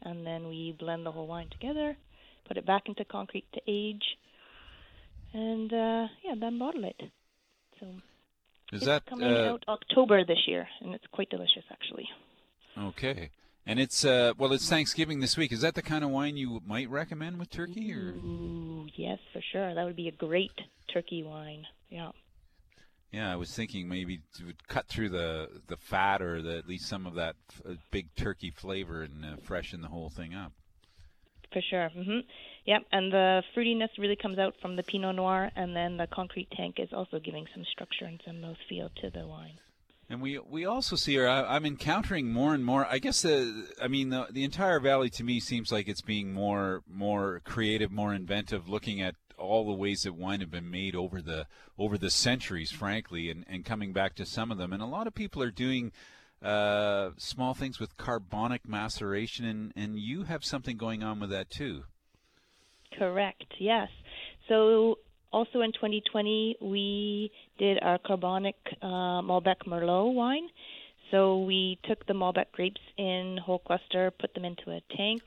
And 0.02 0.26
then 0.26 0.48
we 0.48 0.74
blend 0.78 1.04
the 1.04 1.12
whole 1.12 1.26
wine 1.26 1.48
together, 1.50 1.96
put 2.48 2.56
it 2.56 2.66
back 2.66 2.84
into 2.86 3.04
concrete 3.04 3.46
to 3.54 3.60
age, 3.66 4.04
and 5.32 5.72
uh, 5.72 6.06
yeah, 6.24 6.34
then 6.38 6.58
bottle 6.58 6.84
it. 6.84 7.00
So 7.80 7.86
is 8.72 8.82
it's 8.82 8.86
that 8.86 9.06
coming 9.06 9.30
uh, 9.30 9.50
out 9.52 9.64
October 9.68 10.24
this 10.24 10.38
year, 10.46 10.66
and 10.80 10.94
it's 10.94 11.06
quite 11.12 11.28
delicious 11.28 11.64
actually. 11.70 12.08
Okay. 12.78 13.31
And 13.67 13.81
it's 13.81 14.04
uh 14.04 14.33
well, 14.38 14.52
it's 14.52 14.69
Thanksgiving 14.69 15.21
this 15.21 15.37
week. 15.37 15.52
Is 15.52 15.60
that 15.62 15.75
the 15.75 15.83
kind 15.83 16.04
of 16.04 16.10
wine 16.10 16.37
you 16.37 16.60
might 16.64 16.88
recommend 16.88 17.38
with 17.38 17.50
turkey, 17.50 17.92
or? 17.92 18.14
Ooh, 18.14 18.87
yes, 18.94 19.19
for 19.33 19.40
sure. 19.52 19.75
That 19.75 19.85
would 19.85 19.96
be 19.96 20.08
a 20.08 20.12
great 20.12 20.52
turkey 20.92 21.23
wine. 21.25 21.67
Yeah. 21.90 22.10
Yeah, 23.12 23.33
I 23.33 23.37
was 23.37 23.52
thinking 23.52 23.88
maybe 23.88 24.21
to 24.37 24.52
cut 24.69 24.87
through 24.87 25.08
the 25.08 25.48
the 25.67 25.77
fat 25.77 26.23
or 26.23 26.42
the, 26.42 26.58
at 26.58 26.69
least 26.69 26.87
some 26.88 27.06
of 27.06 27.14
that 27.14 27.35
f- 27.50 27.62
uh, 27.69 27.75
big 27.90 28.14
turkey 28.14 28.50
flavor 28.50 29.02
and 29.02 29.25
uh, 29.25 29.37
freshen 29.42 29.81
the 29.81 29.88
whole 29.88 30.10
thing 30.10 30.33
up. 30.33 30.52
For 31.52 31.62
sure. 31.62 31.90
Mhm. 31.96 32.23
Yep, 32.67 32.83
and 32.92 33.12
the 33.12 33.42
fruitiness 33.54 33.88
really 33.98 34.17
comes 34.17 34.38
out 34.38 34.54
from 34.60 34.77
the 34.77 34.83
Pinot 34.83 35.14
Noir, 35.17 35.50
and 35.56 35.75
then 35.75 35.96
the 35.96 36.06
concrete 36.08 36.50
tank 36.50 36.79
is 36.79 36.92
also 36.92 37.19
giving 37.21 37.46
some 37.54 37.64
structure 37.64 38.04
and 38.04 38.21
some 38.27 38.37
mouthfeel 38.37 38.92
to 38.96 39.10
the 39.10 39.27
wine. 39.27 39.58
And 40.09 40.23
we 40.23 40.38
we 40.38 40.65
also 40.65 40.94
see 40.94 41.17
her. 41.17 41.29
I, 41.29 41.57
am 41.57 41.67
encountering 41.67 42.33
more 42.33 42.54
and 42.54 42.65
more. 42.65 42.87
I 42.87 42.98
guess 42.98 43.23
the 43.23 43.69
I 43.83 43.88
mean 43.88 44.11
the 44.11 44.29
the 44.31 44.44
entire 44.44 44.79
valley 44.79 45.11
to 45.11 45.25
me 45.25 45.40
seems 45.40 45.73
like 45.73 45.88
it's 45.88 46.00
being 46.02 46.33
more 46.33 46.83
more 46.88 47.40
creative, 47.44 47.90
more 47.90 48.15
inventive, 48.15 48.69
looking 48.69 49.00
at 49.00 49.17
all 49.37 49.67
the 49.67 49.73
ways 49.73 50.02
that 50.02 50.15
wine 50.15 50.40
have 50.40 50.50
been 50.50 50.71
made 50.71 50.94
over 50.94 51.21
the 51.21 51.46
over 51.79 51.98
the 51.98 52.11
centuries, 52.11 52.71
frankly, 52.71 53.31
and, 53.31 53.44
and 53.48 53.65
coming 53.65 53.92
back 53.92 54.15
to 54.15 54.25
some 54.25 54.52
of 54.52 54.59
them. 54.59 54.73
And 54.73 54.83
a 54.83 54.87
lot 54.87 55.07
of 55.07 55.15
people 55.15 55.42
are 55.42 55.50
doing 55.50 55.92
uh, 56.42 57.11
small 57.17 57.54
things 57.54 57.81
with 57.81 57.96
carbonic 57.96 58.69
maceration, 58.69 59.44
and, 59.44 59.73
and 59.77 59.98
you 59.98 60.25
have 60.25 60.44
something 60.44 60.77
going 60.77 61.02
on 61.02 61.21
with 61.21 61.31
that 61.31 61.50
too. 61.50 61.85
Correct. 62.96 63.54
Yes. 63.59 63.88
So 64.48 64.98
also 65.37 65.60
in 65.60 65.72
2020, 65.72 66.56
we 66.62 67.30
did 67.58 67.78
our 67.82 67.98
carbonic 67.98 68.56
uh, 68.80 69.20
Malbec 69.20 69.66
Merlot 69.66 70.14
wine. 70.14 70.48
So 71.10 71.42
we 71.42 71.78
took 71.84 72.06
the 72.06 72.14
Malbec 72.14 72.46
grapes 72.52 72.80
in 72.96 73.38
whole 73.44 73.58
cluster, 73.58 74.10
put 74.18 74.32
them 74.32 74.46
into 74.46 74.70
a 74.70 74.80
tank, 74.96 75.22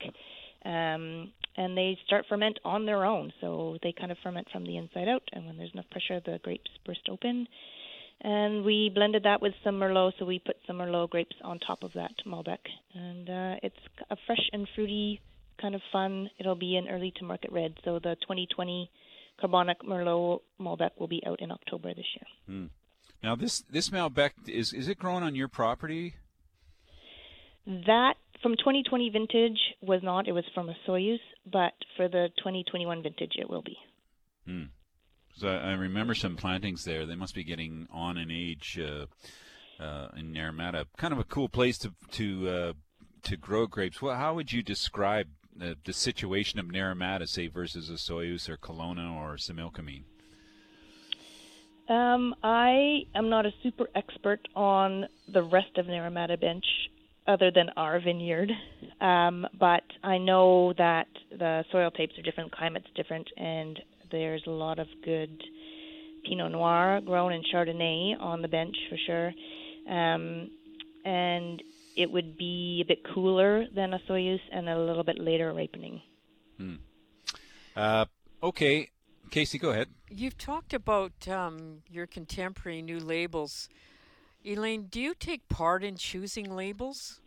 um, 0.65 1.31
and 1.55 1.77
they 1.77 1.95
start 2.07 2.25
ferment 2.27 2.59
on 2.65 2.87
their 2.87 3.05
own. 3.05 3.31
So 3.39 3.77
they 3.83 3.93
kind 3.93 4.11
of 4.11 4.17
ferment 4.23 4.47
from 4.51 4.65
the 4.65 4.77
inside 4.77 5.07
out, 5.07 5.21
and 5.31 5.45
when 5.45 5.57
there's 5.57 5.73
enough 5.73 5.89
pressure, 5.91 6.19
the 6.25 6.39
grapes 6.43 6.71
burst 6.87 7.07
open. 7.07 7.47
And 8.21 8.65
we 8.65 8.91
blended 8.93 9.23
that 9.23 9.43
with 9.43 9.53
some 9.63 9.75
Merlot, 9.75 10.13
so 10.17 10.25
we 10.25 10.39
put 10.39 10.57
some 10.65 10.77
Merlot 10.79 11.11
grapes 11.11 11.35
on 11.43 11.59
top 11.59 11.83
of 11.83 11.91
that 11.93 12.11
Malbec, 12.25 12.65
and 12.95 13.29
uh, 13.29 13.55
it's 13.61 13.83
a 14.09 14.17
fresh 14.25 14.49
and 14.51 14.67
fruity 14.73 15.21
kind 15.61 15.75
of 15.75 15.81
fun. 15.91 16.31
It'll 16.39 16.55
be 16.55 16.77
an 16.77 16.87
early 16.89 17.13
to 17.17 17.23
market 17.23 17.51
red, 17.51 17.75
so 17.85 17.99
the 17.99 18.15
2020 18.21 18.89
Carbonic 19.39 19.81
Merlot 19.83 20.41
Malbec 20.59 20.91
will 20.97 21.07
be 21.07 21.23
out 21.25 21.41
in 21.41 21.51
October 21.51 21.93
this 21.93 22.05
year. 22.15 22.27
Hmm. 22.47 22.65
Now 23.23 23.35
this 23.35 23.63
this 23.69 23.89
Malbec 23.89 24.31
is 24.47 24.73
is 24.73 24.87
it 24.87 24.97
grown 24.97 25.23
on 25.23 25.35
your 25.35 25.47
property? 25.47 26.15
That 27.65 28.15
from 28.41 28.53
2020 28.53 29.09
vintage 29.09 29.59
was 29.81 30.01
not. 30.01 30.27
It 30.27 30.31
was 30.31 30.45
from 30.53 30.69
a 30.69 30.75
Soyuz, 30.87 31.19
but 31.45 31.73
for 31.97 32.07
the 32.07 32.29
2021 32.37 33.03
vintage, 33.03 33.33
it 33.37 33.49
will 33.49 33.61
be. 33.61 33.77
Hmm. 34.45 34.63
So 35.35 35.47
I, 35.47 35.69
I 35.69 35.71
remember 35.73 36.15
some 36.15 36.35
plantings 36.35 36.83
there. 36.83 37.05
They 37.05 37.15
must 37.15 37.35
be 37.35 37.43
getting 37.43 37.87
on 37.91 38.17
in 38.17 38.31
age 38.31 38.79
uh, 38.81 39.05
uh, 39.81 40.09
in 40.17 40.33
Naramata. 40.33 40.85
Kind 40.97 41.13
of 41.13 41.19
a 41.19 41.23
cool 41.23 41.49
place 41.49 41.77
to 41.79 41.93
to 42.11 42.49
uh, 42.49 42.73
to 43.23 43.37
grow 43.37 43.67
grapes. 43.67 44.01
Well, 44.01 44.15
how 44.15 44.33
would 44.35 44.51
you 44.51 44.63
describe 44.63 45.27
the, 45.59 45.77
the 45.85 45.93
situation 45.93 46.59
of 46.59 46.67
Naramata, 46.67 47.27
say, 47.27 47.47
versus 47.47 47.89
Osoyoos 47.89 48.49
or 48.49 48.57
Kelowna 48.57 49.15
or 49.15 49.35
Similkameen? 49.35 50.03
Um, 51.89 52.35
I 52.43 53.05
am 53.15 53.29
not 53.29 53.45
a 53.45 53.51
super 53.63 53.87
expert 53.95 54.47
on 54.55 55.07
the 55.33 55.41
rest 55.41 55.77
of 55.77 55.87
Naramata 55.87 56.39
Bench 56.39 56.65
other 57.27 57.51
than 57.51 57.69
our 57.77 57.99
vineyard, 57.99 58.51
um, 59.01 59.45
but 59.59 59.83
I 60.03 60.17
know 60.17 60.73
that 60.77 61.07
the 61.31 61.63
soil 61.71 61.91
types 61.91 62.17
are 62.17 62.21
different, 62.21 62.51
climate's 62.51 62.87
different, 62.95 63.27
and 63.37 63.79
there's 64.11 64.43
a 64.47 64.51
lot 64.51 64.79
of 64.79 64.87
good 65.03 65.43
Pinot 66.25 66.51
Noir 66.51 67.01
grown 67.05 67.33
in 67.33 67.43
Chardonnay 67.53 68.19
on 68.19 68.41
the 68.41 68.47
bench 68.47 68.75
for 68.89 68.97
sure. 69.05 69.33
Um, 69.89 70.49
and 71.05 71.61
it 71.99 72.09
would 72.09 72.37
be 72.37 72.81
a 72.81 72.87
bit 72.87 72.99
cooler 73.13 73.65
than 73.75 73.91
Osoyoos 73.91 74.39
and 74.53 74.69
a 74.69 74.79
little 74.79 75.03
bit 75.03 75.19
later 75.19 75.51
ripening. 75.53 76.01
Hmm. 76.57 76.75
Uh, 77.75 78.05
okay, 78.41 78.89
Casey, 79.29 79.59
go 79.59 79.71
ahead. 79.71 79.89
You've 80.09 80.37
talked 80.37 80.73
about 80.73 81.27
um, 81.27 81.83
your 81.89 82.07
contemporary 82.07 82.81
new 82.81 82.99
labels. 82.99 83.67
Elaine, 84.45 84.83
do 84.89 85.01
you 85.01 85.13
take 85.13 85.49
part 85.49 85.83
in 85.83 85.97
choosing 85.97 86.55
labels? 86.55 87.19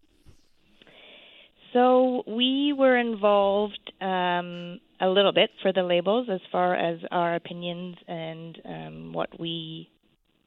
So 1.74 2.22
we 2.26 2.74
were 2.76 2.96
involved 2.96 3.92
um, 4.00 4.80
a 5.00 5.08
little 5.08 5.32
bit 5.32 5.50
for 5.60 5.72
the 5.72 5.82
labels 5.82 6.28
as 6.30 6.40
far 6.50 6.74
as 6.74 6.98
our 7.10 7.34
opinions 7.34 7.96
and 8.08 8.58
um, 8.64 9.12
what 9.12 9.38
we 9.38 9.90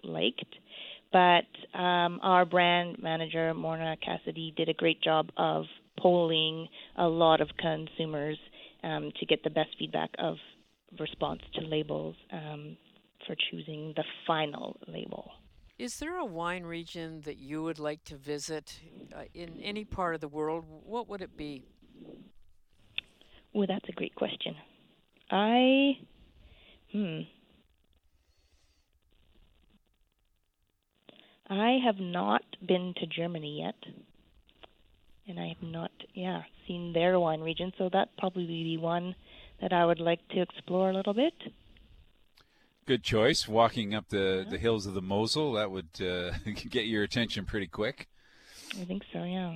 liked. 0.04 0.56
But 1.16 1.80
um, 1.80 2.20
our 2.24 2.44
brand 2.44 2.98
manager, 3.02 3.54
Morna 3.54 3.96
Cassidy, 4.04 4.54
did 4.58 4.68
a 4.68 4.74
great 4.74 5.02
job 5.02 5.30
of 5.38 5.64
polling 5.98 6.68
a 6.98 7.08
lot 7.08 7.40
of 7.40 7.48
consumers 7.58 8.38
um, 8.84 9.14
to 9.18 9.26
get 9.26 9.42
the 9.42 9.50
best 9.50 9.70
feedback 9.80 10.10
of 10.20 10.36
response 11.00 11.40
to 11.54 11.62
labels 11.62 12.18
um, 12.34 12.76
for 13.26 13.34
choosing 13.50 13.94
the 13.96 14.04
final 14.28 14.76
label. 14.90 15.32
Is 15.80 16.00
there 16.00 16.18
a 16.18 16.26
wine 16.26 16.64
region 16.64 17.22
that 17.22 17.38
you 17.38 17.64
would 17.64 17.80
like 17.80 18.04
to 18.06 18.18
visit 18.18 18.78
uh, 19.16 19.22
in 19.34 19.62
any 19.64 19.86
part 19.86 20.16
of 20.16 20.22
the 20.22 20.28
world? 20.28 20.66
What 20.68 21.08
would 21.08 21.22
it 21.22 21.38
be? 21.38 21.64
Well, 23.54 23.68
that's 23.70 23.88
a 23.88 23.94
great 23.94 24.16
question. 24.16 24.54
I, 25.32 25.98
hmm. 26.92 27.20
I 31.50 31.80
have 31.84 32.00
not 32.00 32.44
been 32.66 32.94
to 32.98 33.06
Germany 33.06 33.62
yet. 33.62 33.76
And 35.28 35.40
I 35.40 35.48
have 35.48 35.64
not, 35.64 35.92
yeah, 36.14 36.44
seen 36.68 36.94
their 36.94 37.20
wine 37.20 37.42
region, 37.42 37.74
so 37.78 37.90
that 37.90 38.16
probably 38.18 38.46
be 38.46 38.78
one 38.78 39.16
that 39.60 39.74
I 39.74 39.86
would 39.86 40.00
like 40.00 40.28
to 40.30 40.42
explore 40.42 40.92
a 40.92 40.94
little 40.94 41.14
bit. 41.14 41.34
Good 42.86 43.04
choice. 43.04 43.48
Walking 43.48 43.96
up 43.96 44.10
the, 44.10 44.44
yeah. 44.46 44.52
the 44.52 44.58
hills 44.60 44.86
of 44.86 44.94
the 44.94 45.02
Mosel, 45.02 45.54
that 45.54 45.72
would 45.72 45.90
uh, 46.00 46.32
get 46.70 46.86
your 46.86 47.04
attention 47.04 47.46
pretty 47.46 47.68
quick. 47.68 48.08
I 48.80 48.86
think 48.86 49.04
so, 49.12 49.24
yeah. 49.24 49.56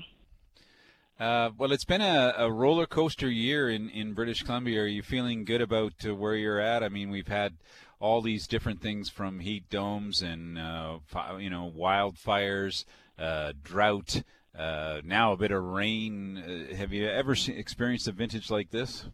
Uh, 1.20 1.52
well, 1.58 1.72
it's 1.74 1.86
been 1.86 2.02
a, 2.02 2.34
a, 2.38 2.52
roller 2.52 2.86
coaster 2.86 3.30
year 3.30 3.70
in, 3.70 3.90
in 3.90 4.14
British 4.14 4.42
Columbia. 4.42 4.84
Are 4.84 4.88
you 4.88 5.04
feeling 5.04 5.44
good 5.44 5.62
about 5.62 5.94
uh, 6.08 6.16
where 6.16 6.36
you're 6.36 6.62
at? 6.62 6.82
I 6.82 6.88
mean, 6.88 7.10
we've 7.10 7.28
had 7.28 7.56
all 8.00 8.22
these 8.22 8.48
different 8.48 8.82
things 8.82 9.10
from 9.10 9.40
heat 9.40 9.70
domes 9.70 10.22
and 10.22 10.58
uh, 10.58 11.00
you 11.38 11.50
know 11.50 11.72
wildfires, 11.76 12.86
uh, 13.18 13.54
drought, 13.64 14.24
uh, 14.58 15.02
now 15.04 15.34
a 15.34 15.38
bit 15.38 15.52
of 15.52 15.64
rain. 15.64 16.38
Uh, 16.38 16.76
have 16.76 16.94
you 16.94 17.08
ever 17.08 17.36
experienced 17.48 18.08
a 18.08 18.12
vintage 18.12 18.50
like 18.50 18.72
this? 18.72 19.06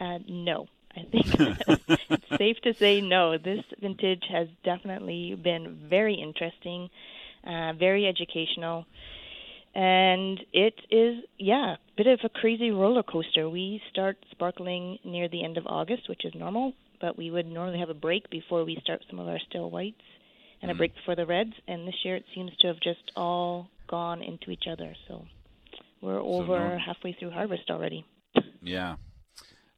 no. 0.00 0.66
I 0.98 1.02
think 1.02 1.26
it's 2.08 2.38
safe 2.38 2.56
to 2.62 2.72
say 2.72 3.02
no. 3.02 3.36
This 3.36 3.62
vintage 3.80 4.24
has 4.30 4.48
definitely 4.64 5.34
been 5.34 5.86
very 5.90 6.14
interesting, 6.14 6.88
very 7.44 8.06
educational 8.06 8.86
and 9.76 10.40
it 10.54 10.74
is 10.90 11.22
yeah 11.38 11.74
a 11.74 11.96
bit 11.98 12.06
of 12.06 12.20
a 12.24 12.30
crazy 12.30 12.70
roller 12.70 13.02
coaster 13.02 13.48
we 13.48 13.80
start 13.90 14.16
sparkling 14.30 14.98
near 15.04 15.28
the 15.28 15.44
end 15.44 15.58
of 15.58 15.66
august 15.66 16.08
which 16.08 16.24
is 16.24 16.34
normal 16.34 16.72
but 17.00 17.16
we 17.16 17.30
would 17.30 17.46
normally 17.46 17.78
have 17.78 17.90
a 17.90 17.94
break 17.94 18.28
before 18.30 18.64
we 18.64 18.78
start 18.82 19.02
some 19.08 19.18
of 19.18 19.28
our 19.28 19.38
still 19.48 19.70
whites 19.70 20.02
and 20.62 20.70
mm. 20.70 20.74
a 20.74 20.76
break 20.76 20.94
before 20.94 21.16
the 21.16 21.26
reds 21.26 21.52
and 21.68 21.86
this 21.86 21.94
year 22.04 22.16
it 22.16 22.24
seems 22.34 22.50
to 22.60 22.66
have 22.66 22.80
just 22.80 23.12
all 23.16 23.68
gone 23.88 24.22
into 24.22 24.50
each 24.50 24.64
other 24.70 24.94
so 25.08 25.24
we're 26.00 26.20
over 26.20 26.58
so 26.58 26.68
no, 26.68 26.78
halfway 26.78 27.12
through 27.12 27.30
harvest 27.30 27.70
already 27.70 28.04
yeah 28.62 28.96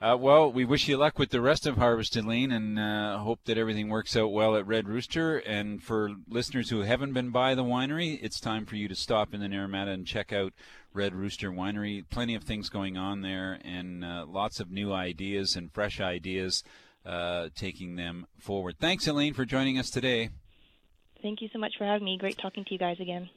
uh, 0.01 0.17
well, 0.17 0.53
we 0.53 0.65
wish 0.65 0.87
you 0.87 0.97
luck 0.97 1.19
with 1.19 1.31
the 1.31 1.41
rest 1.41 1.67
of 1.67 1.77
Harvest 1.77 2.15
Elaine 2.15 2.53
and 2.53 2.79
uh, 2.79 3.19
hope 3.19 3.41
that 3.47 3.59
everything 3.59 3.89
works 3.89 4.17
out 4.17 4.31
well 4.31 4.55
at 4.55 4.65
Red 4.65 4.89
Rooster. 4.89 5.39
And 5.39 5.83
for 5.83 6.13
listeners 6.29 6.71
who 6.71 6.83
haven't 6.83 7.15
been 7.15 7.31
by 7.31 7.57
the 7.57 7.65
winery, 7.65 8.17
it's 8.23 8.39
time 8.39 8.65
for 8.65 8.77
you 8.77 8.87
to 8.87 8.95
stop 8.95 9.35
in 9.35 9.41
the 9.41 9.49
Naramata 9.49 9.93
and 9.93 10.07
check 10.07 10.33
out 10.33 10.53
Red 10.93 11.17
Rooster 11.17 11.51
Winery. 11.51 12.05
Plenty 12.09 12.37
of 12.37 12.45
things 12.45 12.69
going 12.69 12.97
on 12.97 13.23
there 13.23 13.59
and 13.65 14.05
uh, 14.05 14.25
lots 14.29 14.61
of 14.61 14.71
new 14.71 14.93
ideas 14.93 15.57
and 15.57 15.73
fresh 15.73 16.01
ideas 16.01 16.63
uh, 17.05 17.49
taking 17.55 17.97
them 17.97 18.27
forward. 18.39 18.77
Thanks, 18.79 19.07
Elaine, 19.07 19.35
for 19.35 19.45
joining 19.45 19.79
us 19.79 19.91
today. 19.91 20.31
Thank 21.23 21.43
you 21.43 21.49
so 21.53 21.59
much 21.59 21.75
for 21.77 21.85
having 21.85 22.05
me. 22.05 22.17
Great 22.19 22.39
talking 22.39 22.65
to 22.65 22.73
you 22.73 22.79
guys 22.79 23.01
again. 23.01 23.29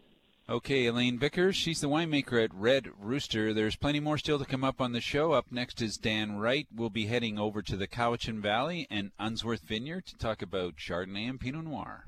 Okay, 0.50 0.88
Elaine 0.88 1.18
Vickers, 1.18 1.56
she's 1.56 1.80
the 1.80 1.88
winemaker 1.88 2.44
at 2.44 2.54
Red 2.54 2.90
Rooster. 3.00 3.54
There's 3.54 3.76
plenty 3.76 4.00
more 4.00 4.18
still 4.18 4.38
to 4.38 4.46
come 4.46 4.64
up 4.64 4.82
on 4.82 4.92
the 4.92 5.00
show. 5.00 5.32
Up 5.32 5.46
next 5.50 5.82
is 5.82 5.98
Dan 5.98 6.38
Wright. 6.38 6.68
We'll 6.76 6.90
be 6.90 7.06
heading 7.06 7.40
over 7.40 7.62
to 7.62 7.78
the 7.78 7.88
Cowichan 7.88 8.42
Valley 8.42 8.86
and 8.90 9.12
Unsworth 9.18 9.62
Vineyard 9.62 10.08
to 10.08 10.18
talk 10.18 10.42
about 10.42 10.76
Chardonnay 10.76 11.30
and 11.30 11.40
Pinot 11.40 11.64
Noir. 11.64 12.06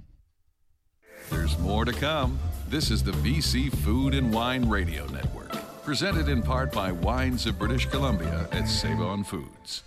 There's 1.30 1.58
more 1.60 1.86
to 1.86 1.93
come. 1.93 2.38
This 2.68 2.91
is 2.91 3.01
the 3.04 3.12
BC 3.12 3.74
Food 3.78 4.14
and 4.14 4.34
Wine 4.34 4.68
Radio 4.68 5.06
Network, 5.08 5.54
presented 5.84 6.28
in 6.28 6.41
part 6.41 6.72
by 6.74 6.91
Wines 6.91 7.45
of 7.45 7.58
British 7.58 7.86
Columbia 7.86 8.49
at 8.51 8.68
Save 8.68 8.99
On 8.99 9.24
Foods. 9.24 9.84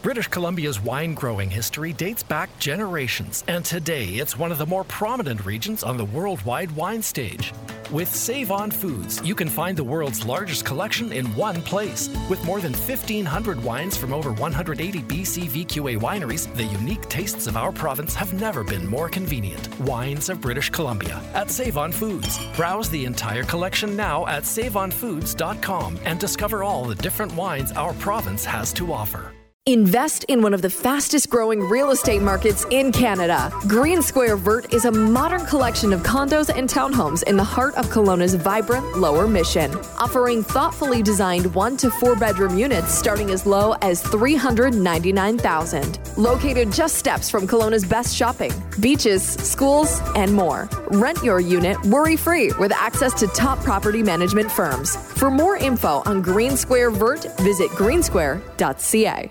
British 0.00 0.28
Columbia's 0.28 0.80
wine 0.80 1.12
growing 1.12 1.50
history 1.50 1.92
dates 1.92 2.22
back 2.22 2.56
generations, 2.60 3.42
and 3.48 3.64
today 3.64 4.04
it's 4.04 4.38
one 4.38 4.52
of 4.52 4.58
the 4.58 4.66
more 4.66 4.84
prominent 4.84 5.44
regions 5.44 5.82
on 5.82 5.96
the 5.96 6.04
worldwide 6.04 6.70
wine 6.72 7.02
stage. 7.02 7.52
With 7.90 8.14
Save 8.14 8.52
On 8.52 8.70
Foods, 8.70 9.20
you 9.26 9.34
can 9.34 9.48
find 9.48 9.76
the 9.76 9.82
world's 9.82 10.24
largest 10.24 10.64
collection 10.64 11.10
in 11.10 11.26
one 11.34 11.62
place. 11.62 12.08
With 12.28 12.44
more 12.44 12.60
than 12.60 12.74
1,500 12.74 13.64
wines 13.64 13.96
from 13.96 14.12
over 14.12 14.32
180 14.32 15.00
BC 15.02 15.48
VQA 15.48 15.98
wineries, 15.98 16.54
the 16.54 16.64
unique 16.64 17.08
tastes 17.08 17.48
of 17.48 17.56
our 17.56 17.72
province 17.72 18.14
have 18.14 18.34
never 18.34 18.62
been 18.62 18.86
more 18.86 19.08
convenient. 19.08 19.80
Wines 19.80 20.28
of 20.28 20.40
British 20.40 20.70
Columbia 20.70 21.20
at 21.34 21.50
Save 21.50 21.76
On 21.76 21.90
Foods. 21.90 22.38
Browse 22.54 22.88
the 22.90 23.04
entire 23.04 23.44
collection 23.44 23.96
now 23.96 24.26
at 24.26 24.44
saveonfoods.com 24.44 25.98
and 26.04 26.20
discover 26.20 26.62
all 26.62 26.84
the 26.84 26.94
different 26.94 27.34
wines 27.34 27.72
our 27.72 27.94
province 27.94 28.44
has 28.44 28.72
to 28.74 28.92
offer. 28.92 29.32
Invest 29.68 30.24
in 30.28 30.40
one 30.40 30.54
of 30.54 30.62
the 30.62 30.70
fastest 30.70 31.28
growing 31.28 31.60
real 31.60 31.90
estate 31.90 32.22
markets 32.22 32.64
in 32.70 32.90
Canada. 32.90 33.52
Green 33.66 34.00
Square 34.00 34.36
Vert 34.36 34.72
is 34.72 34.86
a 34.86 34.90
modern 34.90 35.44
collection 35.44 35.92
of 35.92 36.02
condos 36.02 36.48
and 36.48 36.70
townhomes 36.70 37.22
in 37.24 37.36
the 37.36 37.44
heart 37.44 37.74
of 37.74 37.90
Kelowna's 37.90 38.34
vibrant 38.34 38.96
Lower 38.96 39.28
Mission, 39.28 39.70
offering 39.98 40.42
thoughtfully 40.42 41.02
designed 41.02 41.54
one 41.54 41.76
to 41.76 41.90
four 41.90 42.16
bedroom 42.16 42.56
units 42.56 42.94
starting 42.94 43.30
as 43.30 43.44
low 43.44 43.74
as 43.82 44.00
399,000. 44.00 45.98
Located 46.16 46.72
just 46.72 46.94
steps 46.96 47.28
from 47.28 47.46
Kelowna's 47.46 47.84
best 47.84 48.16
shopping, 48.16 48.52
beaches, 48.80 49.22
schools, 49.22 50.00
and 50.16 50.32
more. 50.32 50.66
Rent 50.92 51.22
your 51.22 51.40
unit 51.40 51.76
worry 51.84 52.16
free 52.16 52.52
with 52.58 52.72
access 52.72 53.12
to 53.20 53.26
top 53.26 53.58
property 53.58 54.02
management 54.02 54.50
firms. 54.50 54.96
For 54.96 55.30
more 55.30 55.58
info 55.58 56.02
on 56.06 56.22
Green 56.22 56.56
Square 56.56 56.92
Vert, 56.92 57.26
visit 57.40 57.68
greensquare.ca. 57.72 59.30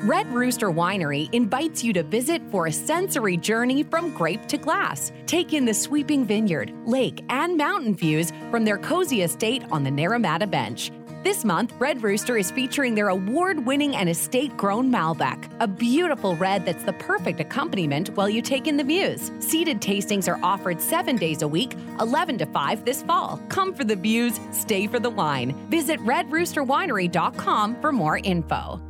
Red 0.00 0.26
Rooster 0.32 0.70
Winery 0.70 1.32
invites 1.32 1.84
you 1.84 1.92
to 1.92 2.02
visit 2.02 2.42
for 2.50 2.66
a 2.66 2.72
sensory 2.72 3.36
journey 3.36 3.82
from 3.82 4.12
grape 4.12 4.46
to 4.46 4.56
glass. 4.56 5.12
Take 5.26 5.52
in 5.52 5.64
the 5.64 5.74
sweeping 5.74 6.24
vineyard, 6.24 6.72
lake, 6.84 7.24
and 7.28 7.56
mountain 7.56 7.94
views 7.94 8.32
from 8.50 8.64
their 8.64 8.78
cozy 8.78 9.22
estate 9.22 9.62
on 9.70 9.84
the 9.84 9.90
Naramata 9.90 10.50
Bench. 10.50 10.90
This 11.22 11.44
month, 11.44 11.72
Red 11.78 12.02
Rooster 12.02 12.36
is 12.36 12.50
featuring 12.50 12.96
their 12.96 13.08
award 13.08 13.64
winning 13.64 13.94
and 13.94 14.08
estate 14.08 14.56
grown 14.56 14.90
Malbec, 14.90 15.48
a 15.60 15.68
beautiful 15.68 16.34
red 16.34 16.64
that's 16.64 16.82
the 16.82 16.94
perfect 16.94 17.38
accompaniment 17.38 18.08
while 18.16 18.28
you 18.28 18.42
take 18.42 18.66
in 18.66 18.76
the 18.76 18.82
views. 18.82 19.30
Seated 19.38 19.80
tastings 19.80 20.26
are 20.26 20.44
offered 20.44 20.80
seven 20.80 21.14
days 21.14 21.42
a 21.42 21.48
week, 21.48 21.76
11 22.00 22.38
to 22.38 22.46
5 22.46 22.84
this 22.84 23.04
fall. 23.04 23.40
Come 23.48 23.72
for 23.72 23.84
the 23.84 23.94
views, 23.94 24.40
stay 24.50 24.88
for 24.88 24.98
the 24.98 25.10
wine. 25.10 25.54
Visit 25.70 26.00
redroosterwinery.com 26.00 27.80
for 27.80 27.92
more 27.92 28.18
info. 28.18 28.80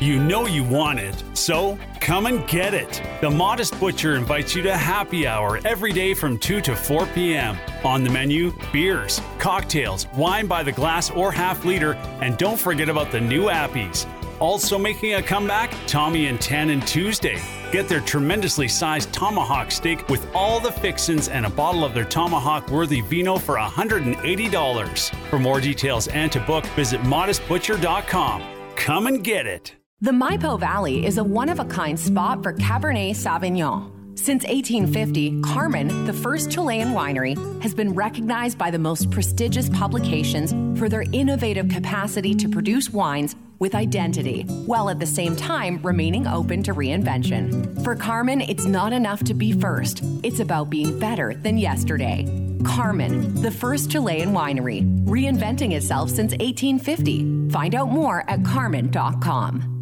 You 0.00 0.18
know 0.18 0.46
you 0.46 0.64
want 0.64 0.98
it, 0.98 1.22
so 1.34 1.78
come 2.00 2.24
and 2.24 2.48
get 2.48 2.72
it. 2.72 3.02
The 3.20 3.28
Modest 3.28 3.78
Butcher 3.78 4.16
invites 4.16 4.54
you 4.54 4.62
to 4.62 4.74
happy 4.74 5.26
hour 5.26 5.60
every 5.66 5.92
day 5.92 6.14
from 6.14 6.38
2 6.38 6.62
to 6.62 6.74
4 6.74 7.04
p.m. 7.08 7.58
On 7.84 8.02
the 8.02 8.08
menu, 8.08 8.54
beers, 8.72 9.20
cocktails, 9.38 10.06
wine 10.16 10.46
by 10.46 10.62
the 10.62 10.72
glass 10.72 11.10
or 11.10 11.30
half 11.30 11.66
liter, 11.66 11.96
and 12.22 12.38
don't 12.38 12.58
forget 12.58 12.88
about 12.88 13.12
the 13.12 13.20
new 13.20 13.50
appies. 13.50 14.06
Also 14.38 14.78
making 14.78 15.16
a 15.16 15.22
comeback, 15.22 15.70
Tommy 15.86 16.28
and 16.28 16.38
Tannen 16.38 16.82
Tuesday. 16.86 17.38
Get 17.70 17.86
their 17.86 18.00
tremendously 18.00 18.68
sized 18.68 19.12
tomahawk 19.12 19.70
steak 19.70 20.08
with 20.08 20.26
all 20.34 20.60
the 20.60 20.72
fixins 20.72 21.28
and 21.28 21.44
a 21.44 21.50
bottle 21.50 21.84
of 21.84 21.92
their 21.92 22.06
tomahawk 22.06 22.70
worthy 22.70 23.02
vino 23.02 23.36
for 23.36 23.58
$180. 23.58 25.14
For 25.28 25.38
more 25.38 25.60
details 25.60 26.08
and 26.08 26.32
to 26.32 26.40
book, 26.40 26.64
visit 26.68 27.02
modestbutcher.com. 27.02 28.42
Come 28.76 29.06
and 29.06 29.22
get 29.22 29.46
it. 29.46 29.74
The 30.02 30.12
Maipo 30.12 30.58
Valley 30.58 31.04
is 31.04 31.18
a 31.18 31.24
one 31.24 31.50
of 31.50 31.60
a 31.60 31.64
kind 31.66 32.00
spot 32.00 32.42
for 32.42 32.54
Cabernet 32.54 33.10
Sauvignon. 33.10 34.18
Since 34.18 34.44
1850, 34.44 35.42
Carmen, 35.42 36.06
the 36.06 36.12
first 36.14 36.50
Chilean 36.50 36.92
winery, 36.92 37.36
has 37.60 37.74
been 37.74 37.92
recognized 37.92 38.56
by 38.56 38.70
the 38.70 38.78
most 38.78 39.10
prestigious 39.10 39.68
publications 39.68 40.54
for 40.78 40.88
their 40.88 41.04
innovative 41.12 41.68
capacity 41.68 42.34
to 42.36 42.48
produce 42.48 42.88
wines 42.88 43.36
with 43.58 43.74
identity, 43.74 44.44
while 44.64 44.88
at 44.88 44.98
the 44.98 45.06
same 45.06 45.36
time 45.36 45.82
remaining 45.82 46.26
open 46.26 46.62
to 46.62 46.72
reinvention. 46.72 47.84
For 47.84 47.94
Carmen, 47.94 48.40
it's 48.40 48.64
not 48.64 48.94
enough 48.94 49.22
to 49.24 49.34
be 49.34 49.52
first, 49.52 50.02
it's 50.22 50.40
about 50.40 50.70
being 50.70 50.98
better 50.98 51.34
than 51.34 51.58
yesterday. 51.58 52.24
Carmen, 52.64 53.34
the 53.42 53.50
first 53.50 53.90
Chilean 53.90 54.30
winery, 54.30 54.80
reinventing 55.04 55.74
itself 55.74 56.08
since 56.08 56.32
1850. 56.32 57.50
Find 57.50 57.74
out 57.74 57.90
more 57.90 58.24
at 58.30 58.42
carmen.com 58.46 59.79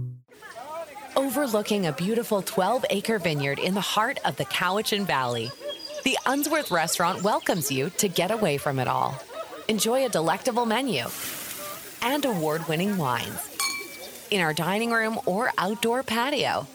overlooking 1.18 1.86
a 1.86 1.92
beautiful 1.92 2.40
12 2.40 2.84
acre 2.90 3.18
vineyard 3.18 3.58
in 3.58 3.74
the 3.74 3.80
heart 3.80 4.20
of 4.24 4.36
the 4.36 4.44
Cowichan 4.44 5.04
Valley. 5.04 5.50
The 6.04 6.16
Unsworth 6.26 6.70
restaurant 6.70 7.24
welcomes 7.24 7.72
you 7.72 7.90
to 7.98 8.06
get 8.06 8.30
away 8.30 8.56
from 8.56 8.78
it 8.78 8.86
all. 8.86 9.20
Enjoy 9.66 10.06
a 10.06 10.08
delectable 10.08 10.64
menu 10.64 11.06
and 12.02 12.24
award 12.24 12.68
winning 12.68 12.96
wines 12.96 13.58
in 14.30 14.40
our 14.40 14.54
dining 14.54 14.92
room 14.92 15.18
or 15.26 15.50
outdoor 15.58 16.04
patio. 16.04 16.68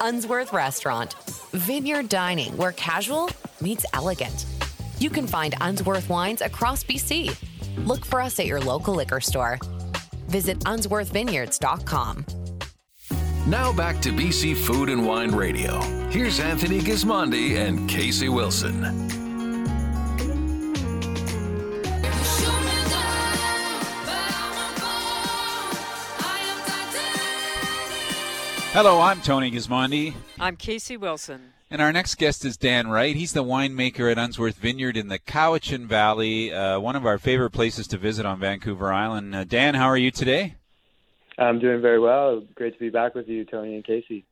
Unsworth 0.00 0.52
Restaurant, 0.52 1.14
vineyard 1.50 2.08
dining 2.08 2.56
where 2.56 2.72
casual 2.72 3.28
meets 3.60 3.84
elegant. 3.92 4.46
You 5.00 5.10
can 5.10 5.26
find 5.26 5.56
Unsworth 5.60 6.08
wines 6.08 6.42
across 6.42 6.84
BC. 6.84 7.36
Look 7.88 8.04
for 8.04 8.20
us 8.20 8.38
at 8.38 8.46
your 8.46 8.60
local 8.60 8.94
liquor 8.94 9.20
store. 9.20 9.58
Visit 10.28 10.60
unsworthvineyards.com. 10.60 12.39
Now 13.50 13.72
back 13.72 14.00
to 14.02 14.10
BC 14.10 14.56
Food 14.56 14.88
and 14.90 15.04
Wine 15.04 15.32
Radio. 15.32 15.80
Here's 16.08 16.38
Anthony 16.38 16.78
Gismondi 16.78 17.56
and 17.56 17.90
Casey 17.90 18.28
Wilson. 18.28 18.84
Hello, 28.72 29.00
I'm 29.00 29.20
Tony 29.20 29.50
Gismondi. 29.50 30.14
I'm 30.38 30.54
Casey 30.54 30.96
Wilson. 30.96 31.52
And 31.72 31.82
our 31.82 31.92
next 31.92 32.18
guest 32.18 32.44
is 32.44 32.56
Dan 32.56 32.86
Wright. 32.86 33.16
He's 33.16 33.32
the 33.32 33.42
winemaker 33.42 34.12
at 34.12 34.16
Unsworth 34.16 34.58
Vineyard 34.58 34.96
in 34.96 35.08
the 35.08 35.18
Cowichan 35.18 35.86
Valley, 35.86 36.52
uh, 36.52 36.78
one 36.78 36.94
of 36.94 37.04
our 37.04 37.18
favorite 37.18 37.50
places 37.50 37.88
to 37.88 37.98
visit 37.98 38.24
on 38.24 38.38
Vancouver 38.38 38.92
Island. 38.92 39.34
Uh, 39.34 39.42
Dan, 39.42 39.74
how 39.74 39.86
are 39.86 39.96
you 39.96 40.12
today? 40.12 40.54
I'm 41.40 41.58
doing 41.58 41.80
very 41.80 41.98
well. 41.98 42.42
Great 42.54 42.74
to 42.74 42.78
be 42.78 42.90
back 42.90 43.14
with 43.14 43.26
you, 43.26 43.44
Tony 43.44 43.74
and 43.74 43.84
Casey. 43.84 44.24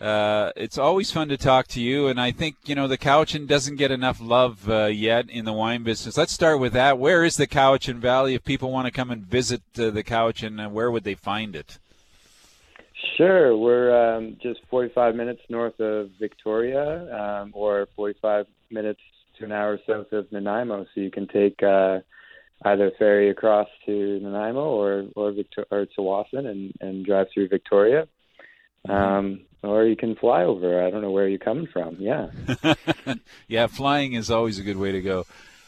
Uh, 0.00 0.50
it's 0.56 0.76
always 0.76 1.10
fun 1.10 1.28
to 1.28 1.38
talk 1.38 1.68
to 1.68 1.80
you, 1.80 2.08
and 2.08 2.20
I 2.20 2.30
think 2.30 2.56
you 2.66 2.74
know 2.74 2.86
the 2.86 2.98
Cowichan 2.98 3.46
doesn't 3.46 3.76
get 3.76 3.90
enough 3.90 4.20
love 4.20 4.68
uh, 4.68 4.86
yet 4.86 5.30
in 5.30 5.46
the 5.46 5.54
wine 5.54 5.84
business. 5.84 6.18
Let's 6.18 6.32
start 6.32 6.60
with 6.60 6.74
that. 6.74 6.98
Where 6.98 7.24
is 7.24 7.36
the 7.36 7.46
Cowichan 7.46 7.96
Valley? 7.96 8.34
If 8.34 8.44
people 8.44 8.70
want 8.70 8.86
to 8.86 8.90
come 8.90 9.10
and 9.10 9.22
visit 9.22 9.62
uh, 9.78 9.90
the 9.90 10.02
Cowichan, 10.02 10.66
uh, 10.66 10.68
where 10.68 10.90
would 10.90 11.04
they 11.04 11.14
find 11.14 11.56
it? 11.56 11.78
Sure, 13.16 13.56
we're 13.56 14.16
um, 14.16 14.36
just 14.42 14.60
45 14.68 15.14
minutes 15.14 15.40
north 15.48 15.78
of 15.80 16.10
Victoria, 16.18 17.40
um, 17.42 17.52
or 17.54 17.88
45 17.96 18.46
minutes 18.70 19.00
to 19.38 19.44
an 19.44 19.52
hour 19.52 19.78
south 19.86 20.12
of 20.12 20.30
Nanaimo. 20.30 20.84
So 20.94 21.00
you 21.00 21.10
can 21.10 21.26
take 21.26 21.62
uh, 21.62 22.00
either 22.64 22.90
ferry 22.98 23.30
across 23.30 23.68
to 23.86 24.20
Nanaimo 24.20 24.64
or 24.64 25.06
or, 25.14 25.32
Victor- 25.32 25.66
or 25.70 25.86
Tsawwassen 25.86 26.46
and 26.46 26.72
and 26.80 27.04
drive 27.04 27.28
through 27.32 27.48
Victoria. 27.48 28.08
Mm-hmm. 28.86 28.92
Um, 28.92 29.40
or 29.62 29.84
you 29.84 29.96
can 29.96 30.14
fly 30.14 30.44
over. 30.44 30.84
I 30.84 30.90
don't 30.90 31.02
know 31.02 31.10
where 31.10 31.28
you're 31.28 31.38
coming 31.38 31.66
from. 31.66 31.96
Yeah. 31.98 32.28
yeah, 33.48 33.66
flying 33.66 34.12
is 34.12 34.30
always 34.30 34.58
a 34.58 34.62
good 34.62 34.76
way 34.76 34.92
to 34.92 35.02
go. 35.02 35.24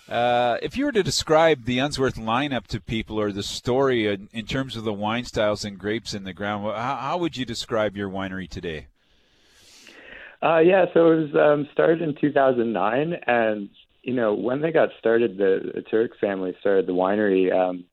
Uh, 0.08 0.56
if 0.62 0.76
you 0.76 0.86
were 0.86 0.92
to 0.92 1.02
describe 1.02 1.64
the 1.64 1.78
Unsworth 1.78 2.14
lineup 2.14 2.66
to 2.68 2.80
people 2.80 3.20
or 3.20 3.30
the 3.30 3.42
story 3.42 4.06
in, 4.06 4.28
in 4.32 4.46
terms 4.46 4.74
of 4.74 4.84
the 4.84 4.92
wine 4.92 5.24
styles 5.24 5.64
and 5.64 5.78
grapes 5.78 6.14
in 6.14 6.24
the 6.24 6.32
ground, 6.32 6.64
how, 6.64 6.96
how 6.96 7.18
would 7.18 7.36
you 7.36 7.44
describe 7.44 7.96
your 7.96 8.08
winery 8.08 8.48
today? 8.48 8.86
Uh, 10.42 10.58
yeah, 10.58 10.86
so 10.94 11.12
it 11.12 11.16
was 11.16 11.34
um, 11.34 11.68
started 11.72 12.00
in 12.00 12.14
2009, 12.14 13.12
and 13.26 13.68
you 14.02 14.14
know, 14.14 14.34
when 14.34 14.60
they 14.60 14.72
got 14.72 14.90
started, 14.98 15.36
the, 15.36 15.72
the 15.74 15.82
Turk 15.82 16.12
family 16.20 16.54
started 16.60 16.86
the 16.86 16.92
winery. 16.92 17.52
Um, 17.52 17.84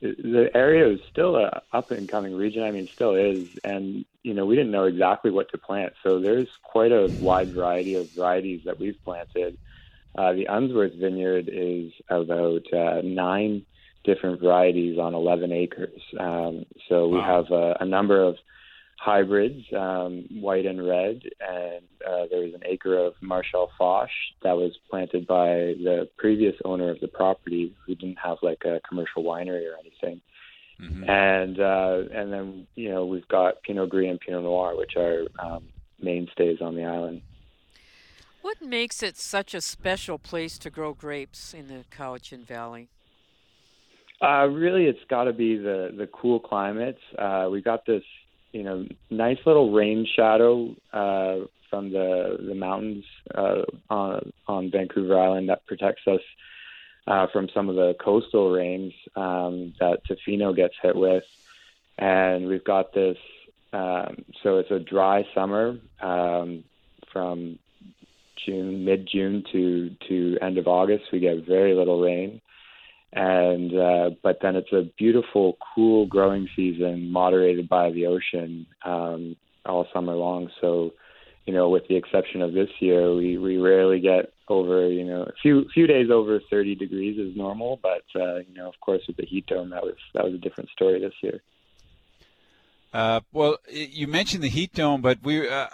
the 0.00 0.48
area 0.54 0.92
is 0.92 1.00
still 1.10 1.36
a 1.36 1.62
up 1.72 1.90
and 1.90 2.08
coming 2.08 2.34
region. 2.34 2.62
I 2.62 2.70
mean, 2.70 2.88
still 2.94 3.16
is, 3.16 3.48
and 3.64 4.04
you 4.22 4.34
know, 4.34 4.46
we 4.46 4.54
didn't 4.54 4.70
know 4.70 4.84
exactly 4.84 5.30
what 5.30 5.50
to 5.50 5.58
plant. 5.58 5.92
So 6.04 6.20
there's 6.20 6.48
quite 6.62 6.92
a 6.92 7.08
wide 7.18 7.52
variety 7.52 7.94
of 7.94 8.08
varieties 8.14 8.60
that 8.64 8.78
we've 8.78 9.02
planted. 9.04 9.58
Uh, 10.16 10.32
the 10.32 10.46
Unsworth 10.48 10.94
Vineyard 10.94 11.50
is 11.52 11.92
about 12.08 12.62
uh, 12.72 13.02
nine 13.02 13.66
different 14.04 14.40
varieties 14.40 14.98
on 14.98 15.14
11 15.14 15.52
acres. 15.52 16.00
Um, 16.18 16.64
so 16.88 17.08
we 17.08 17.20
have 17.20 17.50
a, 17.50 17.76
a 17.80 17.84
number 17.84 18.22
of 18.22 18.36
hybrids, 18.98 19.64
um, 19.76 20.24
white 20.40 20.66
and 20.66 20.86
red, 20.86 21.22
and 21.40 21.84
uh, 22.06 22.26
there 22.30 22.40
was 22.40 22.54
an 22.54 22.62
acre 22.66 22.98
of 22.98 23.14
Maréchal 23.22 23.68
Foch 23.78 24.08
that 24.42 24.56
was 24.56 24.76
planted 24.90 25.26
by 25.26 25.74
the 25.82 26.08
previous 26.18 26.54
owner 26.64 26.90
of 26.90 27.00
the 27.00 27.08
property, 27.08 27.74
who 27.86 27.94
didn't 27.94 28.18
have 28.22 28.38
like 28.42 28.64
a 28.64 28.80
commercial 28.88 29.22
winery 29.22 29.64
or 29.70 29.76
anything. 29.78 30.20
Mm-hmm. 30.80 31.10
And 31.10 31.60
uh, 31.60 32.02
and 32.12 32.32
then 32.32 32.66
you 32.76 32.90
know 32.90 33.06
we've 33.06 33.26
got 33.28 33.62
Pinot 33.62 33.88
Gris 33.88 34.10
and 34.10 34.20
Pinot 34.20 34.42
Noir, 34.42 34.76
which 34.76 34.96
are 34.96 35.26
um, 35.38 35.64
mainstays 36.00 36.60
on 36.60 36.74
the 36.76 36.84
island. 36.84 37.22
What 38.42 38.62
makes 38.62 39.02
it 39.02 39.16
such 39.16 39.54
a 39.54 39.60
special 39.60 40.18
place 40.18 40.58
to 40.58 40.70
grow 40.70 40.94
grapes 40.94 41.52
in 41.52 41.66
the 41.66 41.84
Cowichan 41.96 42.46
Valley? 42.46 42.88
Uh, 44.20 44.46
really, 44.46 44.86
it's 44.86 45.04
got 45.08 45.24
to 45.24 45.32
be 45.32 45.56
the 45.56 45.92
the 45.96 46.08
cool 46.08 46.40
climates. 46.40 47.00
Uh, 47.16 47.48
we 47.50 47.60
got 47.60 47.84
this 47.86 48.02
you 48.52 48.62
know, 48.62 48.86
nice 49.10 49.38
little 49.46 49.72
rain 49.72 50.06
shadow 50.06 50.74
uh, 50.92 51.46
from 51.70 51.92
the 51.92 52.38
the 52.46 52.54
mountains 52.54 53.04
uh, 53.34 53.62
on 53.90 54.32
on 54.46 54.70
Vancouver 54.70 55.18
Island 55.18 55.48
that 55.48 55.66
protects 55.66 56.06
us 56.06 56.22
uh, 57.06 57.26
from 57.32 57.48
some 57.54 57.68
of 57.68 57.76
the 57.76 57.94
coastal 58.00 58.50
rains 58.50 58.92
um, 59.16 59.74
that 59.80 60.00
Tofino 60.06 60.54
gets 60.54 60.74
hit 60.82 60.96
with. 60.96 61.24
and 61.98 62.46
we've 62.46 62.64
got 62.64 62.92
this. 62.94 63.18
Um, 63.72 64.24
so 64.42 64.58
it's 64.58 64.70
a 64.70 64.78
dry 64.78 65.26
summer 65.34 65.78
um, 66.00 66.64
from 67.12 67.58
June, 68.44 68.84
mid 68.84 69.06
June 69.06 69.44
to 69.52 69.90
to 70.08 70.38
end 70.40 70.58
of 70.58 70.66
August. 70.66 71.06
We 71.12 71.18
get 71.20 71.44
very 71.44 71.74
little 71.74 72.00
rain, 72.00 72.40
and 73.12 73.74
uh, 73.74 74.10
but 74.22 74.38
then 74.42 74.56
it's 74.56 74.72
a 74.72 74.90
beautiful, 74.98 75.56
cool 75.74 76.06
growing 76.06 76.48
season, 76.54 77.10
moderated 77.10 77.68
by 77.68 77.90
the 77.90 78.06
ocean 78.06 78.66
um, 78.84 79.36
all 79.64 79.86
summer 79.92 80.14
long. 80.14 80.50
So, 80.60 80.92
you 81.46 81.54
know, 81.54 81.70
with 81.70 81.88
the 81.88 81.96
exception 81.96 82.42
of 82.42 82.52
this 82.52 82.68
year, 82.80 83.14
we 83.14 83.38
we 83.38 83.56
rarely 83.56 84.00
get 84.00 84.32
over 84.48 84.88
you 84.88 85.04
know 85.04 85.22
a 85.22 85.32
few 85.42 85.66
few 85.72 85.86
days 85.86 86.10
over 86.10 86.40
30 86.50 86.74
degrees 86.74 87.18
is 87.18 87.36
normal, 87.36 87.80
but 87.82 88.04
uh, 88.14 88.36
you 88.36 88.54
know, 88.54 88.68
of 88.68 88.78
course, 88.80 89.02
with 89.06 89.16
the 89.16 89.26
heat 89.26 89.46
dome, 89.46 89.70
that 89.70 89.82
was 89.82 89.96
that 90.14 90.24
was 90.24 90.34
a 90.34 90.38
different 90.38 90.68
story 90.70 91.00
this 91.00 91.14
year. 91.22 91.40
Uh, 92.92 93.20
well, 93.32 93.58
you 93.70 94.06
mentioned 94.06 94.42
the 94.42 94.48
heat 94.48 94.72
dome, 94.72 95.02
but 95.02 95.18
we 95.22 95.48
uh, 95.48 95.66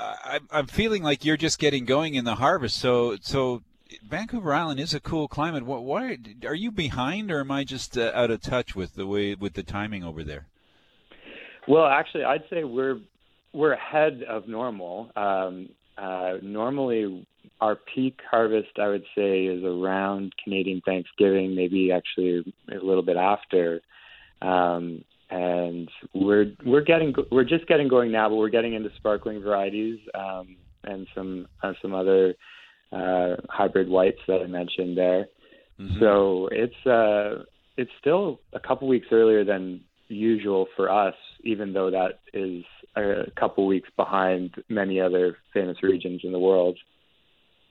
feeling 0.68 1.02
like 1.02 1.24
you're 1.24 1.36
just 1.36 1.58
getting 1.58 1.84
going 1.84 2.14
in 2.14 2.24
the 2.24 2.34
harvest. 2.34 2.76
So, 2.78 3.16
so 3.20 3.62
Vancouver 4.08 4.54
Island 4.54 4.80
is 4.80 4.94
a 4.94 5.00
cool 5.00 5.28
climate. 5.28 5.64
What, 5.64 5.84
why 5.84 6.18
are 6.46 6.54
you 6.54 6.70
behind, 6.70 7.30
or 7.30 7.40
am 7.40 7.50
I 7.50 7.64
just 7.64 7.96
uh, 7.98 8.12
out 8.14 8.30
of 8.30 8.40
touch 8.40 8.74
with 8.74 8.94
the 8.94 9.06
way 9.06 9.34
with 9.34 9.54
the 9.54 9.62
timing 9.62 10.02
over 10.02 10.24
there? 10.24 10.46
Well, 11.68 11.86
actually, 11.86 12.24
I'd 12.24 12.44
say 12.50 12.64
we're 12.64 12.98
we're 13.52 13.72
ahead 13.72 14.22
of 14.28 14.48
normal. 14.48 15.10
Um, 15.16 15.68
uh, 15.96 16.34
normally, 16.42 17.26
our 17.60 17.76
peak 17.76 18.20
harvest, 18.30 18.78
I 18.78 18.88
would 18.88 19.04
say, 19.14 19.44
is 19.44 19.62
around 19.64 20.34
Canadian 20.42 20.82
Thanksgiving, 20.84 21.54
maybe 21.54 21.92
actually 21.92 22.54
a 22.70 22.84
little 22.84 23.02
bit 23.02 23.16
after. 23.16 23.80
Um, 24.42 25.04
and 25.30 25.90
we're 26.12 26.52
we're 26.64 26.82
getting 26.82 27.14
we're 27.30 27.44
just 27.44 27.66
getting 27.66 27.88
going 27.88 28.12
now, 28.12 28.28
but 28.28 28.36
we're 28.36 28.50
getting 28.50 28.74
into 28.74 28.90
sparkling 28.96 29.42
varieties 29.42 29.98
um, 30.14 30.56
and 30.84 31.06
some 31.14 31.48
uh, 31.62 31.72
some 31.80 31.94
other 31.94 32.34
uh, 32.94 33.36
hybrid 33.48 33.88
whites 33.88 34.20
that 34.28 34.42
I 34.42 34.46
mentioned 34.46 34.96
there. 34.96 35.28
Mm-hmm. 35.80 36.00
So 36.00 36.48
it's 36.52 36.86
uh, 36.86 37.44
it's 37.76 37.90
still 38.00 38.40
a 38.52 38.60
couple 38.60 38.88
weeks 38.88 39.08
earlier 39.10 39.44
than 39.44 39.80
usual 40.08 40.66
for 40.76 40.90
us, 40.90 41.14
even 41.42 41.72
though 41.72 41.90
that 41.90 42.20
is 42.32 42.64
a 42.96 43.30
couple 43.36 43.66
weeks 43.66 43.88
behind 43.96 44.54
many 44.68 45.00
other 45.00 45.36
famous 45.52 45.82
regions 45.82 46.20
in 46.24 46.32
the 46.32 46.38
world. 46.38 46.78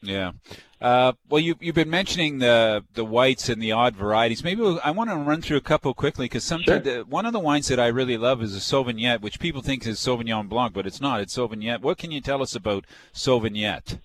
Yeah. 0.01 0.33
Uh, 0.81 1.13
well, 1.29 1.39
you, 1.39 1.55
you've 1.61 1.75
been 1.75 1.89
mentioning 1.89 2.39
the 2.39 2.83
the 2.93 3.05
whites 3.05 3.47
and 3.47 3.61
the 3.61 3.71
odd 3.71 3.95
varieties. 3.95 4.43
Maybe 4.43 4.61
we'll, 4.61 4.81
I 4.83 4.91
want 4.91 5.09
to 5.09 5.15
run 5.15 5.41
through 5.41 5.55
a 5.55 5.61
couple 5.61 5.93
quickly 5.93 6.25
because 6.25 6.43
sometimes 6.43 6.85
sure. 6.85 7.05
one 7.05 7.25
of 7.25 7.31
the 7.31 7.39
wines 7.39 7.69
that 7.69 7.79
I 7.79 7.87
really 7.87 8.17
love 8.17 8.43
is 8.43 8.53
a 8.53 8.59
Sauvignette, 8.59 9.21
which 9.21 9.39
people 9.39 9.61
think 9.61 9.87
is 9.87 9.97
Sauvignon 9.99 10.49
Blanc, 10.49 10.73
but 10.73 10.85
it's 10.85 10.99
not. 10.99 11.21
It's 11.21 11.37
Sauvignette. 11.37 11.81
What 11.81 11.97
can 11.97 12.11
you 12.11 12.19
tell 12.19 12.41
us 12.41 12.53
about 12.53 12.85
Sauvignette? 13.13 13.99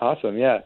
Awesome. 0.00 0.36
Yeah. 0.36 0.58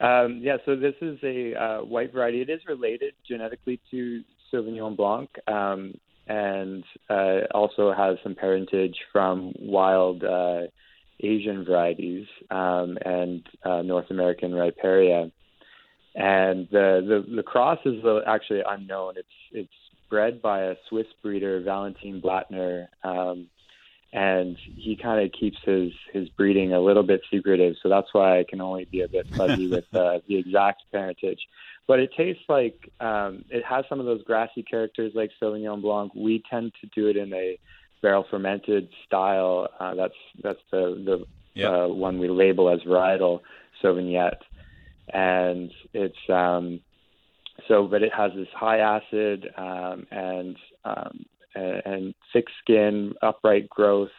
Um, 0.00 0.40
yeah. 0.42 0.56
So 0.66 0.76
this 0.76 0.94
is 1.00 1.18
a 1.22 1.54
uh, 1.54 1.78
white 1.84 2.12
variety. 2.12 2.40
It 2.40 2.50
is 2.50 2.60
related 2.66 3.14
genetically 3.26 3.80
to 3.90 4.22
Sauvignon 4.52 4.96
Blanc. 4.96 5.30
Um, 5.46 5.94
and 6.26 6.84
uh, 7.10 7.40
also 7.52 7.92
has 7.92 8.16
some 8.22 8.34
parentage 8.34 8.96
from 9.12 9.52
wild 9.58 10.22
uh, 10.24 10.62
Asian 11.20 11.64
varieties 11.64 12.26
um, 12.50 12.96
and 13.04 13.46
uh, 13.64 13.82
North 13.82 14.10
American 14.10 14.52
Riparia. 14.52 15.30
And 16.14 16.68
the, 16.70 17.24
the, 17.28 17.36
the 17.36 17.42
cross 17.42 17.78
is 17.84 18.02
actually 18.26 18.62
unknown. 18.68 19.14
It's 19.16 19.28
it's 19.52 19.72
bred 20.10 20.42
by 20.42 20.64
a 20.64 20.74
Swiss 20.88 21.06
breeder, 21.22 21.62
Valentin 21.62 22.20
Blattner, 22.20 22.86
um, 23.02 23.46
and 24.12 24.58
he 24.76 24.94
kind 24.94 25.24
of 25.24 25.32
keeps 25.32 25.56
his 25.64 25.92
his 26.12 26.28
breeding 26.30 26.72
a 26.72 26.80
little 26.80 27.02
bit 27.02 27.22
secretive. 27.30 27.76
So 27.82 27.88
that's 27.88 28.12
why 28.12 28.38
I 28.38 28.44
can 28.44 28.60
only 28.60 28.84
be 28.84 29.00
a 29.00 29.08
bit 29.08 29.26
fuzzy 29.34 29.68
with 29.68 29.86
uh, 29.94 30.18
the 30.28 30.36
exact 30.36 30.82
parentage. 30.92 31.40
But 31.86 31.98
it 31.98 32.10
tastes 32.16 32.42
like 32.48 32.92
um, 33.00 33.44
it 33.48 33.64
has 33.64 33.84
some 33.88 34.00
of 34.00 34.06
those 34.06 34.22
grassy 34.22 34.62
characters 34.62 35.12
like 35.14 35.30
Sauvignon 35.40 35.80
Blanc. 35.80 36.14
We 36.14 36.42
tend 36.48 36.72
to 36.80 36.86
do 36.94 37.08
it 37.08 37.16
in 37.16 37.32
a 37.32 37.58
barrel 38.02 38.26
fermented 38.30 38.88
style. 39.06 39.68
Uh, 39.80 39.94
that's 39.94 40.14
that's 40.42 40.60
the 40.70 41.02
the 41.04 41.26
yep. 41.54 41.70
uh, 41.70 41.88
one 41.88 42.18
we 42.18 42.28
label 42.28 42.68
as 42.68 42.80
varietal 42.80 43.40
Sauvignette, 43.82 44.42
and 45.08 45.72
it's 45.94 46.14
um, 46.28 46.80
so 47.66 47.86
but 47.86 48.02
it 48.02 48.12
has 48.12 48.32
this 48.34 48.48
high 48.54 48.78
acid 48.78 49.48
um, 49.56 50.06
and 50.10 50.56
um, 50.84 51.24
and, 51.54 51.82
and 51.84 52.14
thick 52.32 52.46
skin, 52.62 53.14
upright 53.22 53.68
growth, 53.68 54.10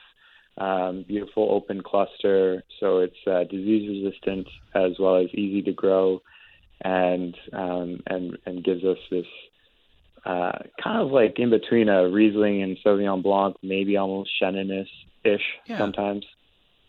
um, 0.58 1.06
beautiful 1.08 1.50
open 1.52 1.82
cluster. 1.82 2.64
So 2.80 3.00
it's 3.00 3.16
uh, 3.28 3.44
disease 3.44 4.04
resistant 4.04 4.48
as 4.76 4.92
well 5.00 5.18
as 5.18 5.28
easy 5.34 5.62
to 5.64 5.72
grow, 5.72 6.22
and 6.82 7.36
um, 7.52 8.02
and 8.08 8.38
and 8.46 8.64
gives 8.64 8.84
us 8.84 8.98
this 9.10 9.26
uh, 10.26 10.52
kind 10.82 11.02
of 11.02 11.12
like 11.12 11.38
in 11.38 11.50
between 11.50 11.90
a 11.90 12.10
Riesling 12.10 12.62
and 12.62 12.78
Sauvignon 12.86 13.24
Blanc, 13.24 13.56
maybe 13.62 13.98
almost 13.98 14.32
Chenin 14.42 14.86
ish 15.24 15.42
yeah. 15.66 15.78
sometimes. 15.78 16.26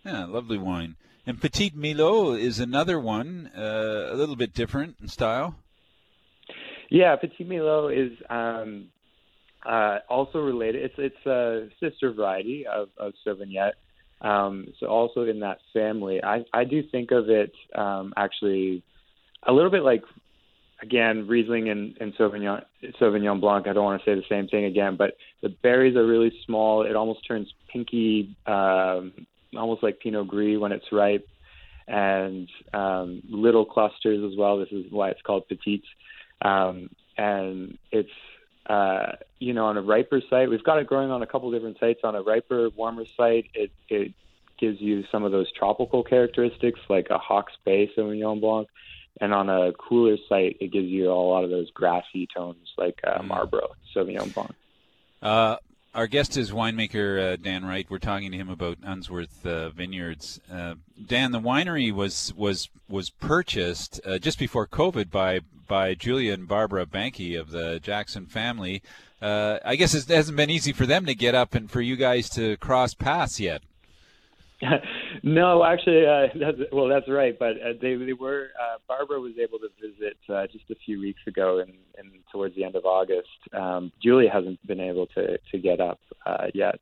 Yeah, 0.05 0.27
lovely 0.27 0.59
wine. 0.59 0.97
And 1.27 1.41
Petite 1.41 1.75
Milo 1.75 2.35
is 2.35 2.61
another 2.61 3.01
one, 3.01 3.51
uh, 3.57 4.11
a 4.11 4.15
little 4.15 4.37
bit 4.37 4.53
different 4.53 4.97
in 5.01 5.09
style. 5.09 5.57
Yeah, 6.91 7.17
Petite 7.17 7.49
Milo 7.49 7.89
is 7.89 8.13
um, 8.29 8.89
uh, 9.67 9.99
also 10.09 10.39
related. 10.41 10.83
It's 10.83 10.95
it's 10.99 11.27
a 11.27 11.69
sister 11.81 12.13
variety 12.13 12.67
of, 12.67 12.89
of 12.99 13.13
Sauvignette. 13.27 13.73
Um, 14.21 14.69
so 14.81 14.87
also 14.87 15.23
in 15.25 15.41
that 15.41 15.59
family, 15.73 16.23
I, 16.23 16.45
I 16.53 16.65
do 16.65 16.83
think 16.91 17.11
of 17.11 17.29
it 17.29 17.53
um, 17.75 18.15
actually 18.17 18.83
a 19.47 19.53
little 19.53 19.71
bit 19.71 19.83
like 19.83 20.03
again, 20.83 21.27
Riesling 21.27 21.69
and, 21.69 21.97
and 22.01 22.15
Sauvignon, 22.15 22.63
Sauvignon 23.01 23.41
Blanc. 23.41 23.67
I 23.67 23.73
don't 23.73 23.85
want 23.85 24.03
to 24.03 24.11
say 24.11 24.15
the 24.15 24.27
same 24.29 24.49
thing 24.49 24.65
again, 24.65 24.97
but 24.97 25.17
the 25.43 25.49
berries 25.49 25.97
are 25.97 26.07
really 26.07 26.33
small. 26.47 26.83
It 26.83 26.97
almost 26.97 27.27
turns 27.27 27.53
pinky, 27.73 28.37
um, 28.47 29.13
almost 29.57 29.83
like 29.83 30.01
Pinot 30.01 30.29
Gris 30.29 30.59
when 30.59 30.73
it's 30.73 30.85
ripe, 30.93 31.27
and 31.87 32.49
um, 32.73 33.23
little 33.29 33.65
clusters 33.65 34.31
as 34.31 34.37
well. 34.37 34.59
This 34.59 34.73
is 34.73 34.87
why 34.91 35.11
it's 35.11 35.23
called 35.23 35.49
petites. 35.49 35.87
Um, 36.43 36.91
and 37.17 37.79
it's 37.91 38.11
uh, 38.67 39.13
you 39.39 39.53
know 39.53 39.67
on 39.67 39.77
a 39.77 39.83
riper 39.83 40.21
site. 40.29 40.49
We've 40.49 40.65
got 40.65 40.79
it 40.79 40.87
growing 40.87 41.11
on 41.11 41.23
a 41.23 41.27
couple 41.27 41.51
different 41.51 41.79
sites. 41.79 42.01
On 42.05 42.15
a 42.15 42.23
riper, 42.23 42.71
warmer 42.71 43.05
site, 43.17 43.47
it 43.55 43.71
it 43.89 44.13
gives 44.59 44.81
you 44.81 45.05
some 45.11 45.25
of 45.25 45.33
those 45.33 45.51
tropical 45.53 46.05
characteristics 46.05 46.81
like 46.89 47.09
a 47.11 47.19
Hawke's 47.19 47.55
Bay 47.65 47.91
Sauvignon 47.97 48.41
Blanc 48.41 48.69
and 49.21 49.33
on 49.33 49.49
a 49.49 49.73
cooler 49.73 50.17
site, 50.29 50.57
it 50.61 50.73
gives 50.73 50.89
you 50.89 51.11
a 51.11 51.15
lot 51.15 51.45
of 51.45 51.51
those 51.51 51.71
grassy 51.71 52.27
tones 52.35 52.73
like 52.77 52.99
uh, 53.05 53.19
mm. 53.19 53.29
Marlborough 53.29 53.75
Sauvignon 53.95 54.33
Blanc. 54.35 54.55
Uh, 55.23 55.57
our 55.95 56.09
guest 56.09 56.37
is 56.37 56.51
winemaker 56.51 57.35
uh, 57.35 57.37
Dan 57.37 57.65
Wright. 57.65 57.87
We're 57.89 57.99
talking 57.99 58.33
to 58.33 58.37
him 58.37 58.49
about 58.49 58.79
Unsworth 58.83 59.47
uh, 59.47 59.71
Vineyards. 59.71 60.41
Uh, 60.51 60.75
Dan, 61.07 61.31
the 61.31 61.41
winery 61.41 61.93
was 61.93 62.35
was 62.35 62.69
was 62.89 63.11
purchased 63.11 64.01
uh, 64.05 64.19
just 64.19 64.39
before 64.39 64.67
COVID 64.67 65.11
by 65.11 65.41
by 65.67 65.95
Julia 65.95 66.33
and 66.33 66.49
Barbara 66.49 66.87
Banke 66.87 67.39
of 67.39 67.51
the 67.51 67.81
Jackson 67.81 68.27
family. 68.27 68.83
Uh, 69.21 69.59
I 69.65 69.77
guess 69.77 69.95
it 69.95 70.07
hasn't 70.09 70.37
been 70.37 70.51
easy 70.51 70.73
for 70.73 70.87
them 70.87 71.07
to 71.07 71.15
get 71.15 71.35
up 71.35 71.55
and 71.55 71.71
for 71.71 71.81
you 71.81 71.97
guys 71.97 72.29
to 72.31 72.57
cross 72.59 72.95
paths 72.95 73.41
yet. 73.41 73.63
no, 75.23 75.65
actually, 75.65 76.07
uh, 76.07 76.29
that's, 76.35 76.59
well, 76.73 76.89
that's 76.89 77.09
right. 77.09 77.39
But 77.39 77.57
uh, 77.57 77.73
they 77.81 77.95
they 77.97 78.13
were. 78.13 78.51
Uh, 78.61 78.79
Barbara 78.89 79.21
was 79.21 79.33
able 79.39 79.59
to 79.59 79.69
visit 79.81 80.17
uh, 80.29 80.47
just 80.47 80.65
a 80.71 80.75
few 80.85 81.01
weeks 81.01 81.21
ago, 81.27 81.59
and, 81.59 81.73
and 81.99 82.11
towards 82.31 82.55
the 82.55 82.65
end 82.65 82.77
of 82.77 82.85
August. 82.85 83.29
Um, 83.53 83.93
Julie 84.03 84.29
hasn't 84.29 84.65
been 84.67 84.81
able 84.81 85.07
to 85.09 85.39
to 85.39 85.59
get 85.59 85.81
up 85.81 86.01
uh, 86.27 86.47
yet, 86.55 86.79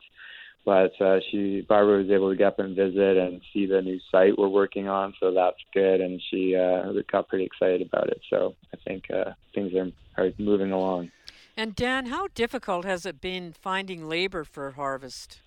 but 0.64 0.92
uh, 1.00 1.18
she 1.30 1.64
Barbara 1.68 1.98
was 1.98 2.10
able 2.10 2.30
to 2.30 2.36
get 2.36 2.46
up 2.48 2.58
and 2.58 2.76
visit 2.76 3.16
and 3.16 3.40
see 3.52 3.66
the 3.66 3.82
new 3.82 3.98
site 4.10 4.38
we're 4.38 4.48
working 4.48 4.88
on. 4.88 5.14
So 5.20 5.32
that's 5.32 5.56
good, 5.74 6.00
and 6.00 6.20
she 6.30 6.56
uh, 6.56 6.92
got 7.10 7.28
pretty 7.28 7.44
excited 7.44 7.82
about 7.82 8.08
it. 8.08 8.20
So 8.30 8.54
I 8.72 8.78
think 8.84 9.04
uh, 9.10 9.32
things 9.54 9.72
are 9.74 9.90
are 10.16 10.30
moving 10.38 10.72
along. 10.72 11.10
And 11.56 11.74
Dan, 11.74 12.06
how 12.06 12.28
difficult 12.34 12.84
has 12.84 13.04
it 13.04 13.20
been 13.20 13.52
finding 13.52 14.08
labor 14.08 14.44
for 14.44 14.70
harvest? 14.72 15.40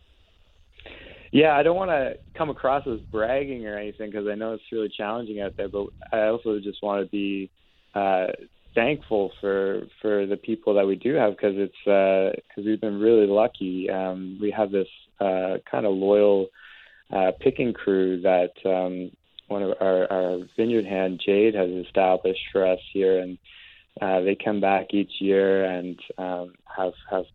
Yeah, 1.32 1.56
I 1.58 1.64
don't 1.64 1.76
want 1.76 1.92
to 1.92 2.14
come 2.38 2.50
across 2.50 2.86
as 2.88 3.00
bragging 3.12 3.66
or 3.66 3.78
anything 3.78 4.12
because 4.12 4.28
I 4.28 4.36
know 4.36 4.54
it's 4.54 4.64
really 4.72 4.92
challenging 4.96 5.42
out 5.42 5.54
there, 5.58 5.68
but 5.68 5.88
I 6.12 6.28
also 6.28 6.60
just 6.60 6.82
want 6.84 7.04
to 7.04 7.10
be 7.10 7.50
uh, 7.96 8.28
thankful 8.76 9.32
for 9.42 9.88
for 10.02 10.26
the 10.28 10.38
people 10.38 10.76
that 10.76 10.86
we 10.86 10.96
do 10.96 11.16
have 11.16 11.32
because 11.32 11.56
it's 11.58 11.74
because 11.86 12.36
uh, 12.58 12.62
we've 12.66 12.82
been 12.82 13.00
really 13.00 13.28
lucky. 13.28 13.90
Um, 13.90 14.38
we 14.40 14.52
have 14.52 14.72
this 14.72 14.88
uh, 15.20 15.58
kind 15.70 15.86
of 15.86 15.94
loyal 15.94 16.48
uh, 17.12 17.32
picking 17.40 17.74
crew 17.74 18.22
that 18.22 18.52
um, 18.66 19.12
one 19.48 19.64
of 19.64 19.74
our, 19.80 20.12
our 20.12 20.40
vineyard 20.58 20.86
hand 20.86 21.22
Jade 21.24 21.56
has 21.56 21.70
established 21.70 22.42
for 22.52 22.66
us 22.66 22.80
here, 22.92 23.20
and 23.20 23.38
uh, 24.02 24.22
they 24.22 24.36
come 24.36 24.60
back 24.60 24.94
each 24.94 25.12
year 25.20 25.66
and 25.66 26.00
um, 26.18 26.54
have 26.76 26.94
have 27.10 27.26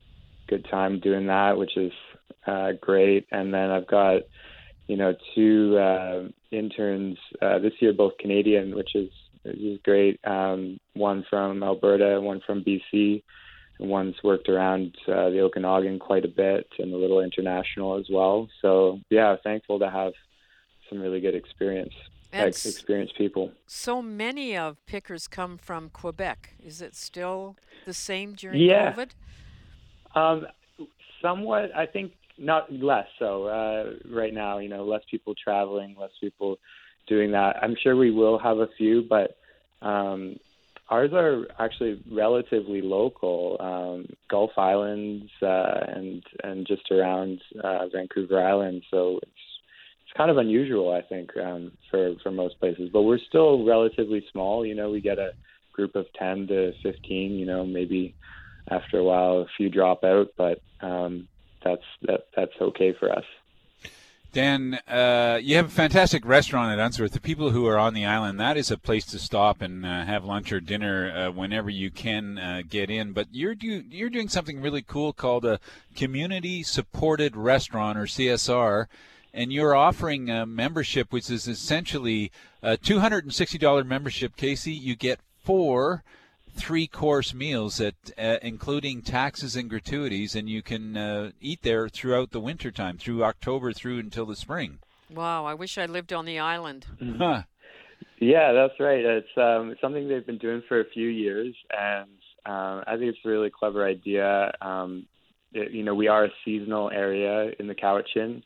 good 0.48 0.66
time 0.70 1.00
doing 1.00 1.26
that, 1.28 1.56
which 1.56 1.76
is 1.76 1.92
uh, 2.46 2.72
great. 2.80 3.26
And 3.30 3.54
then 3.54 3.70
I've 3.70 3.86
got, 3.86 4.22
you 4.88 4.96
know, 4.96 5.14
two 5.34 5.78
uh, 5.78 6.24
interns 6.50 7.16
uh, 7.40 7.60
this 7.60 7.72
year, 7.80 7.92
both 7.92 8.18
Canadian, 8.18 8.74
which 8.74 8.94
is 8.94 9.10
is 9.44 9.78
great. 9.84 10.20
Um, 10.24 10.78
one 10.94 11.24
from 11.30 11.62
Alberta, 11.62 12.20
one 12.20 12.42
from 12.44 12.62
BC. 12.64 13.22
One's 13.80 14.16
worked 14.22 14.48
around 14.48 14.94
uh, 15.08 15.30
the 15.30 15.40
Okanagan 15.40 15.98
quite 15.98 16.24
a 16.24 16.28
bit 16.28 16.66
and 16.78 16.92
a 16.92 16.96
little 16.96 17.20
international 17.20 17.98
as 17.98 18.06
well. 18.10 18.48
So 18.60 19.00
yeah, 19.08 19.36
thankful 19.42 19.78
to 19.78 19.90
have 19.90 20.12
some 20.88 21.00
really 21.00 21.20
good 21.20 21.34
experience, 21.34 21.94
ex- 22.32 22.66
experienced 22.66 23.16
people. 23.16 23.52
So 23.66 24.02
many 24.02 24.56
of 24.56 24.84
pickers 24.86 25.26
come 25.26 25.56
from 25.56 25.88
Quebec. 25.88 26.54
Is 26.62 26.82
it 26.82 26.94
still 26.94 27.56
the 27.86 27.94
same 27.94 28.34
during 28.34 28.60
yeah. 28.60 28.92
COVID? 28.92 29.10
Um, 30.14 30.46
somewhat, 31.22 31.74
I 31.74 31.86
think 31.86 32.12
not 32.36 32.70
less 32.72 33.06
so 33.18 33.44
uh, 33.44 33.92
right 34.10 34.34
now. 34.34 34.58
You 34.58 34.68
know, 34.68 34.84
less 34.84 35.02
people 35.10 35.34
traveling, 35.42 35.96
less 35.98 36.10
people 36.20 36.58
doing 37.06 37.30
that. 37.32 37.56
I'm 37.62 37.76
sure 37.82 37.96
we 37.96 38.10
will 38.10 38.38
have 38.38 38.58
a 38.58 38.68
few, 38.76 39.02
but 39.08 39.36
um, 39.80 40.36
ours 40.90 41.10
are 41.12 41.46
actually 41.58 42.02
relatively 42.10 42.82
local. 42.82 43.56
Um, 43.60 44.06
Gulf 44.28 44.50
Islands 44.56 45.30
uh, 45.42 45.80
and 45.88 46.22
and 46.42 46.66
just 46.66 46.90
around 46.90 47.40
uh, 47.62 47.86
Vancouver 47.92 48.44
Island, 48.44 48.82
so 48.90 49.18
it's 49.22 49.32
it's 50.04 50.16
kind 50.16 50.30
of 50.30 50.38
unusual, 50.38 50.92
I 50.92 51.02
think, 51.02 51.30
um, 51.36 51.72
for 51.90 52.14
for 52.22 52.30
most 52.30 52.58
places. 52.58 52.90
But 52.92 53.02
we're 53.02 53.18
still 53.28 53.64
relatively 53.64 54.24
small. 54.32 54.66
You 54.66 54.74
know, 54.74 54.90
we 54.90 55.00
get 55.00 55.18
a 55.18 55.30
group 55.72 55.94
of 55.94 56.06
ten 56.18 56.46
to 56.48 56.72
fifteen. 56.82 57.32
You 57.32 57.46
know, 57.46 57.64
maybe 57.64 58.14
after 58.70 58.98
a 58.98 59.04
while 59.04 59.38
a 59.38 59.46
few 59.56 59.70
drop 59.70 60.04
out, 60.04 60.28
but 60.36 60.60
um, 60.80 61.28
that's 61.64 61.82
that 62.02 62.22
that's 62.36 62.52
okay 62.60 62.94
for 62.98 63.10
us. 63.10 63.24
Dan, 64.32 64.74
uh, 64.86 65.40
you 65.42 65.56
have 65.56 65.66
a 65.66 65.70
fantastic 65.70 66.24
restaurant 66.24 66.72
at 66.72 66.84
Unsworth. 66.84 67.12
The 67.12 67.20
people 67.20 67.50
who 67.50 67.66
are 67.66 67.78
on 67.78 67.94
the 67.94 68.06
island, 68.06 68.38
that 68.38 68.56
is 68.56 68.70
a 68.70 68.78
place 68.78 69.04
to 69.06 69.18
stop 69.18 69.60
and 69.60 69.84
uh, 69.84 70.04
have 70.04 70.24
lunch 70.24 70.52
or 70.52 70.60
dinner 70.60 71.10
uh, 71.10 71.32
whenever 71.32 71.68
you 71.68 71.90
can 71.90 72.38
uh, 72.38 72.62
get 72.68 72.90
in. 72.90 73.12
But 73.12 73.26
you're 73.32 73.56
do, 73.56 73.82
you're 73.90 74.08
doing 74.08 74.28
something 74.28 74.60
really 74.60 74.82
cool 74.82 75.12
called 75.12 75.44
a 75.44 75.58
community 75.96 76.62
supported 76.62 77.34
restaurant 77.34 77.98
or 77.98 78.04
CSR, 78.04 78.86
and 79.34 79.52
you're 79.52 79.74
offering 79.74 80.30
a 80.30 80.46
membership, 80.46 81.12
which 81.12 81.28
is 81.28 81.48
essentially 81.48 82.30
a 82.62 82.76
$260 82.76 83.84
membership. 83.84 84.36
Casey, 84.36 84.72
you 84.72 84.94
get 84.94 85.18
four 85.42 86.04
three 86.52 86.86
course 86.86 87.34
meals 87.34 87.80
at 87.80 87.94
uh, 88.18 88.36
including 88.42 89.02
taxes 89.02 89.56
and 89.56 89.68
gratuities 89.70 90.34
and 90.34 90.48
you 90.48 90.62
can 90.62 90.96
uh, 90.96 91.30
eat 91.40 91.60
there 91.62 91.88
throughout 91.88 92.30
the 92.30 92.40
winter 92.40 92.70
time 92.70 92.98
through 92.98 93.24
october 93.24 93.72
through 93.72 93.98
until 93.98 94.26
the 94.26 94.36
spring. 94.36 94.78
Wow 95.10 95.44
i 95.46 95.54
wish 95.54 95.78
i 95.78 95.86
lived 95.86 96.12
on 96.12 96.24
the 96.24 96.38
island. 96.38 96.86
Huh. 97.18 97.42
yeah 98.18 98.52
that's 98.52 98.78
right. 98.78 99.04
It's 99.04 99.36
um, 99.36 99.74
something 99.80 100.08
they've 100.08 100.26
been 100.26 100.38
doing 100.38 100.62
for 100.68 100.80
a 100.80 100.88
few 100.92 101.08
years 101.08 101.54
and 101.76 102.10
um, 102.46 102.84
i 102.86 102.96
think 102.96 103.10
it's 103.10 103.18
a 103.24 103.28
really 103.28 103.50
clever 103.50 103.86
idea. 103.86 104.52
Um, 104.60 105.06
it, 105.52 105.72
you 105.72 105.82
know 105.82 105.94
we 105.94 106.08
are 106.08 106.24
a 106.24 106.30
seasonal 106.44 106.90
area 106.90 107.52
in 107.58 107.66
the 107.66 107.74
cowichan 107.74 108.42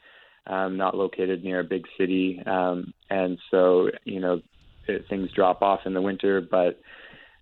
um, 0.47 0.77
not 0.77 0.97
located 0.97 1.43
near 1.43 1.61
a 1.61 1.65
big 1.65 1.85
city. 1.99 2.43
Um, 2.45 2.93
and 3.11 3.39
so 3.51 3.91
you 4.05 4.21
know 4.21 4.41
it, 4.87 5.07
things 5.09 5.31
drop 5.33 5.63
off 5.63 5.81
in 5.87 5.95
the 5.95 6.03
winter 6.03 6.41
but 6.41 6.81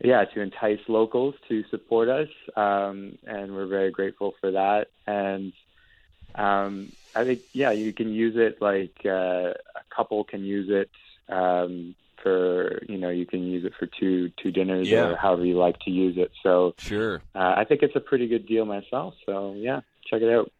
yeah, 0.02 0.24
to 0.24 0.40
entice 0.40 0.80
locals 0.88 1.34
to 1.48 1.62
support 1.70 2.08
us, 2.08 2.28
um, 2.56 3.18
and 3.26 3.52
we're 3.54 3.66
very 3.66 3.90
grateful 3.90 4.34
for 4.40 4.50
that. 4.50 4.86
And 5.06 5.52
um, 6.34 6.92
I 7.14 7.24
think 7.24 7.42
yeah, 7.52 7.72
you 7.72 7.92
can 7.92 8.12
use 8.12 8.34
it 8.36 8.60
like 8.60 8.94
uh, 9.04 9.52
a 9.52 9.84
couple 9.94 10.24
can 10.24 10.44
use 10.44 10.68
it 10.70 10.90
um, 11.32 11.94
for 12.22 12.82
you 12.88 12.98
know 12.98 13.10
you 13.10 13.26
can 13.26 13.42
use 13.44 13.64
it 13.64 13.72
for 13.78 13.86
two 13.98 14.30
two 14.42 14.50
dinners 14.50 14.88
Yeah. 14.90 15.04
or 15.04 15.16
however 15.16 15.44
you 15.44 15.58
like 15.58 15.78
to 15.80 15.90
use 15.90 16.16
it. 16.18 16.32
So 16.42 16.74
sure, 16.78 17.22
uh, 17.34 17.54
I 17.56 17.64
think 17.68 17.82
it's 17.82 17.96
a 17.96 18.00
pretty 18.00 18.26
good 18.26 18.46
deal 18.46 18.64
myself. 18.64 19.14
So 19.26 19.54
yeah, 19.56 19.80
check 20.10 20.22
it 20.22 20.32
out. 20.32 20.50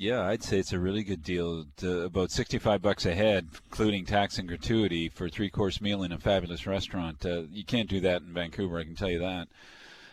Yeah 0.00 0.26
i'd 0.28 0.42
say 0.42 0.58
it's 0.58 0.72
a 0.72 0.78
really 0.78 1.04
good 1.04 1.22
deal 1.22 1.66
to 1.76 2.04
about 2.04 2.30
65 2.30 2.80
bucks 2.80 3.04
a 3.04 3.14
head 3.14 3.46
including 3.66 4.06
tax 4.06 4.38
and 4.38 4.48
gratuity 4.48 5.10
for 5.10 5.26
a 5.26 5.30
three 5.30 5.50
course 5.50 5.80
meal 5.80 6.02
in 6.02 6.10
a 6.10 6.18
fabulous 6.18 6.66
restaurant 6.66 7.24
uh, 7.26 7.42
you 7.52 7.62
can't 7.62 7.90
do 7.90 8.00
that 8.00 8.22
in 8.22 8.32
vancouver 8.32 8.78
i 8.78 8.84
can 8.84 8.94
tell 8.94 9.10
you 9.10 9.18
that 9.18 9.46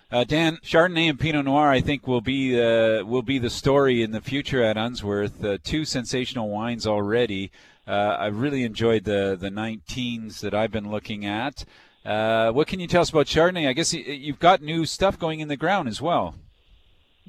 uh, 0.10 0.24
Dan, 0.24 0.58
Chardonnay 0.64 1.10
and 1.10 1.20
Pinot 1.20 1.44
Noir, 1.44 1.70
I 1.70 1.82
think 1.82 2.08
will 2.08 2.22
be 2.22 2.58
uh, 2.58 3.04
will 3.04 3.24
be 3.24 3.40
the 3.40 3.50
story 3.50 4.02
in 4.02 4.12
the 4.12 4.22
future 4.22 4.64
at 4.64 4.78
Unsworth. 4.78 5.44
Uh, 5.44 5.58
two 5.62 5.84
sensational 5.84 6.48
wines 6.48 6.88
already. 6.88 7.52
Uh, 7.86 8.16
I've 8.18 8.40
really 8.40 8.64
enjoyed 8.64 9.04
the 9.04 9.38
the 9.38 9.50
19s 9.50 10.40
that 10.40 10.54
I've 10.54 10.72
been 10.72 10.90
looking 10.90 11.26
at. 11.26 11.66
Uh, 12.06 12.54
what 12.54 12.68
can 12.68 12.80
you 12.80 12.88
tell 12.88 13.02
us 13.02 13.10
about 13.10 13.26
Chardonnay? 13.26 13.68
I 13.68 13.74
guess 13.74 13.92
you've 13.94 14.40
got 14.40 14.62
new 14.62 14.86
stuff 14.86 15.20
going 15.20 15.42
in 15.42 15.50
the 15.50 15.58
ground 15.58 15.90
as 15.90 16.02
well. 16.02 16.36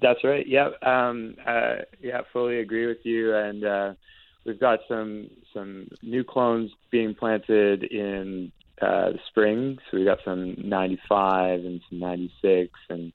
That's 0.01 0.23
right. 0.25 0.47
Yeah. 0.47 0.71
Um, 0.83 1.37
uh, 1.47 1.77
yeah. 2.01 2.21
Fully 2.33 2.61
agree 2.61 2.87
with 2.87 3.05
you. 3.05 3.35
And 3.35 3.65
uh, 3.65 3.95
we've 4.45 4.61
got 4.61 4.81
some 4.89 5.31
some 5.53 5.89
new 6.03 6.25
clones 6.25 6.71
being 6.91 7.15
planted 7.15 7.85
in 7.85 8.53
uh, 8.81 9.11
the 9.11 9.19
spring. 9.29 9.79
So 9.91 9.97
we've 9.97 10.07
got 10.07 10.19
some 10.25 10.55
95 10.57 11.65
and 11.65 11.81
some 11.89 11.99
96, 11.99 12.71
and 12.89 13.13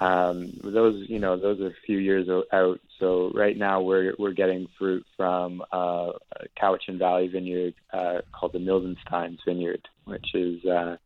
um, 0.00 0.52
those 0.64 1.08
you 1.08 1.18
know 1.18 1.36
those 1.36 1.60
are 1.60 1.68
a 1.68 1.86
few 1.86 1.98
years 1.98 2.28
out. 2.52 2.80
So 2.98 3.30
right 3.34 3.56
now 3.56 3.80
we're 3.80 4.14
we're 4.18 4.32
getting 4.32 4.68
fruit 4.78 5.04
from 5.16 5.62
uh, 5.72 6.12
a 6.36 6.48
Cowichan 6.60 6.98
Valley 6.98 7.28
vineyard 7.28 7.74
uh, 7.92 8.20
called 8.32 8.52
the 8.52 8.58
Mildensteins 8.58 9.38
Vineyard, 9.46 9.88
which 10.04 10.34
is 10.34 10.64
uh, 10.64 10.96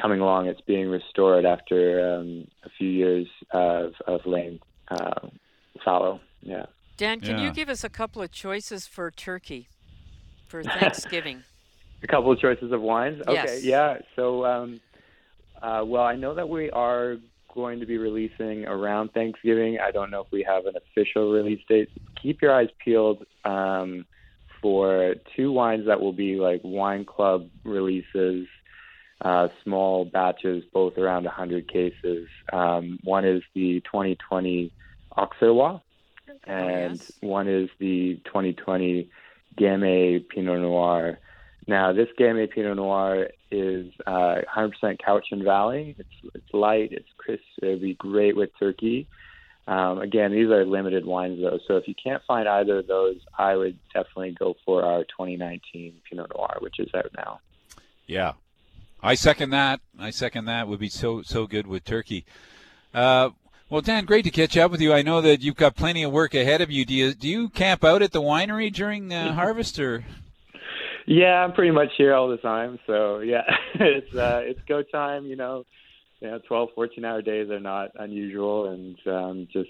coming 0.00 0.20
along. 0.20 0.46
It's 0.46 0.60
being 0.62 0.88
restored 0.88 1.44
after 1.44 2.16
um, 2.16 2.46
a 2.64 2.70
few 2.76 2.88
years 2.88 3.26
of, 3.52 3.92
of 4.06 4.20
laying 4.26 4.60
uh, 4.88 5.28
fallow. 5.84 6.20
Yeah. 6.42 6.66
Dan, 6.96 7.20
can 7.20 7.38
Yeah. 7.38 7.44
you 7.46 7.52
give 7.52 7.68
us 7.68 7.84
a 7.84 7.88
couple 7.88 8.22
of 8.22 8.30
choices 8.30 8.86
for 8.86 9.10
turkey 9.10 9.68
for 10.46 10.62
Thanksgiving? 10.80 11.42
A 12.02 12.06
couple 12.06 12.30
of 12.32 12.38
choices 12.38 12.72
of 12.72 12.80
wines. 12.80 13.22
Okay. 13.26 13.32
Yes. 13.34 13.64
Yeah. 13.64 13.98
So, 14.14 14.44
um, 14.44 14.80
uh, 15.62 15.82
well, 15.86 16.02
I 16.02 16.16
know 16.16 16.34
that 16.34 16.48
we 16.48 16.70
are 16.70 17.16
going 17.54 17.80
to 17.80 17.86
be 17.86 17.98
releasing 17.98 18.66
around 18.66 19.12
Thanksgiving. 19.12 19.78
I 19.80 19.90
don't 19.90 20.10
know 20.10 20.20
if 20.20 20.26
we 20.32 20.42
have 20.42 20.66
an 20.66 20.74
official 20.76 21.32
release 21.32 21.60
date. 21.68 21.88
Keep 22.20 22.42
your 22.42 22.52
eyes 22.52 22.68
peeled 22.84 23.24
um, 23.44 24.04
for 24.60 25.14
two 25.36 25.52
wines 25.52 25.86
that 25.86 26.00
will 26.00 26.12
be 26.12 26.36
like 26.36 26.60
wine 26.64 27.04
club 27.04 27.48
releases 27.64 28.46
uh, 29.24 29.48
small 29.64 30.04
batches, 30.04 30.64
both 30.72 30.98
around 30.98 31.24
100 31.24 31.66
cases. 31.66 32.28
Um, 32.52 32.98
one 33.02 33.24
is 33.24 33.42
the 33.54 33.80
2020 33.80 34.70
Auxerrois, 35.16 35.80
and 36.46 37.02
one 37.20 37.48
is 37.48 37.70
the 37.78 38.20
2020 38.26 39.08
Gamay 39.56 40.28
Pinot 40.28 40.60
Noir. 40.60 41.18
Now, 41.66 41.94
this 41.94 42.08
Gamay 42.20 42.50
Pinot 42.50 42.76
Noir 42.76 43.30
is 43.50 43.90
uh, 44.06 44.42
100% 44.54 45.00
Cowichan 45.00 45.42
Valley. 45.42 45.96
It's, 45.98 46.34
it's 46.34 46.52
light, 46.52 46.92
it's 46.92 47.08
crisp, 47.16 47.42
it'd 47.62 47.80
be 47.80 47.94
great 47.94 48.36
with 48.36 48.50
turkey. 48.58 49.08
Um, 49.66 50.00
again, 50.00 50.32
these 50.32 50.50
are 50.50 50.66
limited 50.66 51.06
wines, 51.06 51.40
though, 51.40 51.58
so 51.66 51.78
if 51.78 51.88
you 51.88 51.94
can't 51.94 52.22
find 52.28 52.46
either 52.46 52.80
of 52.80 52.86
those, 52.86 53.16
I 53.38 53.56
would 53.56 53.78
definitely 53.94 54.32
go 54.32 54.56
for 54.66 54.82
our 54.84 55.04
2019 55.04 56.02
Pinot 56.10 56.30
Noir, 56.34 56.58
which 56.60 56.78
is 56.78 56.90
out 56.94 57.10
now. 57.16 57.40
Yeah, 58.06 58.32
I 59.04 59.16
second 59.16 59.50
that. 59.50 59.80
I 59.98 60.08
second 60.08 60.46
that. 60.46 60.66
Would 60.66 60.80
be 60.80 60.88
so 60.88 61.20
so 61.20 61.46
good 61.46 61.66
with 61.66 61.84
turkey. 61.84 62.24
Uh, 62.94 63.30
well, 63.68 63.82
Dan, 63.82 64.06
great 64.06 64.24
to 64.24 64.30
catch 64.30 64.56
up 64.56 64.70
with 64.70 64.80
you. 64.80 64.94
I 64.94 65.02
know 65.02 65.20
that 65.20 65.42
you've 65.42 65.56
got 65.56 65.76
plenty 65.76 66.04
of 66.04 66.10
work 66.10 66.32
ahead 66.34 66.62
of 66.62 66.70
you. 66.70 66.86
Do 66.86 66.94
you 66.94 67.12
do 67.12 67.28
you 67.28 67.50
camp 67.50 67.84
out 67.84 68.00
at 68.00 68.12
the 68.12 68.22
winery 68.22 68.72
during 68.72 69.12
uh, 69.12 69.32
harvest 69.34 69.78
or? 69.78 70.06
Yeah, 71.06 71.44
I'm 71.44 71.52
pretty 71.52 71.70
much 71.70 71.90
here 71.98 72.14
all 72.14 72.28
the 72.28 72.38
time. 72.38 72.78
So 72.86 73.18
yeah, 73.18 73.42
it's 73.74 74.14
uh, 74.14 74.40
it's 74.42 74.60
go 74.66 74.82
time. 74.82 75.26
You 75.26 75.36
know, 75.36 75.66
you 76.20 76.30
know, 76.30 76.40
12, 76.48 76.70
14 76.74 77.04
hour 77.04 77.20
days 77.20 77.50
are 77.50 77.60
not 77.60 77.90
unusual, 77.96 78.70
and 78.70 78.96
um, 79.06 79.48
just 79.52 79.68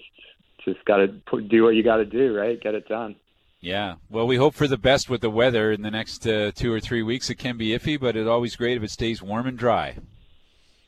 just 0.65 0.85
got 0.85 0.99
to 0.99 1.09
do 1.49 1.65
what 1.65 1.71
you 1.71 1.83
got 1.83 1.97
to 1.97 2.05
do, 2.05 2.37
right? 2.37 2.61
Get 2.61 2.75
it 2.75 2.87
done. 2.87 3.17
Yeah. 3.65 3.95
Well, 4.11 4.27
we 4.27 4.37
hope 4.37 4.55
for 4.55 4.69
the 4.69 4.77
best 4.77 5.09
with 5.09 5.23
the 5.23 5.31
weather 5.31 5.73
in 5.73 5.81
the 5.81 5.91
next 5.91 6.27
uh, 6.27 6.53
two 6.55 6.71
or 6.71 6.81
three 6.81 7.03
weeks. 7.03 7.31
It 7.31 7.37
can 7.37 7.57
be 7.57 7.69
iffy, 7.69 7.99
but 7.99 8.15
it's 8.15 8.29
always 8.29 8.57
great 8.57 8.77
if 8.77 8.83
it 8.83 8.91
stays 8.91 9.23
warm 9.23 9.47
and 9.47 9.57
dry. 9.57 9.97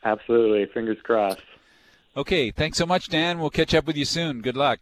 Absolutely. 0.04 0.66
Fingers 0.66 0.98
crossed. 1.02 1.40
Okay. 2.18 2.50
Thanks 2.50 2.76
so 2.76 2.84
much, 2.84 3.08
Dan. 3.08 3.38
We'll 3.38 3.48
catch 3.48 3.74
up 3.74 3.86
with 3.86 3.96
you 3.96 4.04
soon. 4.04 4.42
Good 4.42 4.58
luck. 4.58 4.80